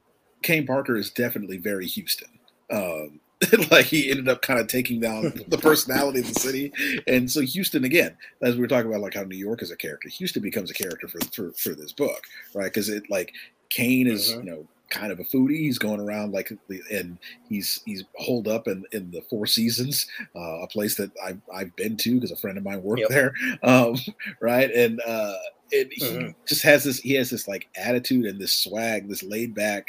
Kaine 0.43 0.67
Parker 0.67 0.97
is 0.97 1.11
definitely 1.11 1.57
very 1.57 1.87
Houston. 1.87 2.29
Um, 2.71 3.21
like 3.71 3.87
he 3.87 4.11
ended 4.11 4.29
up 4.29 4.43
kind 4.43 4.61
of 4.61 4.67
taking 4.69 5.01
down 5.01 5.33
the 5.49 5.59
personality 5.59 6.21
of 6.21 6.33
the 6.33 6.41
city, 6.41 6.73
and 7.07 7.31
so 7.31 7.41
Houston 7.41 7.85
again, 7.85 8.17
as 8.43 8.55
we 8.55 8.61
were 8.61 8.69
talking 8.69 8.91
about, 8.91 9.03
like 9.03 9.15
how 9.15 9.23
New 9.25 9.37
York 9.37 9.63
is 9.63 9.71
a 9.71 9.77
character, 9.77 10.09
Houston 10.09 10.43
becomes 10.43 10.71
a 10.71 10.75
character 10.75 11.09
for 11.09 11.19
for, 11.35 11.53
for 11.55 11.75
this 11.75 11.93
book, 11.93 12.23
right? 12.55 12.65
Because 12.73 12.89
it 12.89 13.05
like 13.11 13.33
Kaine 13.71 14.07
is 14.07 14.33
Mhm. 14.33 14.45
you 14.45 14.51
know 14.51 14.69
kind 14.91 15.11
of 15.11 15.19
a 15.19 15.25
foodie. 15.25 15.57
He's 15.61 15.79
going 15.79 16.01
around 16.01 16.33
like 16.33 16.53
and 16.91 17.19
he's 17.49 17.81
he's 17.87 18.05
holed 18.17 18.47
up 18.47 18.69
in 18.69 18.85
in 18.93 19.11
the 19.11 19.23
Four 19.31 19.47
Seasons, 19.47 20.07
uh, 20.37 20.61
a 20.63 20.67
place 20.69 20.97
that 20.97 21.11
I've 21.25 21.41
I've 21.53 21.75
been 21.77 21.97
to 21.99 22.15
because 22.15 22.31
a 22.31 22.37
friend 22.37 22.59
of 22.59 22.65
mine 22.65 22.83
worked 22.83 23.01
Yep. 23.01 23.09
there, 23.09 23.33
um, 23.63 23.97
right? 24.43 24.71
And 24.71 25.01
uh, 25.07 25.35
and 25.73 25.89
he 25.91 26.05
Mhm. 26.05 26.35
just 26.47 26.63
has 26.65 26.85
this 26.85 26.99
he 27.01 27.15
has 27.15 27.31
this 27.31 27.49
like 27.49 27.69
attitude 27.77 28.27
and 28.27 28.39
this 28.41 28.53
swag, 28.63 29.09
this 29.09 29.23
laid 29.23 29.55
back 29.55 29.87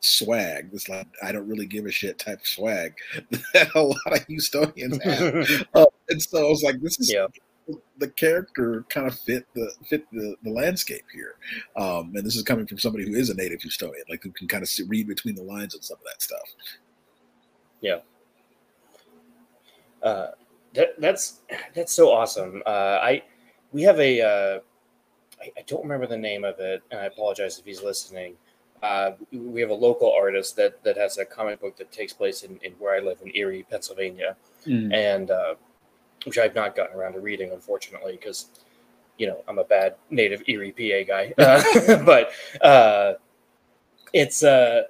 swag, 0.00 0.70
this 0.72 0.88
like 0.88 1.06
I 1.22 1.32
don't 1.32 1.48
really 1.48 1.66
give 1.66 1.86
a 1.86 1.90
shit 1.90 2.18
type 2.18 2.40
of 2.40 2.46
swag 2.46 2.94
that 3.54 3.74
a 3.74 3.82
lot 3.82 3.96
of 4.06 4.26
Houstonians 4.26 5.02
have. 5.02 5.66
Uh, 5.74 5.86
and 6.08 6.20
so 6.22 6.46
I 6.46 6.48
was 6.48 6.62
like, 6.62 6.80
this 6.80 6.98
is 7.00 7.12
Yeah. 7.12 7.26
the 7.98 8.08
character 8.08 8.84
kind 8.88 9.06
of 9.06 9.18
fit 9.18 9.46
the 9.54 9.70
fit 9.88 10.06
the, 10.12 10.36
the 10.42 10.50
landscape 10.50 11.04
here. 11.12 11.34
Um, 11.76 12.12
and 12.14 12.24
this 12.24 12.36
is 12.36 12.42
coming 12.42 12.66
from 12.66 12.78
somebody 12.78 13.06
who 13.06 13.14
is 13.14 13.28
a 13.30 13.34
native 13.34 13.60
Houstonian, 13.60 14.08
like 14.08 14.22
who 14.22 14.30
can 14.30 14.48
kind 14.48 14.62
of 14.62 14.68
see, 14.68 14.84
read 14.84 15.06
between 15.06 15.34
the 15.34 15.42
lines 15.42 15.74
on 15.74 15.82
some 15.82 15.96
of 15.98 16.04
that 16.04 16.22
stuff. 16.22 16.48
Yeah. 17.80 17.98
Uh, 20.02 20.28
that 20.74 21.00
that's 21.00 21.40
that's 21.74 21.92
so 21.92 22.10
awesome. 22.10 22.62
Uh, 22.66 22.98
I 23.02 23.22
we 23.72 23.82
have 23.82 23.98
a 23.98 24.20
uh, 24.20 24.60
I, 25.42 25.50
I 25.58 25.62
don't 25.66 25.82
remember 25.82 26.06
the 26.06 26.16
name 26.16 26.44
of 26.44 26.58
it, 26.60 26.82
and 26.90 27.00
I 27.00 27.04
apologize 27.06 27.58
if 27.58 27.64
he's 27.64 27.82
listening. 27.82 28.34
Uh, 28.82 29.12
we 29.32 29.60
have 29.60 29.70
a 29.70 29.74
local 29.74 30.12
artist 30.12 30.56
that 30.56 30.82
that 30.84 30.96
has 30.96 31.18
a 31.18 31.24
comic 31.24 31.60
book 31.60 31.76
that 31.76 31.90
takes 31.90 32.12
place 32.12 32.42
in, 32.42 32.58
in 32.62 32.72
where 32.72 32.94
I 32.94 33.00
live 33.00 33.18
in 33.22 33.34
Erie, 33.34 33.64
Pennsylvania, 33.68 34.36
and 34.92 35.30
uh, 35.30 35.54
which 36.24 36.38
I've 36.38 36.54
not 36.54 36.76
gotten 36.76 36.96
around 36.96 37.14
to 37.14 37.20
reading, 37.20 37.52
unfortunately, 37.52 38.12
because 38.12 38.50
you 39.16 39.26
know 39.26 39.42
I'm 39.48 39.58
a 39.58 39.64
bad 39.64 39.96
native 40.10 40.42
Erie 40.46 40.72
PA 40.72 41.06
guy. 41.06 41.34
Uh, 41.38 42.02
but 42.04 42.30
uh, 42.62 43.14
it's 44.12 44.42
uh, 44.42 44.82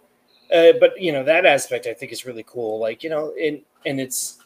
uh, 0.53 0.73
but 0.81 1.01
you 1.01 1.13
know 1.13 1.25
that 1.25 1.47
aspect 1.47 1.87
I 1.87 1.95
think 1.95 2.13
is 2.13 2.27
really 2.27 2.45
cool. 2.47 2.79
Like 2.79 3.03
you 3.03 3.11
know, 3.11 3.33
and 3.41 3.63
and 3.87 4.01
it's 4.01 4.39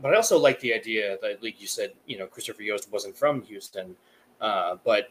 but 0.00 0.12
I 0.12 0.16
also 0.16 0.38
like 0.38 0.60
the 0.60 0.74
idea 0.74 1.16
that, 1.22 1.42
like 1.42 1.60
you 1.60 1.66
said, 1.66 1.92
you 2.06 2.18
know, 2.18 2.26
Christopher 2.26 2.62
Yost 2.62 2.90
wasn't 2.92 3.16
from 3.16 3.42
Houston, 3.42 3.96
uh, 4.40 4.76
but 4.84 5.08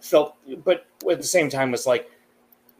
felt, 0.00 0.36
but 0.64 0.86
at 1.10 1.18
the 1.18 1.22
same 1.22 1.50
time 1.50 1.70
was 1.70 1.86
like, 1.86 2.10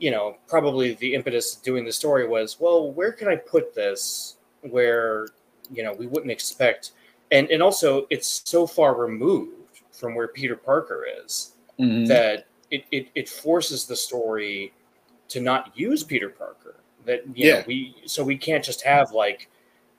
you 0.01 0.11
know, 0.11 0.37
probably 0.49 0.95
the 0.95 1.15
impetus 1.15 1.57
of 1.57 1.63
doing 1.63 1.85
the 1.85 1.93
story 1.93 2.27
was, 2.27 2.59
well, 2.59 2.91
where 2.91 3.13
can 3.13 3.29
I 3.29 3.37
put 3.37 3.75
this 3.75 4.39
where 4.63 5.29
you 5.73 5.85
know 5.85 5.93
we 5.93 6.07
wouldn't 6.09 6.33
expect, 6.33 6.93
and 7.31 7.49
and 7.51 7.63
also 7.63 8.07
it's 8.11 8.43
so 8.45 8.67
far 8.67 8.95
removed 8.97 9.83
from 9.93 10.15
where 10.17 10.29
Peter 10.29 10.57
Parker 10.57 11.07
is 11.25 11.53
Mhm. 11.79 12.07
that 12.09 12.47
it, 12.71 12.85
it 12.91 13.09
it 13.15 13.29
forces 13.29 13.87
the 13.87 13.97
story 13.97 14.73
to 15.29 15.41
not 15.41 15.79
use 15.79 16.03
Peter 16.03 16.31
Parker. 16.31 16.77
That 17.07 17.23
you 17.37 17.47
Yeah. 17.49 17.59
know, 17.59 17.65
we 17.67 17.95
so 18.07 18.25
we 18.25 18.37
can't 18.37 18.65
just 18.65 18.83
have 18.83 19.13
like 19.13 19.49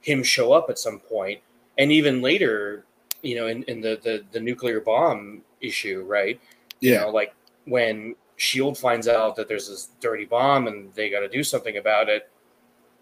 him 0.02 0.24
show 0.24 0.52
up 0.52 0.70
at 0.70 0.80
some 0.80 0.99
point, 0.99 1.39
and 1.78 1.91
even 1.91 2.22
later, 2.22 2.86
you 3.22 3.36
know, 3.36 3.47
in, 3.47 3.64
in 3.64 3.82
the, 3.82 3.99
the 4.04 4.24
the 4.32 4.39
nuclear 4.39 4.82
bomb 4.82 5.43
issue, 5.62 6.04
right? 6.08 6.39
You 6.82 6.91
yeah, 6.91 7.02
know, 7.02 7.10
like 7.10 7.34
when 7.66 8.16
Shield 8.41 8.75
finds 8.75 9.07
out 9.07 9.35
that 9.35 9.47
there's 9.47 9.69
this 9.69 9.89
dirty 9.99 10.25
bomb 10.25 10.67
and 10.67 10.91
they 10.95 11.11
got 11.11 11.19
to 11.19 11.29
do 11.29 11.43
something 11.43 11.77
about 11.77 12.09
it. 12.09 12.27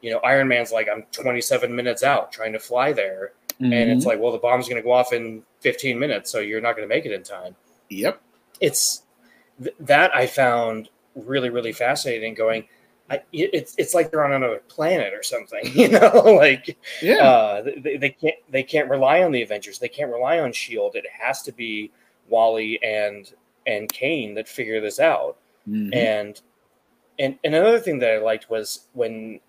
You 0.02 0.12
know, 0.12 0.20
Iron 0.20 0.50
Man's 0.50 0.72
like, 0.74 0.90
I'm 0.94 1.04
27 1.14 1.74
minutes 1.74 2.04
out 2.04 2.32
trying 2.32 2.52
to 2.54 2.60
fly 2.60 2.92
there, 2.92 3.32
and 3.60 3.74
it's 3.74 4.04
Mhm. 4.04 4.08
like, 4.08 4.20
well, 4.20 4.32
the 4.34 4.38
bomb's 4.38 4.68
going 4.68 4.82
to 4.82 4.86
go 4.86 4.92
off 4.92 5.14
in 5.14 5.44
15 5.62 5.98
minutes, 5.98 6.30
so 6.30 6.40
you're 6.40 6.60
not 6.62 6.76
going 6.76 6.88
to 6.88 6.94
make 6.94 7.06
it 7.06 7.12
in 7.14 7.24
time 7.24 7.56
yep, 7.90 8.22
it's 8.60 9.04
th- 9.64 9.76
that 9.80 10.16
I 10.16 10.28
found 10.28 10.90
really 11.16 11.50
really 11.50 11.72
fascinating. 11.72 12.34
Going, 12.36 12.68
I, 13.10 13.22
it's 13.34 13.74
it's 13.78 13.94
like 13.96 14.12
they're 14.12 14.24
on 14.26 14.34
another 14.34 14.62
planet 14.68 15.14
or 15.14 15.24
something, 15.24 15.62
you 15.74 15.88
know, 15.88 16.12
like 16.38 16.78
yeah, 17.02 17.24
uh, 17.28 17.64
they, 17.78 17.98
they 17.98 18.10
can't 18.10 18.36
they 18.50 18.64
can't 18.64 18.90
rely 18.90 19.24
on 19.24 19.32
the 19.32 19.42
Avengers. 19.42 19.80
They 19.80 19.88
can't 19.90 20.12
rely 20.12 20.40
on 20.40 20.52
Shield. 20.54 20.96
It 20.96 21.06
has 21.12 21.42
to 21.44 21.52
be 21.52 21.92
Wally 22.30 22.78
and 22.84 23.34
and 23.66 23.92
Kaine 23.92 24.34
that 24.36 24.48
figure 24.48 24.82
this 24.82 25.00
out. 25.00 25.38
Mhm. 25.68 25.96
And 25.96 26.42
and 27.18 27.38
and 27.44 27.56
another 27.56 27.80
thing 27.80 28.00
that 28.00 28.12
I 28.12 28.18
liked 28.18 28.50
was 28.50 28.88
when 28.94 29.40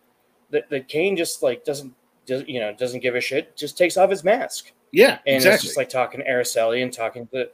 that 0.51 0.69
that 0.71 0.89
Kaine 0.89 1.17
just 1.17 1.43
like 1.43 1.65
doesn't 1.65 1.95
does 2.27 2.45
you 2.47 2.61
know 2.61 2.73
doesn't 2.73 3.01
give 3.01 3.15
a 3.15 3.21
shit, 3.21 3.57
just 3.57 3.79
takes 3.79 3.97
off 3.97 4.11
his 4.11 4.25
mask 4.25 4.73
yeah, 4.93 5.19
and 5.27 5.37
exactly. 5.37 5.55
it's 5.55 5.65
just 5.65 5.77
like 5.77 5.89
talking 5.89 6.21
to 6.21 6.27
Aracely 6.27 6.83
and 6.83 6.93
talking 6.93 7.27
to, 7.29 7.49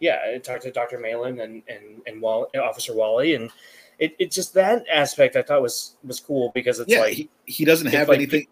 yeah, 0.00 0.38
talk 0.38 0.60
to 0.60 0.70
Dr. 0.70 0.98
Meland 0.98 1.40
and 1.40 1.62
and 1.68 2.00
and 2.06 2.22
Wall, 2.22 2.48
Officer 2.60 2.94
Wally, 2.94 3.34
and 3.34 3.50
it, 3.98 4.14
it 4.18 4.30
just 4.30 4.54
that 4.54 4.84
aspect 4.90 5.36
I 5.36 5.42
thought 5.42 5.62
was 5.62 5.96
was 6.04 6.20
cool 6.20 6.50
because 6.54 6.80
it's 6.80 6.90
yeah, 6.90 7.00
like 7.00 7.14
he, 7.14 7.30
he 7.44 7.64
doesn't 7.64 7.88
have 7.88 8.08
like 8.08 8.16
anything. 8.16 8.46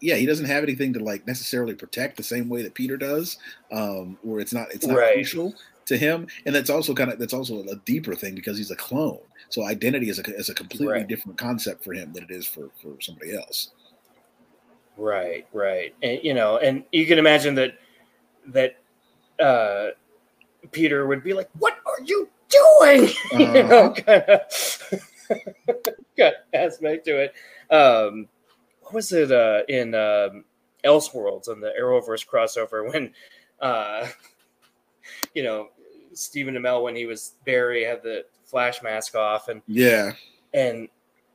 Yeah, 0.00 0.16
he 0.16 0.26
doesn't 0.26 0.46
have 0.46 0.62
anything 0.62 0.92
to 0.92 1.00
like 1.00 1.26
necessarily 1.26 1.74
protect 1.74 2.18
the 2.18 2.22
same 2.22 2.50
way 2.50 2.62
that 2.62 2.74
Peter 2.74 2.98
does, 2.98 3.38
um, 3.72 4.18
where 4.22 4.40
it's 4.40 4.52
not 4.52 4.68
it's 4.72 4.86
not 4.86 4.98
Right. 4.98 5.14
crucial 5.14 5.54
to 5.86 5.96
him, 5.96 6.26
and 6.44 6.54
that's 6.54 6.70
also 6.70 6.94
kind 6.94 7.12
of 7.12 7.18
that's 7.18 7.34
also 7.34 7.62
a 7.64 7.76
deeper 7.84 8.14
thing 8.14 8.34
because 8.34 8.58
he's 8.58 8.70
a 8.70 8.76
clone. 8.76 9.20
So 9.48 9.64
identity 9.64 10.08
is 10.10 10.18
a 10.18 10.22
is 10.36 10.48
a 10.48 10.54
completely 10.54 10.88
Right. 10.88 11.08
different 11.08 11.38
concept 11.38 11.84
for 11.84 11.92
him 11.94 12.12
than 12.12 12.24
it 12.24 12.30
is 12.30 12.46
for 12.46 12.70
for 12.82 13.00
somebody 13.00 13.36
else. 13.36 13.70
right, 14.96 15.46
right, 15.52 15.94
and 16.02 16.20
you 16.22 16.34
know, 16.34 16.58
and 16.58 16.84
you 16.92 17.06
can 17.06 17.18
imagine 17.18 17.54
that 17.56 17.78
that 18.48 18.76
uh, 19.40 19.88
Peter 20.72 21.06
would 21.06 21.22
be 21.22 21.32
like, 21.34 21.48
"What 21.58 21.76
are 21.86 22.02
you 22.04 22.28
doing?" 22.48 23.08
you 23.32 23.62
know, 23.64 23.92
kind 23.94 24.22
of 24.22 24.40
got 26.16 26.34
aspect 26.54 27.04
to 27.06 27.18
it. 27.24 27.34
Um, 27.72 28.28
what 28.82 28.94
was 28.94 29.12
it 29.12 29.32
uh, 29.32 29.62
in 29.68 29.94
um, 29.94 30.44
Elseworlds 30.84 31.48
on 31.48 31.60
the 31.60 31.72
Arrowverse 31.78 32.26
crossover 32.26 32.90
when, 32.90 33.12
uh, 33.60 34.06
you 35.34 35.42
know, 35.42 35.68
Stephen 36.16 36.54
Amell 36.54 36.82
when 36.82 36.96
he 36.96 37.06
was 37.06 37.34
Barry 37.44 37.84
had 37.84 38.02
the 38.02 38.24
flash 38.44 38.82
mask 38.82 39.14
off 39.14 39.48
and 39.48 39.62
Yeah, 39.66 40.12
and 40.54 40.88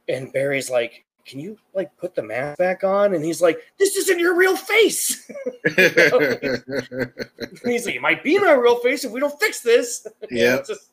and 0.10 0.32
Barry's 0.34 0.70
like, 0.70 1.06
"Can 1.26 1.40
you 1.40 1.58
like 1.74 1.96
put 1.98 2.16
the 2.16 2.24
mask 2.24 2.58
back 2.58 2.84
on?" 2.84 3.14
And 3.14 3.24
he's 3.24 3.42
like, 3.42 3.60
"This 3.78 3.96
isn't 3.96 4.20
your 4.20 4.36
real 4.36 4.56
face." 4.58 5.30
He's 7.64 7.86
like, 7.86 7.96
"It 7.96 8.02
might 8.02 8.24
be 8.24 8.40
my 8.40 8.54
real 8.54 8.78
face 8.78 9.04
if 9.04 9.12
we 9.12 9.20
don't 9.20 9.40
fix 9.40 9.62
this." 9.62 10.06
Yeah. 10.32 10.56
it's 10.58 10.70
just- 10.70 10.90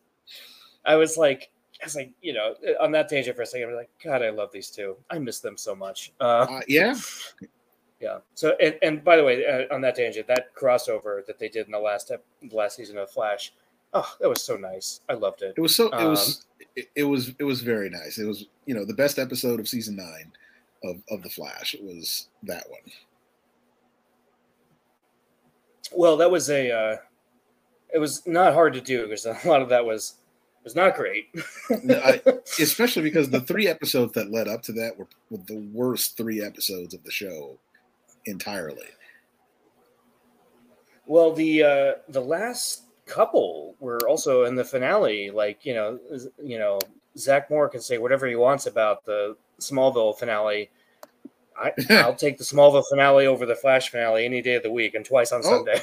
I 0.84 0.97
was 0.97 1.16
like, 1.18 1.51
I 1.82 1.86
was 1.86 1.95
like, 1.97 2.12
you 2.22 2.32
know, 2.32 2.55
on 2.80 2.93
that 2.93 3.09
tangent 3.09 3.36
for 3.36 3.43
a 3.43 3.47
second, 3.47 3.68
I 3.68 3.72
was 3.72 3.76
like, 3.76 3.91
God, 4.03 4.22
I 4.22 4.30
love 4.30 4.51
these 4.53 4.70
two. 4.70 4.97
I 5.11 5.18
miss 5.18 5.41
them 5.41 5.57
so 5.57 5.74
much. 5.74 6.12
Uh, 6.20 6.47
Uh, 6.49 6.61
yeah, 6.66 6.95
yeah. 8.01 8.18
So, 8.34 8.57
and, 8.61 8.76
and 8.82 9.05
by 9.05 9.16
the 9.16 9.24
way, 9.24 9.45
uh, 9.47 9.72
on 9.74 9.80
that 9.82 9.97
tangent, 9.97 10.26
that 10.28 10.55
crossover 10.55 11.24
that 11.26 11.39
they 11.39 11.49
did 11.49 11.66
in 11.66 11.72
the 11.72 11.78
last 11.78 12.11
ep- 12.11 12.24
last 12.53 12.76
season 12.76 12.97
of 12.97 13.11
Flash, 13.11 13.53
oh, 13.95 14.14
that 14.20 14.28
was 14.28 14.43
so 14.43 14.57
nice. 14.57 15.01
I 15.09 15.14
loved 15.14 15.43
it. 15.43 15.55
it 15.57 15.61
was 15.61 15.74
so. 15.76 15.86
It 15.89 15.95
Um, 15.95 16.11
was. 16.11 16.45
It, 16.76 16.89
it 16.95 17.05
was. 17.05 17.34
It 17.39 17.45
was 17.45 17.61
very 17.61 17.91
nice. 17.91 18.18
It 18.18 18.24
was. 18.26 18.47
You 18.66 18.74
know, 18.74 18.84
the 18.84 18.95
best 18.95 19.18
episode 19.18 19.61
of 19.61 19.68
season 19.68 19.97
nine 19.97 20.32
of 20.84 21.03
of 21.11 21.22
the 21.22 21.30
Flash 21.30 21.74
It 21.74 21.82
was 21.82 22.28
that 22.45 22.68
one. 22.70 22.80
Well, 25.93 26.16
that 26.18 26.30
was 26.30 26.51
a. 26.51 26.70
Uh, 26.70 26.97
it 27.93 27.99
was 27.99 28.26
not 28.26 28.53
hard 28.55 28.74
to 28.74 28.80
do 28.80 29.05
because 29.05 29.24
a 29.26 29.39
lot 29.47 29.62
of 29.62 29.68
that 29.70 29.84
was 29.84 30.14
was 30.64 30.74
not 30.76 30.95
great. 30.97 31.28
No, 31.82 31.97
I- 31.99 32.20
especially 32.61 33.03
because 33.03 33.30
the 33.30 33.41
three 33.41 33.66
episodes 33.68 34.12
that 34.12 34.30
led 34.30 34.49
up 34.49 34.62
to 34.64 34.72
that 34.72 34.99
were, 34.99 35.07
were 35.30 35.39
the 35.47 35.66
worst 35.72 36.16
three 36.16 36.43
episodes 36.45 36.93
of 36.93 37.03
the 37.05 37.11
show 37.11 37.57
entirely. 38.26 38.89
Well, 41.07 41.32
the 41.32 41.62
uh, 41.62 41.93
the 42.11 42.20
last 42.20 42.82
couple 43.09 43.74
were 43.80 43.98
also 44.09 44.44
in 44.44 44.54
the 44.54 44.64
finale. 44.64 45.30
Like 45.30 45.64
you 45.64 45.74
know, 45.74 45.98
you 46.42 46.59
know, 46.59 46.78
Zach 47.16 47.50
Moore 47.50 47.68
can 47.68 47.80
say 47.80 47.98
whatever 47.98 48.26
he 48.26 48.36
wants 48.36 48.66
about 48.66 49.04
the 49.04 49.36
Smallville 49.61 50.18
finale. 50.18 50.70
I, 51.61 51.72
I'll 51.90 52.14
take 52.14 52.38
the 52.38 52.44
Smallville 52.44 52.84
finale 52.88 53.26
over 53.26 53.44
the 53.44 53.56
Flash 53.56 53.90
finale 53.90 54.24
any 54.24 54.40
day 54.40 54.54
of 54.54 54.62
the 54.62 54.70
week 54.70 54.94
and 54.94 55.04
twice 55.04 55.32
on 55.32 55.40
Oh. 55.44 55.64
Sunday. 55.64 55.82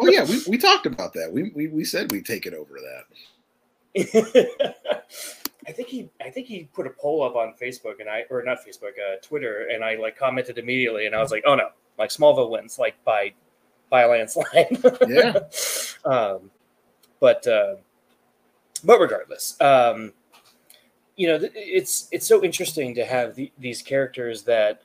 oh 0.00 0.08
yeah, 0.08 0.24
we, 0.24 0.42
we 0.48 0.58
talked 0.58 0.84
about 0.86 1.14
that. 1.14 1.32
We, 1.32 1.50
we 1.54 1.68
we 1.68 1.84
said 1.84 2.10
we'd 2.12 2.26
take 2.26 2.44
it 2.46 2.52
over 2.52 2.74
that. 2.74 3.04
I 5.68 5.72
think 5.72 5.88
he 5.88 6.10
I 6.20 6.30
think 6.30 6.46
he 6.46 6.68
put 6.74 6.86
a 6.86 6.90
poll 6.90 7.22
up 7.22 7.34
on 7.34 7.54
Facebook 7.60 7.98
and 8.00 8.08
I 8.10 8.24
or 8.30 8.42
not 8.44 8.58
Facebook, 8.58 8.92
uh, 9.00 9.16
Twitter, 9.22 9.68
and 9.72 9.82
I 9.82 9.96
like 9.96 10.16
commented 10.18 10.58
immediately 10.58 11.06
and 11.06 11.14
I 11.14 11.20
was 11.22 11.30
like, 11.30 11.44
oh 11.46 11.54
no, 11.54 11.70
like 11.98 12.10
Smallville 12.10 12.50
wins 12.50 12.78
like 12.78 13.02
by 13.04 13.32
by 13.88 14.02
a 14.02 14.08
landslide. 14.08 14.78
Yeah. 15.08 15.38
um, 16.04 16.50
but 17.20 17.46
uh, 17.46 17.76
but 18.84 19.00
regardless, 19.00 19.60
um, 19.60 20.12
you 21.16 21.28
know, 21.28 21.38
it's 21.54 22.08
it's 22.12 22.26
so 22.26 22.42
interesting 22.44 22.94
to 22.94 23.04
have 23.04 23.34
the, 23.34 23.50
these 23.58 23.82
characters 23.82 24.42
that 24.42 24.82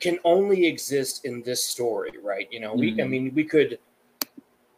can 0.00 0.18
only 0.24 0.66
exist 0.66 1.24
in 1.24 1.42
this 1.42 1.64
story, 1.66 2.12
right? 2.22 2.48
You 2.50 2.60
know, 2.60 2.74
we 2.74 2.92
I 2.92 3.04
Mhm. 3.04 3.08
mean, 3.08 3.34
we 3.34 3.44
could 3.44 3.78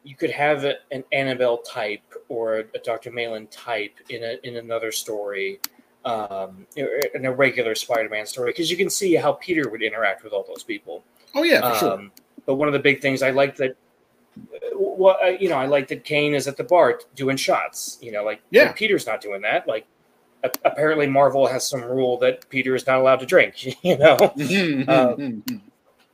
you 0.03 0.15
could 0.15 0.31
have 0.31 0.65
a, 0.65 0.75
an 0.91 1.03
Annabelle 1.13 1.59
type 1.59 2.03
or 2.29 2.59
a, 2.75 2.79
Dr. 2.81 3.11
Meland 3.11 3.51
type 3.51 3.95
in 4.11 4.23
a 4.23 4.37
in 4.43 4.57
another 4.57 4.93
story, 4.93 5.61
um, 6.05 6.67
in 6.77 7.25
a 7.25 7.33
regular 7.33 7.75
Spider-Man 7.75 8.27
story, 8.27 8.51
because 8.51 8.71
you 8.71 8.77
can 8.77 8.91
see 8.91 9.15
how 9.15 9.33
Peter 9.33 9.71
would 9.71 9.83
interact 9.83 10.23
with 10.23 10.33
all 10.35 10.45
those 10.47 10.63
people. 10.63 11.03
Oh 11.35 11.43
yeah, 11.43 11.61
for 11.71 11.79
sure. 11.79 11.93
Um, 11.93 12.13
but 12.45 12.57
one 12.57 12.69
of 12.69 12.75
the 12.75 12.81
big 12.81 13.01
things 13.01 13.23
I 13.23 13.31
like 13.31 13.57
that, 13.57 13.77
well, 14.77 15.17
uh, 15.23 15.29
you 15.29 15.49
know, 15.49 15.57
I 15.57 15.67
like 15.67 15.89
that 15.89 16.05
Kane 16.05 16.35
is 16.35 16.47
at 16.49 16.57
the 16.57 16.65
bar 16.65 17.01
doing 17.15 17.37
shots. 17.37 17.99
You 18.01 18.13
know, 18.13 18.25
like 18.25 18.41
Yeah. 18.51 18.73
Peter's 18.73 19.07
not 19.07 19.21
doing 19.21 19.43
that. 19.43 19.67
Like 19.69 19.87
apparently 20.65 21.07
Marvel 21.07 21.47
has 21.47 21.69
some 21.69 21.83
rule 21.83 22.19
that 22.19 22.49
Peter 22.51 22.75
is 22.75 22.87
not 22.87 22.99
allowed 22.99 23.21
to 23.21 23.27
drink. 23.27 23.77
You 23.83 23.99
know, 23.99 24.17
um, 24.89 25.43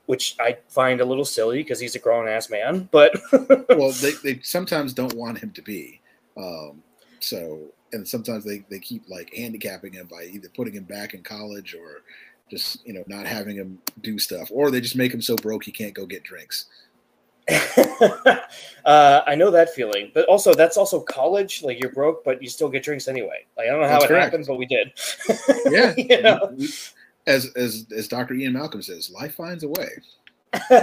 which 0.06 0.36
I 0.40 0.56
find 0.68 1.00
a 1.00 1.04
little 1.04 1.24
silly 1.24 1.58
because 1.58 1.78
he's 1.78 1.94
a 1.94 1.98
grown 2.00 2.26
ass 2.28 2.50
man. 2.50 2.88
But 2.90 3.12
well, 3.68 3.92
they, 3.92 4.12
they 4.24 4.40
sometimes 4.42 4.92
don't 4.92 5.14
want 5.14 5.38
him 5.38 5.52
to 5.52 5.62
be. 5.62 6.00
Um, 6.36 6.82
so, 7.20 7.60
and 7.92 8.06
sometimes 8.06 8.44
they, 8.44 8.64
they 8.70 8.78
keep 8.80 9.08
like 9.08 9.32
handicapping 9.34 9.92
him 9.92 10.08
by 10.10 10.24
either 10.24 10.48
putting 10.56 10.74
him 10.74 10.84
back 10.84 11.14
in 11.14 11.22
college 11.22 11.74
or 11.74 12.02
just, 12.50 12.84
you 12.86 12.92
know, 12.92 13.04
not 13.06 13.26
having 13.26 13.56
him 13.56 13.78
do 14.00 14.18
stuff, 14.18 14.48
or 14.52 14.70
they 14.70 14.80
just 14.80 14.96
make 14.96 15.14
him 15.14 15.22
so 15.22 15.36
broke 15.36 15.64
he 15.64 15.70
can't 15.72 15.94
go 15.94 16.06
get 16.06 16.24
drinks. 16.24 16.66
uh, 18.84 19.22
I 19.26 19.34
know 19.34 19.50
that 19.50 19.70
feeling, 19.74 20.10
but 20.14 20.26
also 20.26 20.54
that's 20.54 20.76
also 20.76 21.00
college. 21.00 21.62
Like 21.62 21.80
you're 21.80 21.92
broke, 21.92 22.24
but 22.24 22.42
you 22.42 22.48
still 22.48 22.68
get 22.68 22.82
drinks 22.82 23.08
anyway. 23.08 23.46
Like 23.56 23.66
I 23.66 23.70
don't 23.70 23.80
know 23.80 23.88
how 23.88 23.94
That's 23.94 24.04
it 24.04 24.08
correct. 24.08 24.24
happened, 24.24 24.46
but 24.46 24.56
we 24.56 24.66
did. 24.66 24.92
Yeah. 25.70 25.94
you 25.96 26.22
know? 26.22 26.56
As, 27.26 27.52
as, 27.54 27.86
as 27.94 28.08
Dr. 28.08 28.34
Ian 28.34 28.54
Malcolm 28.54 28.82
says, 28.82 29.10
life 29.10 29.34
finds 29.34 29.62
a 29.62 29.68
way. 29.68 29.88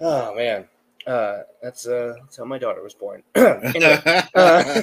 oh 0.00 0.34
man, 0.34 0.68
uh, 1.06 1.38
that's 1.62 1.86
uh, 1.86 2.14
that's 2.20 2.36
how 2.36 2.44
my 2.44 2.58
daughter 2.58 2.82
was 2.82 2.94
born. 2.94 3.22
anyway, 3.34 4.00
uh, 4.34 4.80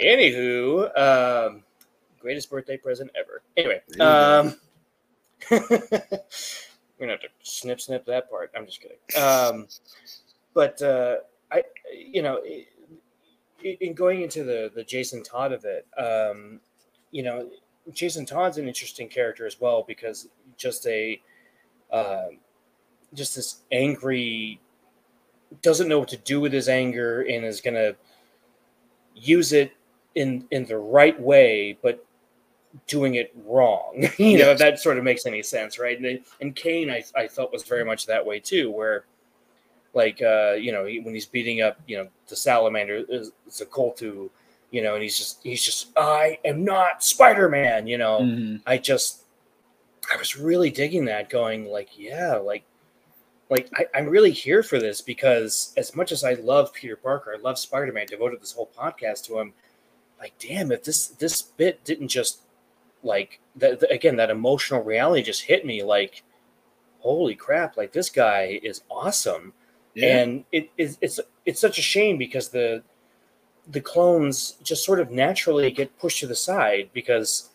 anywho, 0.00 0.98
um, 0.98 1.62
greatest 2.18 2.50
birthday 2.50 2.76
present 2.76 3.10
ever. 3.14 3.42
Anyway, 3.56 3.80
um, 4.00 4.56
we're 7.00 7.06
gonna 7.06 7.12
have 7.12 7.22
to 7.22 7.28
snip 7.42 7.80
snip 7.80 8.04
that 8.06 8.30
part. 8.30 8.52
I'm 8.54 8.66
just 8.66 8.82
kidding. 8.82 8.98
Um, 9.22 9.66
but 10.52 10.80
uh, 10.82 11.16
I, 11.50 11.62
you 11.96 12.20
know, 12.20 12.40
in 13.62 13.94
going 13.94 14.20
into 14.20 14.44
the 14.44 14.70
the 14.74 14.84
Jason 14.84 15.22
Todd 15.22 15.52
of 15.52 15.64
it, 15.64 15.86
um, 15.96 16.60
you 17.10 17.22
know, 17.22 17.48
Jason 17.92 18.26
Todd's 18.26 18.58
an 18.58 18.68
interesting 18.68 19.08
character 19.08 19.46
as 19.46 19.58
well 19.60 19.82
because 19.86 20.28
just 20.58 20.86
a 20.86 21.20
um, 21.90 22.38
just 23.14 23.34
this 23.34 23.62
angry 23.72 24.60
doesn't 25.62 25.88
know 25.88 25.98
what 25.98 26.08
to 26.08 26.18
do 26.18 26.40
with 26.40 26.52
his 26.52 26.68
anger 26.68 27.22
and 27.22 27.44
is 27.44 27.60
to 27.74 27.96
use 29.14 29.52
it 29.52 29.72
in 30.14 30.46
in 30.50 30.64
the 30.66 30.76
right 30.76 31.20
way 31.20 31.76
but 31.82 32.04
doing 32.86 33.16
it 33.16 33.34
wrong 33.46 34.08
you 34.18 34.38
know 34.38 34.50
if 34.50 34.58
that 34.58 34.78
sort 34.78 34.96
of 34.96 35.04
makes 35.04 35.26
any 35.26 35.42
sense 35.42 35.78
right 35.78 35.98
and, 36.00 36.20
and 36.40 36.54
kaine 36.54 36.90
I, 36.90 37.02
I 37.16 37.26
felt 37.26 37.52
was 37.52 37.64
very 37.64 37.84
much 37.84 38.06
that 38.06 38.24
way 38.24 38.38
too 38.38 38.70
where 38.70 39.04
like 39.92 40.22
uh 40.22 40.52
you 40.52 40.70
know 40.70 40.84
he, 40.84 41.00
when 41.00 41.12
he's 41.14 41.26
beating 41.26 41.62
up 41.62 41.80
you 41.86 41.98
know 41.98 42.08
the 42.28 42.36
salamander 42.36 43.04
it's 43.08 43.60
a 43.60 43.66
coltu 43.66 44.30
you 44.70 44.82
know 44.82 44.94
and 44.94 45.02
he's 45.02 45.18
just 45.18 45.40
he's 45.42 45.64
just 45.64 45.88
i 45.96 46.38
am 46.44 46.64
not 46.64 47.02
spider-man 47.02 47.88
you 47.88 47.98
know 47.98 48.20
Mhm. 48.20 48.62
I 48.66 48.78
just 48.78 49.24
I 50.12 50.16
was 50.16 50.36
really 50.36 50.70
digging 50.70 51.04
that, 51.06 51.30
going 51.30 51.66
like, 51.66 51.90
yeah, 51.96 52.34
like 52.36 52.64
like 53.48 53.68
I, 53.74 53.86
I'm 53.94 54.06
really 54.06 54.30
here 54.30 54.62
for 54.62 54.78
this 54.78 55.00
because 55.00 55.72
as 55.76 55.94
much 55.94 56.12
as 56.12 56.24
I 56.24 56.34
love 56.34 56.72
Peter 56.72 56.96
Parker, 56.96 57.34
I 57.36 57.40
love 57.40 57.58
Spider-Man, 57.58 58.06
devoted 58.06 58.40
this 58.40 58.52
whole 58.52 58.70
podcast 58.76 59.24
to 59.26 59.38
him. 59.38 59.52
Like, 60.18 60.32
damn, 60.38 60.72
if 60.72 60.84
this 60.84 61.08
this 61.08 61.42
bit 61.42 61.84
didn't 61.84 62.08
just 62.08 62.40
like 63.02 63.40
that 63.56 63.82
again, 63.90 64.16
that 64.16 64.30
emotional 64.30 64.82
reality 64.82 65.22
just 65.22 65.42
hit 65.42 65.64
me 65.66 65.82
like, 65.82 66.22
holy 66.98 67.34
crap, 67.34 67.76
like 67.76 67.92
this 67.92 68.10
guy 68.10 68.60
is 68.62 68.82
awesome 68.90 69.52
Yeah. 69.94 70.18
and 70.18 70.44
it's 70.52 70.98
it's 71.00 71.20
it's 71.46 71.60
such 71.60 71.78
a 71.78 71.82
shame 71.82 72.18
because 72.18 72.48
the 72.50 72.82
the 73.68 73.80
clones 73.80 74.56
just 74.62 74.84
sort 74.84 75.00
of 75.00 75.10
naturally 75.10 75.70
get 75.70 75.96
pushed 75.98 76.20
to 76.20 76.26
the 76.26 76.34
side 76.34 76.90
because 76.92 77.50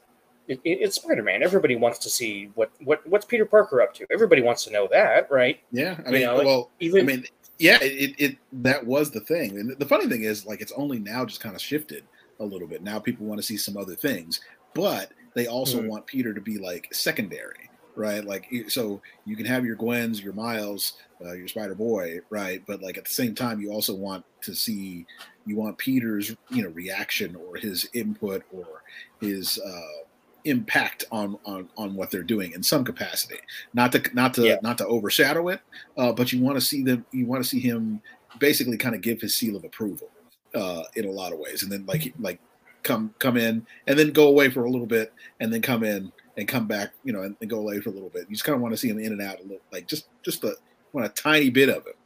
it, 0.47 0.59
it, 0.63 0.77
it's 0.81 0.95
Spider-Man. 0.97 1.41
Everybody 1.43 1.75
wants 1.75 1.97
to 1.99 2.09
see 2.09 2.51
what 2.55 2.71
what 2.83 3.05
what's 3.07 3.25
Peter 3.25 3.45
Parker 3.45 3.81
up 3.81 3.93
to. 3.95 4.05
Everybody 4.11 4.41
wants 4.41 4.63
to 4.65 4.71
know 4.71 4.87
that, 4.91 5.29
right? 5.31 5.59
yeah. 5.71 5.95
I 6.05 6.07
you 6.07 6.13
mean, 6.13 6.21
know, 6.21 6.35
well, 6.37 6.71
Even 6.79 7.01
I 7.01 7.03
mean, 7.03 7.25
yeah, 7.57 7.77
it, 7.81 7.93
it, 8.11 8.15
it 8.19 8.37
that 8.63 8.85
was 8.85 9.11
the 9.11 9.21
thing. 9.21 9.57
And 9.59 9.71
the 9.79 9.85
funny 9.85 10.07
thing 10.07 10.23
is, 10.23 10.45
like, 10.45 10.61
it's 10.61 10.73
only 10.73 10.99
now 10.99 11.25
just 11.25 11.39
kind 11.41 11.55
of 11.55 11.61
shifted 11.61 12.03
a 12.39 12.45
little 12.45 12.67
bit. 12.67 12.83
Now 12.83 12.99
people 12.99 13.25
want 13.25 13.39
to 13.39 13.47
see 13.47 13.57
some 13.57 13.75
other 13.77 13.95
things, 13.95 14.41
but 14.73 15.11
they 15.35 15.47
also 15.47 15.81
Mhm. 15.81 15.87
want 15.87 16.07
Peter 16.07 16.33
to 16.33 16.41
be 16.41 16.57
like 16.57 16.87
secondary, 16.93 17.69
right? 17.95 18.23
Like, 18.23 18.47
so 18.69 19.01
you 19.25 19.35
can 19.35 19.45
have 19.45 19.65
your 19.65 19.75
Gwens, 19.75 20.21
your 20.23 20.33
Miles, 20.33 20.93
uh, 21.23 21.33
your 21.33 21.47
Spider 21.47 21.75
Boy, 21.75 22.19
right? 22.29 22.63
But 22.65 22.81
like 22.81 22.97
at 22.97 23.05
the 23.05 23.11
same 23.11 23.35
time, 23.35 23.59
you 23.59 23.71
also 23.71 23.93
want 23.95 24.25
to 24.41 24.55
see 24.55 25.05
you 25.45 25.55
want 25.55 25.77
Peter's 25.77 26.35
you 26.49 26.63
know 26.63 26.69
reaction 26.69 27.35
or 27.35 27.55
his 27.57 27.87
input 27.93 28.43
or 28.51 28.81
his 29.21 29.59
uh, 29.59 30.03
impact 30.45 31.03
on 31.11 31.37
on 31.45 31.69
on 31.77 31.95
what 31.95 32.11
they're 32.11 32.23
doing 32.23 32.53
in 32.53 32.63
some 32.63 32.83
capacity. 32.83 33.39
Not 33.73 33.91
to 33.91 34.01
not 34.13 34.33
to 34.35 34.45
Yeah. 34.45 34.57
not 34.61 34.77
to 34.79 34.87
overshadow 34.87 35.49
it, 35.49 35.61
uh, 35.97 36.13
but 36.13 36.31
you 36.31 36.41
want 36.41 36.55
to 36.57 36.61
see 36.61 36.83
them. 36.83 37.05
You 37.11 37.25
want 37.25 37.43
to 37.43 37.49
see 37.49 37.59
him 37.59 38.01
basically 38.39 38.77
kind 38.77 38.95
of 38.95 39.01
give 39.01 39.21
his 39.21 39.35
seal 39.35 39.55
of 39.55 39.63
approval 39.63 40.11
uh, 40.53 40.83
in 40.95 41.05
a 41.05 41.11
lot 41.11 41.33
of 41.33 41.39
ways, 41.39 41.63
and 41.63 41.71
then 41.71 41.85
like 41.85 42.13
like 42.19 42.39
come 42.85 43.13
come 43.19 43.35
in 43.35 43.65
and 43.87 43.99
then 43.99 44.11
go 44.11 44.27
away 44.29 44.49
for 44.49 44.63
a 44.63 44.69
little 44.69 44.87
bit, 44.87 45.11
and 45.41 45.51
then 45.51 45.61
come 45.61 45.83
in 45.83 46.11
and 46.37 46.47
come 46.47 46.67
back, 46.67 46.93
you 47.03 47.11
know, 47.11 47.23
and, 47.23 47.35
and 47.41 47.49
go 47.49 47.59
away 47.59 47.81
for 47.81 47.89
a 47.89 47.93
little 47.93 48.09
bit. 48.09 48.25
You 48.29 48.35
just 48.35 48.45
kind 48.45 48.55
of 48.55 48.61
want 48.61 48.73
to 48.73 48.77
see 48.77 48.89
him 48.89 48.99
in 48.99 49.11
and 49.11 49.21
out 49.21 49.39
a 49.39 49.43
little, 49.43 49.61
like 49.73 49.87
just 49.87 50.07
just 50.23 50.43
a 50.45 50.55
want 50.93 51.05
a 51.05 51.09
tiny 51.09 51.49
bit 51.49 51.67
of 51.69 51.85
it. 51.87 51.97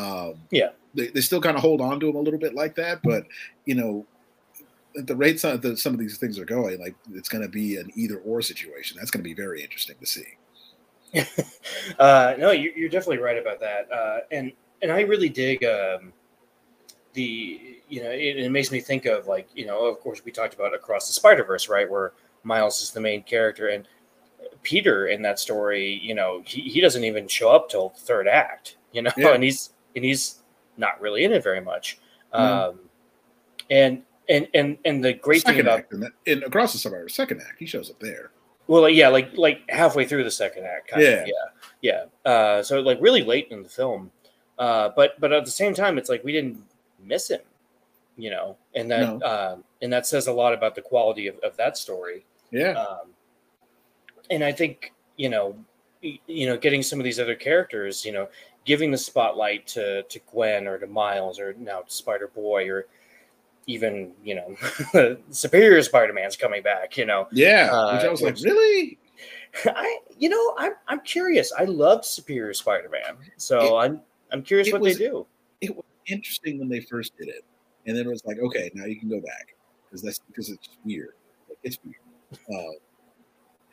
Um, 0.00 0.34
Yeah. 0.52 0.70
they, 0.94 1.08
they 1.08 1.20
still 1.20 1.40
kind 1.40 1.56
of 1.56 1.62
hold 1.62 1.80
on 1.80 1.98
to 2.00 2.08
him 2.08 2.16
a 2.16 2.20
little 2.20 2.38
bit 2.38 2.54
like 2.54 2.76
that, 2.76 3.00
but 3.02 3.26
you 3.64 3.74
know, 3.74 4.06
at 4.96 5.06
the 5.06 5.16
rate 5.16 5.40
some, 5.40 5.60
that 5.60 5.78
some 5.78 5.92
of 5.92 5.98
these 5.98 6.16
things 6.18 6.38
are 6.38 6.44
going, 6.44 6.78
like 6.78 6.94
it's 7.12 7.28
going 7.28 7.42
to 7.42 7.48
be 7.48 7.76
an 7.76 7.90
either 7.96 8.18
or 8.18 8.40
situation. 8.40 8.96
That's 8.98 9.10
going 9.10 9.22
to 9.24 9.28
be 9.28 9.34
very 9.34 9.62
interesting 9.62 9.96
to 10.00 10.06
see. 10.06 10.26
uh, 11.98 12.34
no, 12.38 12.50
you, 12.50 12.72
you're 12.76 12.88
definitely 12.88 13.18
right 13.18 13.38
about 13.38 13.60
that. 13.60 13.90
Uh, 13.90 14.18
and 14.30 14.52
and 14.82 14.92
I 14.92 15.00
really 15.00 15.28
dig 15.28 15.64
um, 15.64 16.12
the 17.16 17.78
you 17.88 18.02
know 18.02 18.10
it, 18.10 18.36
it 18.38 18.50
makes 18.52 18.70
me 18.70 18.80
think 18.80 19.06
of 19.06 19.26
like 19.26 19.48
you 19.54 19.66
know 19.66 19.86
of 19.86 19.98
course 20.00 20.24
we 20.24 20.30
talked 20.30 20.54
about 20.54 20.72
across 20.74 21.08
the 21.08 21.12
Spider 21.12 21.42
Verse 21.44 21.68
right 21.68 21.90
where 21.90 22.12
Miles 22.44 22.80
is 22.80 22.92
the 22.92 23.00
main 23.00 23.22
character 23.24 23.68
and 23.68 23.88
Peter 24.62 25.08
in 25.08 25.22
that 25.22 25.38
story 25.38 26.00
you 26.02 26.14
know 26.14 26.42
he, 26.46 26.62
he 26.62 26.80
doesn't 26.80 27.04
even 27.04 27.26
show 27.28 27.50
up 27.50 27.68
till 27.68 27.88
the 27.90 28.00
third 28.00 28.28
act 28.28 28.76
you 28.92 29.02
know 29.02 29.10
Yeah. 29.16 29.30
and 29.34 29.42
he's 29.42 29.70
and 29.94 30.04
he's 30.04 30.42
not 30.76 31.00
really 31.00 31.24
in 31.24 31.32
it 31.32 31.42
very 31.42 31.60
much. 31.60 31.98
No. 32.34 32.38
Um, 32.70 32.80
and 33.70 34.02
and 34.28 34.46
and 34.54 34.76
and 34.84 35.02
the 35.04 35.14
great 35.14 35.42
thing 35.42 35.60
about 35.60 35.78
act, 35.80 35.92
in, 35.92 36.00
that, 36.00 36.12
in 36.26 36.42
across 36.44 36.72
the 36.72 36.78
Spider 36.78 37.08
second 37.08 37.40
act, 37.40 37.58
he 37.58 37.66
shows 37.66 37.90
up 37.90 37.98
there. 38.00 38.30
well, 38.66 38.88
yeah, 38.88 39.08
like 39.08 39.30
like 39.36 39.62
halfway 39.70 40.04
through 40.06 40.24
the 40.24 40.30
second 40.30 40.64
act, 40.64 40.88
kind 40.88 41.02
Yeah. 41.02 41.08
of, 41.22 41.28
yeah, 41.28 42.04
yeah. 42.24 42.30
Uh, 42.30 42.62
so 42.62 42.80
like 42.80 42.98
really 43.00 43.22
late 43.22 43.48
in 43.50 43.62
the 43.62 43.68
film, 43.68 44.10
uh, 44.58 44.90
but 44.94 45.18
but 45.20 45.32
at 45.32 45.44
the 45.46 45.50
same 45.50 45.72
time, 45.74 45.96
it's 45.98 46.10
like 46.10 46.22
we 46.24 46.32
didn't 46.32 46.62
miss 47.06 47.30
him, 47.30 47.40
you 48.16 48.30
know, 48.30 48.56
and 48.74 48.90
that 48.90 49.18
No. 49.18 49.26
um, 49.26 49.64
and 49.82 49.92
that 49.92 50.06
says 50.06 50.26
a 50.26 50.32
lot 50.32 50.52
about 50.52 50.74
the 50.74 50.82
quality 50.82 51.26
of, 51.28 51.36
of 51.40 51.56
that 51.56 51.76
story. 51.76 52.24
Yeah, 52.50 52.72
Um, 52.72 53.10
and 54.30 54.42
I 54.44 54.52
think 54.52 54.92
you 55.16 55.28
know, 55.28 55.56
you 56.02 56.46
know, 56.46 56.56
getting 56.56 56.82
some 56.82 56.98
of 57.00 57.04
these 57.04 57.18
other 57.18 57.34
characters, 57.34 58.04
you 58.04 58.12
know, 58.12 58.28
giving 58.64 58.90
the 58.90 58.98
spotlight 58.98 59.66
to 59.68 60.02
to 60.04 60.18
Gwen 60.30 60.66
or 60.66 60.78
to 60.78 60.86
Miles 60.86 61.38
or 61.40 61.54
now 61.54 61.80
to 61.80 61.90
Spider 61.92 62.28
Boy 62.28 62.68
or 62.70 62.86
even 63.66 64.12
you 64.22 64.34
know, 64.36 65.16
Superior 65.30 65.82
Spider 65.82 66.12
Man's 66.12 66.36
coming 66.36 66.62
back, 66.62 66.96
you 66.96 67.04
know. 67.06 67.26
yeah. 67.32 67.70
uh, 67.72 67.94
which 67.96 68.04
I 68.04 68.08
was 68.10 68.22
like, 68.22 68.36
really? 68.42 68.98
I, 69.64 69.98
you 70.18 70.28
know, 70.28 70.54
I'm 70.58 70.72
I'm 70.86 71.00
curious. 71.00 71.52
I 71.58 71.64
loved 71.64 72.04
Superior 72.04 72.52
Spider-Man, 72.52 73.16
so 73.38 73.76
I'm 73.78 74.02
I'm 74.30 74.42
curious 74.42 74.70
what 74.70 74.82
was- 74.82 74.98
they 74.98 75.04
do. 75.06 75.26
It 75.62 75.74
was 75.74 75.84
interesting 76.06 76.58
when 76.58 76.68
they 76.68 76.80
first 76.80 77.16
did 77.16 77.28
it, 77.28 77.44
and 77.86 77.96
then 77.96 78.06
it 78.06 78.10
was 78.10 78.24
like, 78.24 78.38
okay, 78.38 78.70
now 78.74 78.84
you 78.84 78.98
can 78.98 79.08
go 79.08 79.20
back 79.20 79.54
because 79.84 80.02
that's 80.02 80.18
because 80.20 80.50
it's 80.50 80.68
weird. 80.84 81.14
Like, 81.48 81.58
it's 81.62 81.78
weird. 81.84 81.96
Uh, 82.52 82.72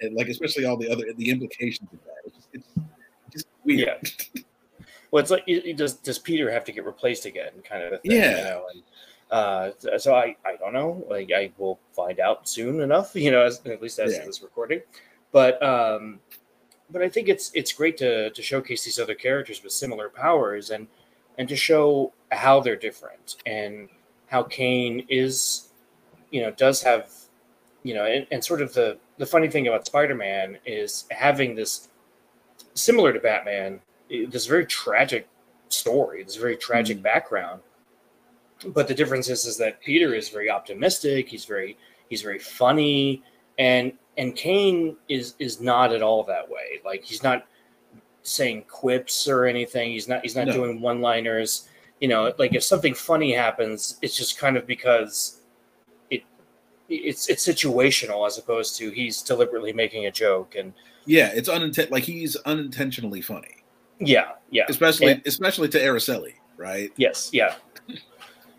and 0.02 0.16
like 0.16 0.28
especially 0.28 0.66
all 0.66 0.78
the 0.78 0.90
other 0.90 1.06
the 1.18 1.30
implications 1.30 1.90
of 1.92 2.00
that. 2.06 2.16
It's 2.26 2.36
just, 2.36 2.50
it's 2.54 2.68
just 3.32 3.48
weird. 3.64 4.12
Well, 5.12 5.22
it's 5.22 5.30
like 5.30 5.44
it, 5.46 5.64
it 5.64 5.78
does 5.78 5.94
does 5.94 6.18
Peter 6.18 6.50
have 6.50 6.66
to 6.66 6.72
get 6.72 6.88
replaced 6.88 7.28
again, 7.28 7.52
kind 7.64 7.84
of 7.84 7.94
a 7.94 7.98
thing, 8.00 8.14
Yeah. 8.14 8.36
You 8.38 8.44
know, 8.46 8.66
and 8.74 8.84
uh, 9.30 10.00
so 10.00 10.16
I 10.16 10.36
I 10.44 10.56
don't 10.56 10.74
know. 10.74 11.06
Like 11.08 11.32
I 11.32 11.52
will 11.60 11.80
find 11.96 12.20
out 12.20 12.50
soon 12.50 12.82
enough. 12.82 13.12
You 13.16 13.30
know, 13.30 13.42
as, 13.44 13.62
at 13.68 13.80
least 13.80 14.00
as 14.00 14.14
Yeah. 14.14 14.22
of 14.22 14.26
this 14.26 14.42
recording. 14.42 14.82
But 15.32 15.62
um, 15.62 16.20
but 16.90 17.04
I 17.04 17.10
think 17.10 17.30
it's 17.30 17.52
it's 17.54 17.72
great 17.72 17.96
to 17.98 18.32
to 18.32 18.42
showcase 18.42 18.86
these 18.86 18.98
other 18.98 19.14
characters 19.14 19.62
with 19.62 19.72
similar 19.72 20.10
powers 20.10 20.72
and 20.72 20.88
and 21.38 21.48
to 21.48 21.56
show 21.56 22.12
how 22.34 22.60
they're 22.60 22.76
different 22.76 23.36
and 23.46 23.90
how 24.28 24.44
Kaine 24.44 25.06
is, 25.10 25.70
you 26.32 26.42
know, 26.42 26.52
does 26.52 26.82
have, 26.84 27.12
you 27.84 27.94
know, 27.94 28.06
and, 28.06 28.26
and 28.32 28.44
sort 28.44 28.62
of 28.62 28.74
the 28.74 28.98
the 29.18 29.26
funny 29.26 29.48
thing 29.48 29.68
about 29.68 29.86
Spider-Man 29.86 30.58
is 30.66 31.06
having 31.12 31.54
this 31.56 31.90
similar 32.74 33.14
to 33.14 33.20
Batman, 33.20 33.80
this 34.10 34.48
very 34.48 34.66
tragic 34.66 35.28
story, 35.70 36.24
this 36.24 36.36
very 36.36 36.58
tragic 36.58 36.98
Mhm. 36.98 37.04
background. 37.04 37.62
But 38.66 38.88
the 38.88 38.94
difference 38.96 39.30
is, 39.30 39.46
is 39.46 39.58
that 39.58 39.82
Peter 39.82 40.16
is 40.16 40.30
very 40.30 40.50
optimistic. 40.50 41.30
He's 41.30 41.46
very 41.46 41.78
he's 42.10 42.22
very 42.22 42.40
funny, 42.40 43.22
and 43.60 43.94
and 44.18 44.36
Kaine 44.36 44.96
is 45.10 45.36
is 45.40 45.60
not 45.62 45.94
at 45.94 46.02
all 46.02 46.24
that 46.24 46.50
way. 46.50 46.82
Like 46.86 47.04
he's 47.04 47.22
not 47.24 47.46
saying 48.24 48.64
quips 48.70 49.28
or 49.28 49.46
anything. 49.46 49.92
He's 49.92 50.08
not 50.08 50.22
he's 50.24 50.36
not 50.36 50.48
No. 50.48 50.54
doing 50.54 50.82
one 50.82 51.02
liners. 51.02 51.68
You 52.04 52.10
know, 52.10 52.34
like 52.38 52.54
if 52.54 52.64
something 52.66 52.94
funny 52.94 53.32
happens, 53.32 53.98
it's 54.02 54.18
just 54.18 54.38
kind 54.38 54.58
of 54.58 54.68
because 54.68 55.40
it 56.10 56.24
it's 56.90 57.30
it's 57.30 57.48
situational 57.48 58.28
as 58.28 58.38
opposed 58.38 58.76
to 58.80 58.90
he's 58.90 59.22
deliberately 59.22 59.72
making 59.72 60.06
a 60.08 60.12
joke 60.12 60.56
and 60.56 60.74
Yeah, 61.06 61.32
it's 61.34 61.48
unintent 61.48 61.92
like 61.92 62.04
he's 62.04 62.36
unintentionally 62.46 63.22
funny, 63.22 63.64
yeah 64.02 64.32
yeah 64.52 64.66
especially 64.68 65.14
And- 65.14 65.22
especially 65.26 65.70
to 65.70 65.80
Aracely, 65.80 66.34
right? 66.58 66.92
Yes, 66.98 67.30
yeah. 67.32 67.56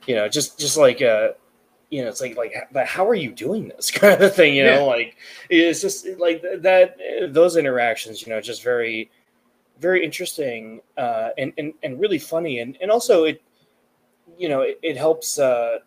You 0.06 0.14
know, 0.14 0.26
just 0.26 0.58
just 0.58 0.78
like 0.78 1.02
uh 1.02 1.32
you 1.90 2.00
know, 2.02 2.08
it's 2.08 2.22
like 2.22 2.38
like 2.38 2.54
but 2.72 2.86
how 2.86 3.06
are 3.06 3.14
you 3.14 3.30
doing 3.30 3.68
this 3.68 3.90
kind 4.00 4.22
of 4.22 4.34
thing, 4.34 4.54
you 4.54 4.64
know, 4.64 4.78
Yeah. 4.86 4.94
like 4.96 5.16
it's 5.50 5.82
just 5.82 6.06
like 6.18 6.40
th- 6.40 6.62
that 6.62 6.96
those 7.28 7.58
interactions, 7.58 8.22
you 8.22 8.32
know, 8.32 8.40
just 8.40 8.62
very 8.62 9.10
very 9.80 10.04
interesting 10.04 10.80
uh 10.96 11.30
and 11.38 11.52
and, 11.58 11.74
and 11.82 12.00
really 12.00 12.18
funny 12.18 12.60
and 12.60 12.76
and 12.80 12.90
also 12.90 13.24
it 13.24 13.42
you 14.38 14.48
know, 14.48 14.62
it, 14.62 14.78
it 14.82 14.96
helps 14.96 15.38
uh 15.38 15.78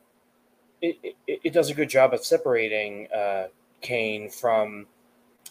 it, 0.82 0.98
it, 1.28 1.40
it 1.44 1.54
does 1.54 1.70
a 1.70 1.74
good 1.74 1.90
job 1.90 2.14
of 2.14 2.24
separating 2.24 3.08
uh 3.12 3.48
Kaine 3.82 4.30
from 4.30 4.86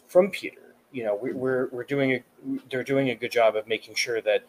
from 0.09 0.31
Peter. 0.31 0.75
You 0.93 1.05
know, 1.05 1.15
we, 1.15 1.33
we're 1.33 1.69
we're 1.73 1.85
doing 1.85 2.13
a 2.13 2.25
they're 2.71 2.85
doing 2.85 3.11
a 3.11 3.15
good 3.15 3.33
job 3.33 3.57
of 3.57 3.67
making 3.67 3.95
sure 3.95 4.21
that 4.23 4.45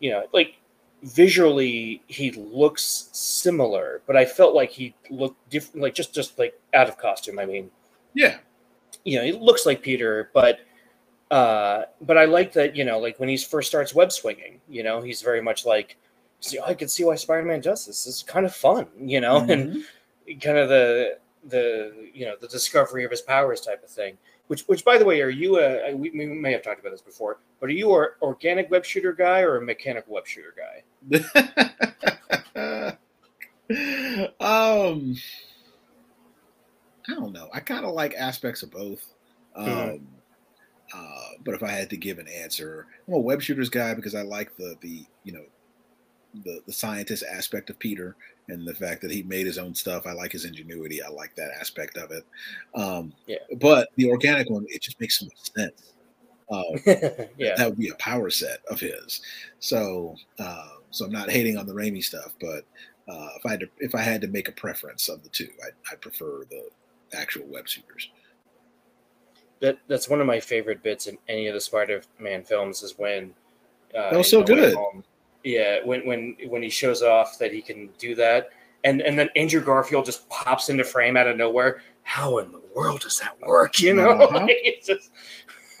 you 0.00 0.10
know, 0.10 0.24
like 0.32 0.56
visually 1.02 2.02
he 2.06 2.32
looks 2.32 3.08
similar, 3.12 4.02
but 4.06 4.16
I 4.16 4.24
felt 4.24 4.54
like 4.54 4.70
he 4.70 4.94
looked 5.10 5.48
different, 5.50 5.82
like 5.82 5.94
just 5.94 6.14
just 6.14 6.38
like 6.38 6.58
out 6.74 6.88
of 6.88 6.96
costume. 6.98 7.38
I 7.38 7.46
mean, 7.46 7.70
Yeah, 8.14 8.38
you 9.04 9.18
know, 9.18 9.24
he 9.24 9.32
looks 9.32 9.66
like 9.66 9.82
Peter, 9.82 10.30
but 10.32 10.60
uh, 11.32 11.86
but 12.02 12.18
I 12.18 12.26
like 12.26 12.52
that. 12.52 12.76
You 12.76 12.84
know, 12.84 12.98
like 12.98 13.18
when 13.18 13.28
he 13.30 13.38
first 13.38 13.68
starts 13.68 13.94
web 13.94 14.12
swinging, 14.12 14.60
you 14.68 14.82
know, 14.82 15.00
he's 15.00 15.22
very 15.22 15.40
much 15.40 15.64
like, 15.64 15.96
see, 16.40 16.60
I 16.60 16.74
can 16.74 16.88
see 16.88 17.04
why 17.04 17.14
Spider-Man 17.14 17.62
does 17.62 17.86
this. 17.86 18.06
Is 18.06 18.22
kind 18.22 18.44
of 18.44 18.54
fun, 18.54 18.86
you 19.00 19.20
know, 19.22 19.38
and 19.48 19.82
kind 20.40 20.58
of 20.58 20.68
the 20.68 21.18
the 21.48 22.10
you 22.14 22.26
know 22.26 22.36
the 22.38 22.46
discovery 22.48 23.04
of 23.04 23.10
his 23.10 23.22
powers 23.22 23.62
type 23.62 23.82
of 23.82 23.88
thing. 23.88 24.18
Which, 24.48 24.62
which, 24.64 24.84
by 24.84 24.98
the 24.98 25.04
way, 25.06 25.22
are 25.22 25.30
you 25.30 25.58
a? 25.58 25.94
We, 25.94 26.10
we 26.10 26.26
may 26.26 26.52
have 26.52 26.62
talked 26.62 26.80
about 26.80 26.90
this 26.90 27.00
before, 27.00 27.38
but 27.60 27.70
are 27.70 27.72
you 27.72 27.96
an 27.98 28.08
organic 28.20 28.70
web 28.70 28.84
shooter 28.84 29.14
guy 29.14 29.40
or 29.40 29.56
a 29.56 29.62
mechanical 29.62 30.12
web 30.12 30.26
shooter 30.26 30.54
guy? 30.54 30.84
um, 34.40 35.16
I 37.08 37.14
don't 37.14 37.32
know. 37.32 37.48
I 37.54 37.60
kind 37.60 37.86
of 37.86 37.94
like 37.94 38.12
aspects 38.14 38.62
of 38.62 38.70
both. 38.70 39.14
Um, 39.54 39.66
Mhm. 39.66 40.00
Uh, 40.94 41.28
but 41.44 41.54
if 41.54 41.62
I 41.62 41.70
had 41.70 41.90
to 41.90 41.96
give 41.96 42.18
an 42.18 42.28
answer, 42.28 42.86
I'm 43.06 43.14
a 43.14 43.18
web 43.18 43.42
shooters 43.42 43.68
guy 43.68 43.94
because 43.94 44.14
I 44.14 44.22
like 44.22 44.56
the 44.56 44.76
the 44.80 45.04
you 45.24 45.32
know 45.32 45.44
the 46.44 46.60
the 46.66 46.72
scientist 46.72 47.24
aspect 47.30 47.70
of 47.70 47.78
Peter 47.78 48.16
and 48.48 48.66
the 48.66 48.74
fact 48.74 49.02
that 49.02 49.10
he 49.10 49.22
made 49.22 49.46
his 49.46 49.58
own 49.58 49.74
stuff. 49.74 50.06
I 50.06 50.12
like 50.12 50.32
his 50.32 50.44
ingenuity. 50.44 51.02
I 51.02 51.08
like 51.08 51.34
that 51.36 51.52
aspect 51.58 51.96
of 51.96 52.10
it. 52.10 52.24
Um, 52.74 53.12
Yeah. 53.26 53.36
But 53.60 53.88
the 53.96 54.10
organic 54.10 54.50
one, 54.50 54.66
it 54.68 54.82
just 54.82 55.00
makes 55.00 55.18
so 55.18 55.26
much 55.26 55.52
sense. 55.54 55.92
Um, 56.50 56.64
yeah, 57.38 57.54
that 57.56 57.68
would 57.68 57.78
be 57.78 57.88
a 57.88 57.94
power 57.94 58.28
set 58.30 58.60
of 58.68 58.80
his. 58.80 59.22
So, 59.60 60.16
uh, 60.38 60.68
so 60.90 61.06
I'm 61.06 61.12
not 61.12 61.30
hating 61.30 61.56
on 61.56 61.66
the 61.66 61.72
Raimi 61.72 62.02
stuff, 62.02 62.34
but 62.40 62.64
uh, 63.08 63.28
if 63.36 63.46
I 63.46 63.50
had 63.50 63.60
to, 63.60 63.68
if 63.78 63.94
I 63.94 64.02
had 64.02 64.20
to 64.22 64.28
make 64.28 64.48
a 64.48 64.52
preference 64.52 65.08
of 65.08 65.22
the 65.22 65.28
two, 65.30 65.48
I 65.64 65.92
I 65.92 65.96
prefer 65.96 66.44
the 66.50 66.68
actual 67.14 67.46
web 67.46 67.68
shooters. 67.68 68.10
That 69.62 69.78
that's 69.88 70.08
one 70.10 70.20
of 70.20 70.26
my 70.26 70.38
favorite 70.38 70.82
bits 70.82 71.06
in 71.06 71.16
any 71.28 71.46
of 71.46 71.54
the 71.54 71.60
Spider-Man 71.60 72.42
films 72.44 72.82
is 72.82 72.98
when 72.98 73.32
uh, 73.96 74.10
That 74.10 74.18
was 74.18 74.30
so 74.30 74.42
good. 74.42 74.74
Home- 74.74 75.02
yeah, 75.44 75.78
when 75.84 76.06
when 76.06 76.36
when 76.48 76.62
he 76.62 76.68
shows 76.68 77.02
off 77.02 77.38
that 77.38 77.52
he 77.52 77.62
can 77.62 77.88
do 77.98 78.14
that, 78.16 78.50
and 78.84 79.00
and 79.00 79.18
then 79.18 79.28
Andrew 79.34 79.60
Garfield 79.60 80.04
just 80.04 80.28
pops 80.28 80.68
into 80.68 80.84
frame 80.84 81.16
out 81.16 81.26
of 81.26 81.36
nowhere. 81.36 81.80
How 82.04 82.38
in 82.38 82.52
the 82.52 82.60
world 82.76 83.00
does 83.00 83.18
that 83.20 83.40
work? 83.40 83.80
You 83.80 83.94
know, 83.94 84.10
Uh-huh. 84.10 84.38
like, 84.40 84.50
it's 84.50 84.86
just 84.86 85.10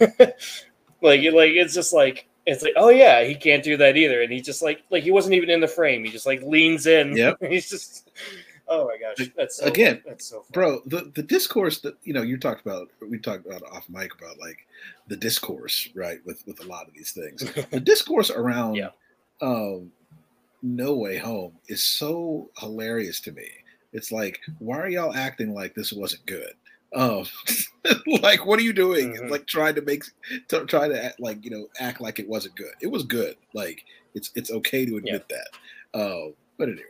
like 1.00 1.22
like 1.32 1.50
it's 1.52 1.74
just 1.74 1.92
like 1.92 2.26
it's 2.46 2.62
like 2.62 2.72
oh 2.76 2.88
yeah, 2.88 3.22
he 3.24 3.34
can't 3.34 3.62
do 3.62 3.76
that 3.76 3.96
either, 3.96 4.22
and 4.22 4.32
he 4.32 4.40
just 4.40 4.62
like 4.62 4.82
like 4.90 5.02
he 5.04 5.10
wasn't 5.12 5.34
even 5.34 5.50
in 5.50 5.60
the 5.60 5.68
frame. 5.68 6.04
He 6.04 6.10
just 6.10 6.26
like 6.26 6.42
leans 6.42 6.86
in. 6.86 7.16
Yeah, 7.16 7.34
he's 7.40 7.70
just 7.70 8.10
oh 8.72 8.86
my 8.88 8.96
gosh, 8.98 9.28
that's 9.36 9.56
so, 9.58 9.66
Again, 9.66 10.02
that's 10.06 10.26
so 10.26 10.36
fun. 10.40 10.46
Bro, 10.52 10.82
the, 10.86 11.12
the 11.14 11.22
discourse 11.22 11.80
that 11.80 11.94
you 12.02 12.12
know 12.12 12.22
you 12.22 12.38
talked 12.38 12.62
about, 12.64 12.88
we 13.08 13.18
talked 13.18 13.46
about 13.46 13.62
off 13.70 13.86
mic 13.88 14.14
about 14.14 14.38
like 14.38 14.66
the 15.08 15.16
discourse, 15.16 15.88
right? 15.94 16.18
With 16.24 16.42
with 16.46 16.64
a 16.64 16.66
lot 16.68 16.88
of 16.88 16.94
these 16.94 17.12
things, 17.12 17.44
the 17.70 17.80
discourse 17.92 18.30
around 18.30 18.74
Yeah. 18.76 18.90
um, 19.40 19.92
No 20.62 20.94
Way 20.94 21.18
Home 21.18 21.52
is 21.68 21.84
so 21.84 22.50
hilarious 22.58 23.20
to 23.22 23.32
me. 23.32 23.48
It's 23.92 24.10
like, 24.10 24.40
why 24.58 24.78
are 24.78 24.88
y'all 24.88 25.14
acting 25.14 25.52
like 25.52 25.74
this 25.74 25.92
wasn't 25.92 26.24
good? 26.26 26.54
Um, 26.94 27.24
like, 28.22 28.44
what 28.46 28.58
are 28.58 28.62
you 28.62 28.72
doing? 28.72 29.14
Mhm. 29.14 29.30
Like, 29.30 29.46
trying 29.46 29.74
to 29.76 29.82
make, 29.82 30.04
to, 30.48 30.64
try 30.66 30.88
to 30.88 31.04
act, 31.06 31.20
like 31.20 31.44
you 31.44 31.50
know, 31.50 31.66
act 31.80 32.00
like 32.00 32.18
it 32.18 32.28
wasn't 32.28 32.54
good. 32.56 32.72
It 32.80 32.86
was 32.90 33.02
good. 33.04 33.36
Like, 33.54 33.84
it's 34.14 34.30
it's 34.34 34.50
okay 34.50 34.84
to 34.86 34.96
admit 34.96 35.26
that. 35.28 35.48
Uh, 35.98 36.32
but 36.58 36.68
anyway, 36.68 36.84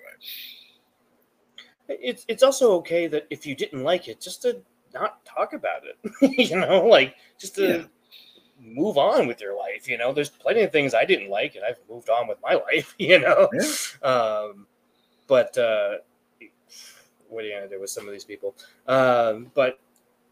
it's 1.88 2.24
it's 2.28 2.42
also 2.42 2.72
okay 2.74 3.06
that 3.08 3.26
if 3.30 3.46
you 3.46 3.54
didn't 3.54 3.82
like 3.82 4.08
it, 4.08 4.20
just 4.20 4.42
to 4.42 4.60
not 4.94 5.24
talk 5.24 5.52
about 5.52 5.82
it. 5.84 5.98
you 6.50 6.56
know, 6.58 6.86
like 6.86 7.14
just 7.38 7.54
to 7.56 7.62
Yeah. 7.66 7.84
move 8.60 8.98
on 8.98 9.26
with 9.26 9.40
your 9.40 9.56
life. 9.56 9.88
You 9.88 9.98
know, 9.98 10.12
there's 10.12 10.28
plenty 10.30 10.62
of 10.62 10.70
things 10.72 10.94
I 10.94 11.04
didn't 11.04 11.30
like, 11.30 11.56
and 11.56 11.64
I've 11.64 11.78
moved 11.90 12.08
on 12.10 12.28
with 12.28 12.38
my 12.42 12.54
life. 12.72 12.94
You 12.98 13.20
know, 13.20 13.48
Yeah. 13.52 14.08
um, 14.08 14.66
but 15.26 15.56
uh, 15.58 15.98
what 17.28 17.44
are 17.44 17.48
you 17.48 17.54
gonna 17.54 17.68
do 17.68 17.80
with 17.80 17.90
some 17.90 18.06
of 18.06 18.12
these 18.12 18.24
people? 18.24 18.54
Um, 18.86 19.50
but 19.54 19.78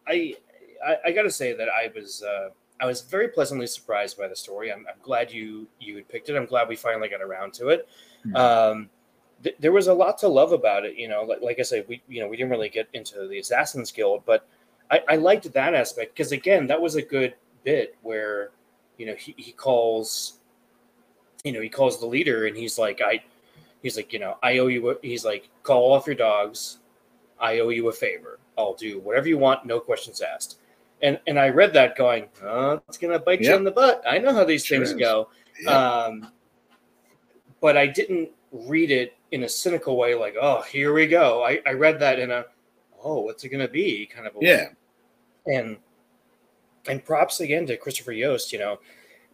I, 0.07 0.37
I, 0.85 0.97
I 1.07 1.13
got 1.13 1.23
to 1.23 1.31
say 1.31 1.53
that 1.55 1.69
I 1.69 1.91
was 1.95 2.23
uh, 2.23 2.51
I 2.81 2.87
was 2.87 3.01
very 3.03 3.29
pleasantly 3.29 3.67
surprised 3.67 4.19
by 4.19 4.29
the 4.29 4.37
story. 4.37 4.73
I'm, 4.73 4.87
I'm 4.89 5.01
glad 5.03 5.33
you 5.33 5.67
you 5.79 5.97
had 5.97 6.09
picked 6.09 6.29
it. 6.29 6.37
I'm 6.37 6.47
glad 6.47 6.69
we 6.69 6.77
finally 6.77 7.09
got 7.09 7.23
around 7.23 7.53
to 7.55 7.69
it. 7.69 7.89
Mhm. 8.27 8.37
Um, 8.37 8.91
th- 9.43 9.57
there 9.59 9.73
was 9.73 9.87
a 9.89 9.95
lot 9.95 10.19
to 10.19 10.29
love 10.29 10.53
about 10.53 10.85
it. 10.85 10.97
You 10.97 11.09
know, 11.09 11.23
like, 11.23 11.41
like 11.43 11.59
I 11.59 11.63
said, 11.63 11.85
we 11.89 12.03
you 12.09 12.21
know 12.21 12.29
we 12.29 12.37
didn't 12.37 12.51
really 12.51 12.69
get 12.69 12.89
into 12.93 13.27
the 13.29 13.39
Assassin's 13.39 13.91
Guild, 13.93 14.23
but 14.27 14.47
I, 14.91 15.03
I 15.09 15.17
liked 15.17 15.53
that 15.53 15.75
aspect 15.75 16.15
because 16.15 16.33
again, 16.33 16.67
that 16.69 16.81
was 16.81 16.95
a 16.97 17.03
good 17.03 17.35
bit 17.65 17.97
where 18.03 18.51
you 18.97 19.07
know 19.07 19.15
he, 19.15 19.35
he 19.37 19.53
calls 19.53 20.39
you 21.45 21.53
know 21.53 21.61
he 21.61 21.69
calls 21.69 21.99
the 22.01 22.07
leader 22.07 22.47
and 22.47 22.57
he's 22.57 22.79
like 22.79 23.01
I 23.05 23.23
he's 23.83 23.97
like 23.97 24.13
you 24.13 24.19
know 24.19 24.37
I 24.43 24.59
owe 24.59 24.67
you 24.67 24.91
a, 24.91 24.95
he's 25.03 25.25
like 25.25 25.49
call 25.63 25.93
off 25.93 26.07
your 26.07 26.17
dogs 26.17 26.79
I 27.39 27.61
owe 27.61 27.71
you 27.71 27.89
a 27.89 27.93
favor 27.93 28.39
I'll 28.59 28.75
do 28.75 28.99
whatever 29.01 29.27
you 29.29 29.39
want 29.39 29.65
no 29.65 29.81
questions 29.81 30.21
asked 30.21 30.59
and 31.01 31.19
and 31.27 31.39
I 31.39 31.49
read 31.49 31.73
that 31.73 31.97
going 31.97 32.27
oh 32.45 32.81
it's 32.89 32.99
gonna 32.99 33.19
bite 33.19 33.41
you 33.41 33.55
in 33.55 33.65
the 33.65 33.71
butt 33.71 34.03
I 34.07 34.19
know 34.19 34.35
how 34.35 34.45
these 34.45 34.65
Sure 34.67 34.77
things 34.79 34.91
is. 34.91 34.97
go 34.97 35.29
Yeah. 35.63 35.71
um, 36.05 36.31
but 37.61 37.79
I 37.79 37.87
didn't 37.87 38.29
read 38.53 38.91
it 38.91 39.15
in 39.33 39.45
a 39.45 39.49
cynical 39.49 39.97
way, 39.97 40.15
like, 40.15 40.35
oh, 40.41 40.63
here 40.63 40.93
we 40.93 41.07
go. 41.07 41.45
I, 41.45 41.61
I 41.67 41.73
read 41.73 42.01
that 42.01 42.19
in 42.19 42.31
a, 42.31 42.45
oh, 43.03 43.21
what's 43.21 43.45
it 43.45 43.49
going 43.51 43.67
to 43.67 43.73
be 43.73 44.07
kind 44.07 44.27
of 44.27 44.35
a 44.37 44.39
yeah. 44.41 44.65
way. 45.47 45.57
And, 45.57 45.77
and 46.89 47.05
props 47.05 47.41
again 47.41 47.67
to 47.67 47.77
Christopher 47.77 48.13
Yost, 48.13 48.53
you 48.53 48.59
know, 48.59 48.81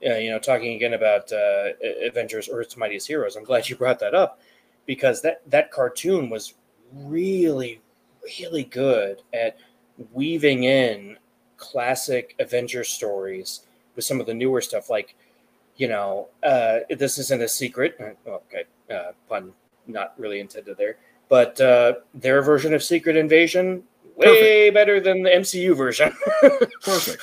uh, 0.06 0.16
you 0.16 0.30
know, 0.30 0.38
talking 0.38 0.74
again 0.74 0.94
about 0.94 1.32
uh, 1.32 1.70
Avengers 2.04 2.48
Earth's 2.52 2.76
Mightiest 2.76 3.06
Heroes. 3.06 3.36
I'm 3.36 3.44
glad 3.44 3.68
you 3.68 3.76
brought 3.76 3.98
that 4.00 4.14
up 4.14 4.40
because 4.84 5.22
that, 5.22 5.42
that 5.50 5.70
cartoon 5.70 6.28
was 6.28 6.54
really, 6.92 7.80
really 8.22 8.64
good 8.64 9.22
at 9.32 9.56
weaving 10.12 10.64
in 10.64 11.16
classic 11.56 12.34
Avengers 12.38 12.90
stories 12.90 13.62
with 13.94 14.04
some 14.04 14.20
of 14.20 14.26
the 14.26 14.34
newer 14.34 14.60
stuff. 14.60 14.90
Like, 14.90 15.14
you 15.76 15.88
know, 15.88 16.28
uh, 16.42 16.80
this 16.90 17.18
isn't 17.18 17.42
a 17.42 17.48
secret. 17.48 17.96
uh, 18.00 18.30
Okay, 18.30 18.64
uh, 18.90 19.12
pun 19.28 19.52
not 19.86 20.14
really 20.18 20.40
intended 20.40 20.76
there. 20.76 20.96
But 21.28 21.60
uh, 21.60 21.94
their 22.14 22.42
version 22.42 22.72
of 22.74 22.82
Secret 22.82 23.16
Invasion 23.16 23.82
way 24.16 24.70
better 24.70 25.00
than 25.00 25.22
the 25.22 25.30
MCU 25.30 25.76
version. 25.76 26.12
Perfect. 26.82 27.22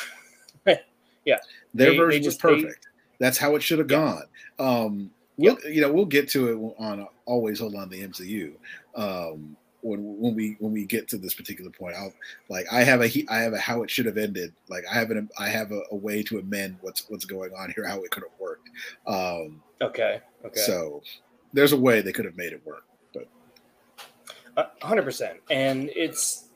Yeah. 1.26 1.38
Their 1.74 1.92
They- 1.92 1.92
they 1.94 1.98
version 1.98 2.24
just- 2.24 2.44
was 2.44 2.56
they- 2.58 2.64
perfect. 2.66 2.88
That's 3.20 3.38
how 3.38 3.56
it 3.56 3.64
should 3.64 3.80
have 3.80 3.88
gone. 3.88 4.24
Um, 4.60 5.10
we'll, 5.38 5.58
you 5.62 5.80
know, 5.80 5.90
we'll 5.94 6.04
get 6.06 6.28
to 6.32 6.50
it 6.52 6.76
on 6.78 7.08
always 7.26 7.60
hold 7.60 7.76
on 7.76 7.88
the 7.90 8.04
MCU. 8.06 8.52
Um, 8.96 9.56
when 9.80 10.18
when 10.20 10.36
we 10.36 10.58
when 10.60 10.74
we 10.74 10.86
get 10.86 11.08
to 11.10 11.18
this 11.18 11.34
particular 11.34 11.72
point, 11.72 11.96
I'll 11.96 12.14
like 12.50 12.66
I 12.72 12.84
have 12.84 13.00
a 13.02 13.08
he- 13.08 13.26
I 13.30 13.38
have 13.40 13.54
a 13.54 13.58
how 13.60 13.84
it 13.84 13.90
should 13.90 14.06
have 14.06 14.18
ended. 14.18 14.54
Like 14.68 14.84
I 14.92 14.96
have 14.96 15.12
an 15.12 15.30
I 15.40 15.48
have 15.48 15.72
a, 15.72 15.82
a 15.92 15.96
way 15.96 16.24
to 16.24 16.40
amend 16.40 16.78
what's 16.82 17.10
what's 17.10 17.24
going 17.26 17.54
on 17.54 17.72
here, 17.74 17.88
how 17.88 18.02
it 18.04 18.12
could 18.12 18.24
have 18.24 18.38
worked. 18.40 18.70
Um, 19.08 19.62
okay, 19.82 20.20
okay. 20.44 20.60
So 20.60 21.02
there's 21.54 21.72
a 21.72 21.78
way 21.78 22.02
they 22.02 22.12
could 22.12 22.26
have 22.26 22.36
made 22.38 22.52
it 22.54 22.66
work. 22.66 22.84
Hundred 24.84 25.02
percent, 25.04 25.40
and 25.50 25.90
it's, 25.96 26.50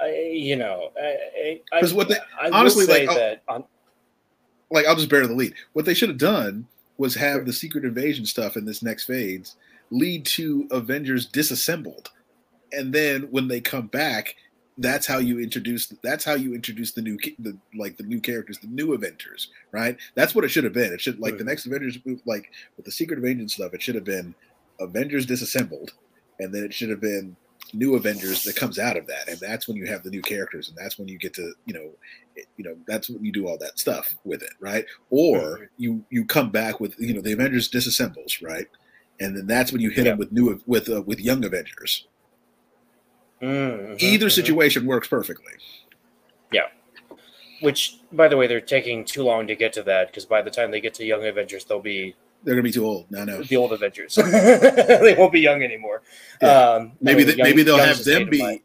I, 0.00 0.14
you 0.32 0.56
know, 0.56 0.92
I, 0.98 1.60
I, 1.72 1.80
'Cause 1.80 1.92
what 1.92 2.08
they- 2.08 2.16
I 2.40 2.48
honestly, 2.50 2.86
say 2.86 3.06
like, 3.06 3.16
that 3.18 3.42
on, 3.48 3.64
like 4.70 4.86
I'll 4.86 4.96
just 4.96 5.10
bear 5.10 5.26
the 5.26 5.34
lead. 5.34 5.54
What 5.74 5.84
they 5.84 5.92
should 5.92 6.08
have 6.08 6.16
done 6.16 6.66
was 6.96 7.14
have 7.16 7.44
the 7.44 7.52
secret 7.52 7.84
invasion 7.84 8.24
stuff 8.24 8.56
in 8.56 8.64
this 8.64 8.82
next 8.82 9.04
phase 9.04 9.56
lead 9.90 10.24
to 10.24 10.66
Avengers 10.70 11.26
disassembled, 11.26 12.10
and 12.72 12.94
then 12.94 13.22
when 13.30 13.46
they 13.48 13.60
come 13.60 13.88
back, 13.88 14.36
that's 14.78 15.06
how 15.06 15.18
you 15.18 15.38
introduce. 15.40 15.86
That's 16.02 16.24
how 16.24 16.34
you 16.34 16.54
introduce 16.54 16.92
the 16.92 17.02
new, 17.02 17.18
the 17.38 17.56
like 17.74 17.96
the 17.96 18.04
new 18.04 18.20
characters, 18.20 18.58
the 18.58 18.68
new 18.68 18.92
Avengers, 18.94 19.50
right? 19.72 19.96
That's 20.14 20.34
what 20.34 20.44
it 20.44 20.48
should 20.48 20.64
have 20.64 20.72
been. 20.72 20.92
It 20.92 21.00
should 21.00 21.20
like 21.20 21.36
the 21.38 21.44
Mhm. 21.44 21.48
next 21.48 21.66
Avengers, 21.66 21.98
like 22.24 22.50
with 22.76 22.86
the 22.86 22.92
secret 22.92 23.18
invasion 23.18 23.48
stuff. 23.48 23.74
It 23.74 23.82
should 23.82 23.94
have 23.94 24.04
been 24.04 24.34
Avengers 24.78 25.26
disassembled, 25.26 25.92
and 26.38 26.54
then 26.54 26.64
it 26.64 26.72
should 26.72 26.88
have 26.90 27.00
been 27.00 27.36
new 27.74 27.94
Avengers 27.94 28.42
that 28.44 28.56
comes 28.56 28.78
out 28.78 28.96
of 28.96 29.06
that, 29.06 29.28
and 29.28 29.38
that's 29.38 29.68
when 29.68 29.76
you 29.76 29.86
have 29.86 30.02
the 30.02 30.10
new 30.10 30.22
characters, 30.22 30.68
and 30.68 30.76
that's 30.76 30.98
when 30.98 31.06
you 31.08 31.18
get 31.18 31.34
to 31.34 31.52
you 31.66 31.74
know, 31.74 31.90
it- 32.34 32.46
you 32.56 32.64
know, 32.64 32.76
that's 32.86 33.08
when 33.10 33.24
you 33.24 33.30
do 33.32 33.46
all 33.46 33.58
that 33.58 33.78
stuff 33.78 34.16
with 34.24 34.42
it, 34.42 34.52
right? 34.60 34.86
Or 35.10 35.58
Mhm. 35.58 35.68
you 35.76 36.04
you 36.10 36.24
come 36.24 36.50
back 36.50 36.80
with 36.80 36.94
you 36.98 37.12
know 37.14 37.20
the 37.20 37.32
Avengers 37.32 37.68
disassembles, 37.70 38.42
right? 38.42 38.66
And 39.20 39.36
then 39.36 39.46
that's 39.46 39.70
when 39.72 39.82
you 39.82 39.90
hit 39.90 40.06
Yeah. 40.06 40.12
them 40.12 40.18
with 40.18 40.32
new 40.32 40.60
with 40.66 40.88
uh, 40.88 41.02
with 41.02 41.20
young 41.20 41.44
Avengers. 41.44 42.06
Mhm, 43.42 44.00
Either 44.02 44.26
mhm. 44.26 44.32
situation 44.32 44.86
works 44.86 45.08
perfectly. 45.08 45.52
Yeah. 46.52 46.66
Which, 47.60 47.98
by 48.12 48.28
the 48.28 48.36
way, 48.36 48.46
they're 48.46 48.60
taking 48.60 49.04
too 49.04 49.22
long 49.22 49.46
to 49.46 49.54
get 49.56 49.72
to 49.74 49.82
that 49.84 50.08
because 50.08 50.24
by 50.26 50.42
the 50.42 50.50
time 50.50 50.70
they 50.70 50.80
get 50.80 50.94
to 50.94 51.04
Young 51.04 51.24
Avengers, 51.26 51.64
they'll 51.64 51.80
be 51.80 52.14
They're 52.44 52.54
gonna 52.54 52.62
be 52.62 52.72
too 52.72 52.86
old. 52.86 53.10
No, 53.10 53.24
no. 53.24 53.42
the 53.42 53.56
old 53.56 53.72
Avengers. 53.72 54.14
they 54.16 55.14
won't 55.18 55.32
be 55.32 55.40
young 55.40 55.62
anymore. 55.62 56.02
Yeah. 56.40 56.48
Um, 56.70 56.92
Maybe 57.00 57.14
I 57.14 57.16
mean, 57.18 57.26
they, 57.26 57.34
young- 57.36 57.48
maybe 57.48 57.62
they'll 57.62 57.76
have 57.78 58.02
them 58.04 58.28
be. 58.30 58.38
mind. 58.42 58.60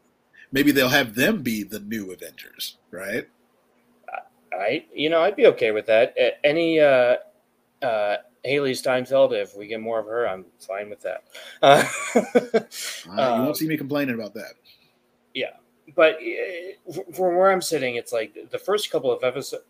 Maybe 0.52 0.72
they'll 0.72 0.88
have 0.88 1.14
them 1.14 1.42
be 1.42 1.62
the 1.64 1.80
new 1.80 2.12
Avengers, 2.12 2.78
right? 2.90 3.28
I, 4.58 4.86
you 4.94 5.10
know, 5.10 5.20
I'd 5.20 5.36
be 5.36 5.46
okay 5.48 5.72
with 5.72 5.84
that. 5.86 6.14
Any 6.42 6.80
uh, 6.80 7.16
uh, 7.82 8.16
Hailee 8.46 8.74
Steinfeld, 8.74 9.34
if 9.34 9.54
we 9.54 9.66
get 9.66 9.80
more 9.80 9.98
of 9.98 10.06
her, 10.06 10.26
I'm 10.26 10.46
fine 10.60 10.88
with 10.88 11.02
that. 11.02 11.24
Uh, 11.60 11.84
Uh, 12.14 12.60
you 13.06 13.12
Um, 13.20 13.44
won't 13.44 13.56
see 13.58 13.68
me 13.68 13.76
complaining 13.76 14.14
about 14.14 14.32
that. 14.34 14.52
But 15.94 16.16
uh, 16.16 16.92
from 17.12 17.36
where 17.36 17.50
I'm 17.50 17.62
sitting, 17.62 17.96
it's 17.96 18.12
like 18.12 18.50
the 18.50 18.58
first 18.58 18.90
couple 18.90 19.12
of 19.12 19.22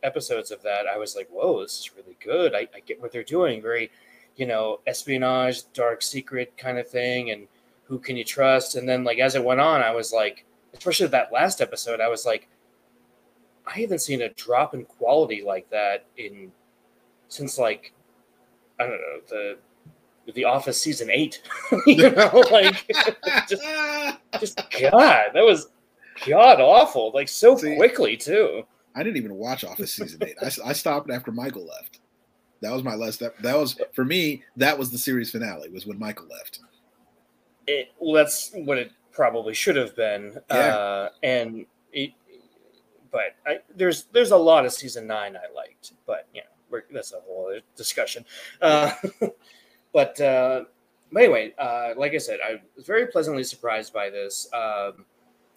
episodes 0.02 0.50
of 0.50 0.62
that, 0.62 0.86
I 0.86 0.96
was 0.96 1.14
like, 1.14 1.28
"Whoa, 1.30 1.62
this 1.62 1.78
is 1.78 1.90
really 1.96 2.16
good." 2.22 2.54
I, 2.54 2.68
I 2.74 2.80
get 2.86 3.00
what 3.00 3.12
they're 3.12 3.22
doing. 3.22 3.60
Very, 3.60 3.90
you 4.36 4.46
know, 4.46 4.80
espionage, 4.86 5.70
dark 5.72 6.02
secret 6.02 6.56
kind 6.56 6.78
of 6.78 6.88
thing, 6.88 7.30
and 7.30 7.48
who 7.84 7.98
can 7.98 8.16
you 8.16 8.24
trust? 8.24 8.76
And 8.76 8.88
then, 8.88 9.04
like 9.04 9.18
as 9.18 9.34
it 9.34 9.44
went 9.44 9.60
on, 9.60 9.82
I 9.82 9.90
was 9.90 10.12
like, 10.12 10.44
especially 10.74 11.08
that 11.08 11.32
last 11.32 11.60
episode, 11.60 12.00
I 12.00 12.08
was 12.08 12.24
like, 12.24 12.48
I 13.66 13.80
haven't 13.80 14.00
seen 14.00 14.22
a 14.22 14.30
drop 14.30 14.74
in 14.74 14.84
quality 14.84 15.42
like 15.42 15.68
that 15.70 16.06
in 16.16 16.52
since 17.28 17.58
like 17.58 17.92
I 18.78 18.84
don't 18.84 19.00
know 19.00 19.20
the 19.28 19.58
the 20.34 20.44
Office 20.44 20.80
season 20.80 21.10
eight. 21.10 21.42
you 21.86 22.10
know, 22.10 22.44
like 22.50 22.86
just 23.48 23.66
just 24.40 24.56
God, 24.80 25.26
that 25.34 25.44
was 25.44 25.68
god 26.26 26.60
awful. 26.60 27.12
Like 27.14 27.28
so 27.28 27.56
See, 27.56 27.76
quickly 27.76 28.16
too. 28.16 28.64
I 28.94 29.02
didn't 29.02 29.18
even 29.18 29.34
watch 29.34 29.64
Office 29.64 29.92
season 29.94 30.22
eight. 30.24 30.36
I, 30.40 30.50
I 30.64 30.72
stopped 30.72 31.10
after 31.10 31.30
Michael 31.32 31.66
left. 31.66 32.00
That 32.62 32.72
was 32.72 32.82
my 32.82 32.94
last. 32.94 33.20
That, 33.20 33.40
that 33.42 33.56
was 33.56 33.78
for 33.92 34.04
me. 34.04 34.42
That 34.56 34.78
was 34.78 34.90
the 34.90 34.98
series 34.98 35.30
finale. 35.30 35.68
Was 35.68 35.86
when 35.86 35.98
Michael 35.98 36.26
left. 36.28 36.60
It, 37.66 37.92
well, 37.98 38.14
that's 38.14 38.52
what 38.54 38.78
it 38.78 38.92
probably 39.12 39.54
should 39.54 39.76
have 39.76 39.94
been. 39.96 40.38
Yeah. 40.50 40.56
Uh, 40.56 41.08
and 41.22 41.66
it, 41.92 42.12
but 43.10 43.36
I, 43.46 43.58
there's 43.74 44.04
there's 44.12 44.30
a 44.30 44.36
lot 44.36 44.64
of 44.64 44.72
season 44.72 45.06
nine 45.06 45.36
I 45.36 45.52
liked, 45.54 45.92
but 46.06 46.28
you 46.34 46.40
know 46.42 46.46
we're, 46.70 46.84
that's 46.92 47.12
a 47.12 47.20
whole 47.20 47.48
other 47.48 47.60
discussion. 47.76 48.24
Uh, 48.60 48.92
but 49.96 50.20
uh, 50.20 50.64
but 51.10 51.22
anyway, 51.22 51.54
uh, 51.56 51.94
like 51.96 52.12
I 52.12 52.18
said, 52.18 52.38
I 52.46 52.60
was 52.76 52.84
very 52.84 53.06
pleasantly 53.06 53.44
surprised 53.44 53.94
by 53.94 54.10
this. 54.10 54.46
Um, 54.52 55.06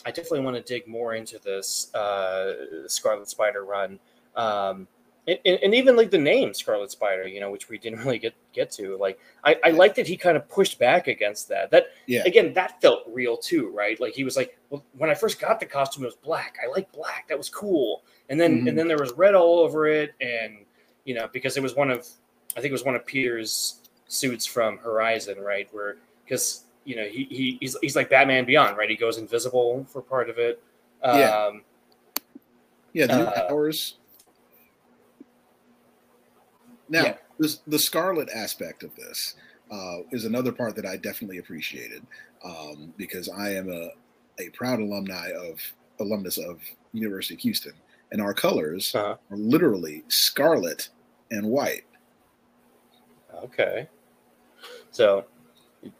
I 0.05 0.11
definitely 0.11 0.39
want 0.39 0.55
to 0.55 0.61
dig 0.61 0.87
more 0.87 1.13
into 1.15 1.39
this 1.39 1.93
uh, 1.93 2.87
Scarlet 2.87 3.27
Spider 3.27 3.65
run. 3.65 3.99
Um, 4.37 4.87
and, 5.27 5.39
and 5.45 5.75
even 5.75 5.97
like 5.97 6.09
the 6.09 6.17
name 6.17 6.53
Scarlet 6.53 6.89
Spider, 6.89 7.27
you 7.27 7.41
know, 7.41 7.51
which 7.51 7.67
we 7.67 7.77
didn't 7.77 7.99
really 8.05 8.17
get 8.17 8.33
get 8.53 8.71
to. 8.71 8.95
Like, 8.95 9.19
I, 9.43 9.57
I 9.61 9.71
like 9.71 9.93
that 9.95 10.07
he 10.07 10.15
kind 10.15 10.37
of 10.37 10.47
pushed 10.47 10.79
back 10.79 11.07
against 11.07 11.49
that. 11.49 11.69
That 11.71 11.87
Yeah. 12.07 12.23
again, 12.25 12.53
that 12.53 12.79
felt 12.81 13.03
real 13.09 13.35
too, 13.35 13.69
right? 13.71 13.99
Like 13.99 14.13
he 14.13 14.23
was 14.23 14.37
like, 14.37 14.57
well, 14.69 14.85
when 14.97 15.09
I 15.09 15.15
first 15.15 15.41
got 15.41 15.59
the 15.59 15.65
costume, 15.65 16.03
it 16.03 16.07
was 16.07 16.15
black. 16.15 16.55
I 16.63 16.71
like 16.71 16.89
black. 16.93 17.27
That 17.27 17.37
was 17.37 17.49
cool. 17.49 18.03
And 18.29 18.39
then 18.39 18.61
Mhm. 18.63 18.69
and 18.69 18.79
then 18.79 18.87
there 18.87 18.99
was 18.99 19.11
red 19.17 19.35
all 19.35 19.59
over 19.59 19.85
it, 19.87 20.13
and 20.21 20.59
you 21.03 21.13
know, 21.13 21.27
because 21.33 21.57
it 21.57 21.61
was 21.61 21.75
one 21.75 21.91
of, 21.91 22.07
I 22.55 22.61
think 22.61 22.69
it 22.69 22.79
was 22.79 22.85
one 22.85 22.95
of 22.95 23.05
Peter's 23.05 23.81
suits 24.09 24.45
from 24.45 24.77
Horizon, 24.79 25.39
right? 25.39 25.69
Where 25.71 25.95
because 26.25 26.65
you 26.83 26.97
know 26.97 27.05
he, 27.05 27.23
he 27.29 27.57
he's 27.61 27.77
he's 27.81 27.95
like 27.95 28.09
Batman 28.09 28.43
Beyond, 28.43 28.75
right? 28.77 28.89
He 28.89 28.97
goes 28.97 29.17
invisible 29.17 29.85
for 29.89 30.01
part 30.01 30.29
of 30.29 30.37
it. 30.37 30.61
Um, 31.01 31.19
Yeah. 31.19 31.51
Yeah, 32.91 33.05
the 33.07 33.17
new 33.17 33.23
Uh, 33.23 33.47
powers. 33.47 33.95
Now, 36.89 37.03
yeah. 37.03 37.17
this, 37.37 37.59
the 37.67 37.77
Scarlet 37.77 38.29
aspect 38.33 38.81
of 38.81 38.95
this, 38.95 39.35
uh, 39.71 39.97
is 40.11 40.25
another 40.25 40.51
part 40.51 40.75
that 40.75 40.87
I 40.87 40.97
definitely 40.97 41.37
appreciated 41.37 42.03
um, 42.43 42.91
because 42.97 43.29
I 43.29 43.51
am 43.51 43.69
a, 43.69 43.91
a 44.39 44.49
proud 44.49 44.79
alumni 44.79 45.29
of 45.37 45.61
alumnus 45.99 46.39
of 46.39 46.61
University 46.93 47.35
of 47.35 47.41
Houston, 47.41 47.73
and 48.11 48.19
our 48.19 48.33
colors 48.33 48.95
Uh-huh. 48.95 49.15
are 49.29 49.37
literally 49.37 50.03
scarlet 50.07 50.89
and 51.29 51.45
white. 51.47 51.85
Okay. 53.43 53.87
So, 54.91 55.25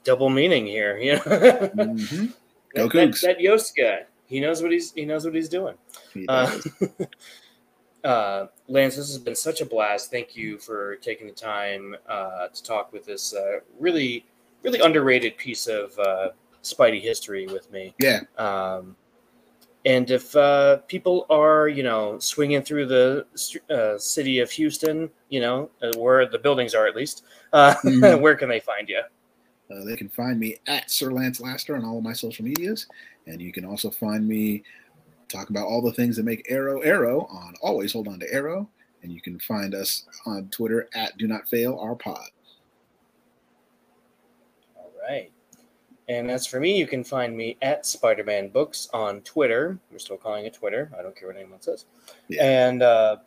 double 0.04 0.30
meaning 0.30 0.66
here. 0.66 0.98
You 0.98 1.14
know, 1.14 1.20
Mhm. 1.22 2.34
Go 2.76 2.84
that, 2.88 2.94
that, 2.94 3.10
Cougs. 3.10 3.22
that 3.22 3.40
Yost 3.42 3.76
guy. 3.76 4.06
He 4.28 4.40
knows 4.40 4.62
what 4.62 4.72
he's 4.72 4.92
he 4.94 5.06
knows 5.06 5.26
what 5.26 5.34
he's 5.34 5.50
doing. 5.50 5.76
He 6.14 6.26
Uh, 6.28 6.60
uh, 8.04 8.48
Lance, 8.68 8.96
this 8.96 9.08
has 9.08 9.18
been 9.18 9.36
such 9.36 9.62
a 9.62 9.66
blast. 9.66 10.12
Thank 10.12 10.36
you 10.36 10.58
for 10.60 10.96
taking 10.98 11.28
the 11.28 11.34
time 11.34 11.96
uh, 12.08 12.48
to 12.50 12.64
talk 12.64 12.94
with 12.94 13.06
this 13.06 13.34
uh, 13.34 13.60
really, 13.80 14.26
really 14.64 14.80
underrated 14.80 15.38
piece 15.38 15.68
of 15.68 15.98
uh, 16.00 16.30
Spidey 16.64 17.02
history 17.02 17.48
with 17.48 17.72
me. 17.72 17.96
yeah, 18.00 18.22
Um, 18.38 18.96
and 19.90 20.12
if 20.12 20.36
uh, 20.36 20.78
people 20.88 21.26
are, 21.32 21.68
you 21.68 21.82
know, 21.82 22.20
swinging 22.20 22.62
through 22.62 22.86
the 22.86 23.26
uh, 23.72 23.98
city 23.98 24.38
of 24.38 24.52
Houston, 24.52 25.10
you 25.30 25.40
know, 25.40 25.72
uh, 25.82 25.92
where 25.98 26.28
the 26.28 26.38
buildings 26.38 26.76
are 26.76 26.86
at 26.86 26.96
least, 26.96 27.24
uh, 27.54 27.74
Mhm. 27.84 28.22
where 28.22 28.36
can 28.36 28.50
they 28.50 28.60
find 28.60 28.88
you? 28.88 29.02
Uh, 29.72 29.84
they 29.84 29.96
can 29.96 30.08
find 30.10 30.40
me 30.40 30.58
at 30.68 30.92
Sir 30.92 31.12
Lance 31.12 31.42
Laster 31.42 31.76
on 31.76 31.84
all 31.84 31.98
of 31.98 32.04
my 32.04 32.14
social 32.14 32.46
medias, 32.46 32.86
and 33.26 33.42
you 33.42 33.52
can 33.52 33.66
also 33.66 33.90
find 33.90 34.28
me 34.28 34.64
talking 35.28 35.56
about 35.56 35.66
all 35.68 35.82
the 35.82 35.94
things 35.94 36.16
that 36.18 36.24
make 36.24 36.46
Arrow 36.50 36.82
Arrow 36.82 37.26
on 37.26 37.56
Always 37.62 37.94
Hold 37.94 38.08
On 38.08 38.20
to 38.20 38.32
Arrow, 38.32 38.70
and 39.02 39.12
you 39.12 39.22
can 39.22 39.40
find 39.40 39.74
us 39.74 40.06
on 40.28 40.50
Twitter 40.50 40.88
at 40.94 41.18
Do 41.18 41.28
Not 41.28 41.48
Fail 41.50 41.80
Our 41.80 41.96
Pod. 41.96 42.30
All 44.76 44.92
right. 45.08 45.32
And 46.10 46.32
as 46.32 46.48
for 46.48 46.60
me, 46.60 46.76
you 46.76 46.88
can 46.88 47.04
find 47.04 47.38
me 47.38 47.56
at 47.62 47.86
Spider 47.86 48.24
Man 48.24 48.50
Books 48.50 48.90
on 48.94 49.22
Twitter. 49.22 49.78
We're 49.92 50.00
still 50.00 50.18
calling 50.18 50.46
it 50.46 50.56
Twitter. 50.56 50.92
I 50.98 51.04
don't 51.04 51.16
care 51.16 51.28
what 51.28 51.38
anyone 51.38 51.62
says. 51.62 51.86
Yeah. 52.28 52.44
And 52.44 52.82
uh, 52.82 53.18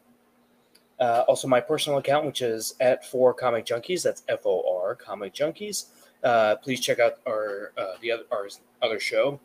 uh, 0.99 1.25
also 1.29 1.47
my 1.47 1.61
personal 1.61 1.99
account, 2.01 2.27
which 2.27 2.43
is 2.43 2.75
at 2.81 3.07
Four 3.07 3.35
Comic 3.35 3.65
Junkies. 3.65 4.03
That's 4.03 4.25
F 4.29 4.41
O 4.47 4.65
R 4.83 4.97
Comic 4.97 5.33
Junkies. 5.33 5.87
Uh, 6.25 6.57
please 6.57 6.81
check 6.81 6.99
out 6.99 7.19
our 7.27 7.73
uh, 7.79 7.95
the 8.01 8.11
other 8.11 8.25
our 8.33 8.49
other 8.83 8.99
show, 8.99 9.39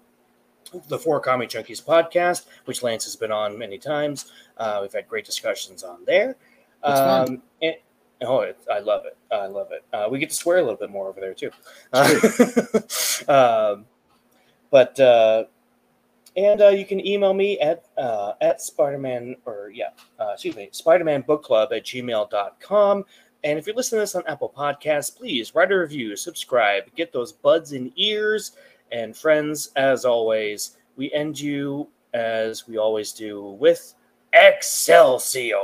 the 0.88 0.98
Four 0.98 1.20
Comic 1.20 1.50
Junkies 1.50 1.84
podcast, 1.84 2.46
which 2.66 2.82
Lance 2.82 3.04
has 3.06 3.16
been 3.16 3.32
on 3.32 3.56
many 3.58 3.78
times. 3.78 4.32
Uh, 4.58 4.80
we've 4.82 4.94
had 4.94 5.08
great 5.08 5.26
discussions 5.26 5.84
on 5.84 6.04
there. 6.06 6.36
Um, 6.84 7.44
and, 7.62 7.76
oh, 8.22 8.41
it, 8.41 8.57
I 8.72 8.80
love 8.80 9.05
it. 9.05 9.18
I 9.32 9.47
love 9.47 9.70
it. 9.72 9.84
Uh, 9.93 10.07
we 10.09 10.20
get 10.20 10.30
to 10.30 10.36
swear 10.36 10.57
a 10.57 10.61
little 10.61 10.78
bit 10.78 10.89
more 10.89 11.07
over 11.07 11.20
there 11.20 11.34
too. 11.34 11.51
Um, 13.28 13.86
but 14.70 14.99
uh, 14.99 15.45
and 16.36 16.61
uh, 16.61 16.70
you 16.70 16.86
can 16.86 17.05
email 17.05 17.34
me 17.34 17.59
at 17.59 17.86
uh, 17.97 18.34
at 18.41 18.61
Spider-Man 18.61 19.36
or 19.45 19.72
yeah, 19.74 19.89
uh, 20.20 20.32
excuse 20.34 20.55
me, 20.55 20.70
Spider-Man 20.72 21.22
Book 21.22 21.43
Club 21.43 21.74
at 21.74 21.84
gmail.com. 21.84 23.05
And 23.43 23.59
if 23.59 23.65
you're 23.65 23.76
listening 23.76 23.99
to 23.99 24.03
this 24.03 24.15
on 24.15 24.24
Apple 24.28 24.53
Podcasts, 24.55 25.15
please 25.15 25.55
write 25.55 25.72
a 25.72 25.78
review, 25.78 26.15
subscribe, 26.15 26.84
get 26.95 27.11
those 27.11 27.32
buds 27.32 27.74
in 27.74 27.91
ears. 27.95 28.53
And 28.91 29.15
friends, 29.15 29.72
as 29.76 30.05
always, 30.05 30.78
we 30.95 31.11
end 31.11 31.39
you 31.39 31.88
as 32.13 32.68
we 32.68 32.78
always 32.78 33.11
do 33.13 33.57
with 33.59 33.93
Excelsior. 34.34 35.55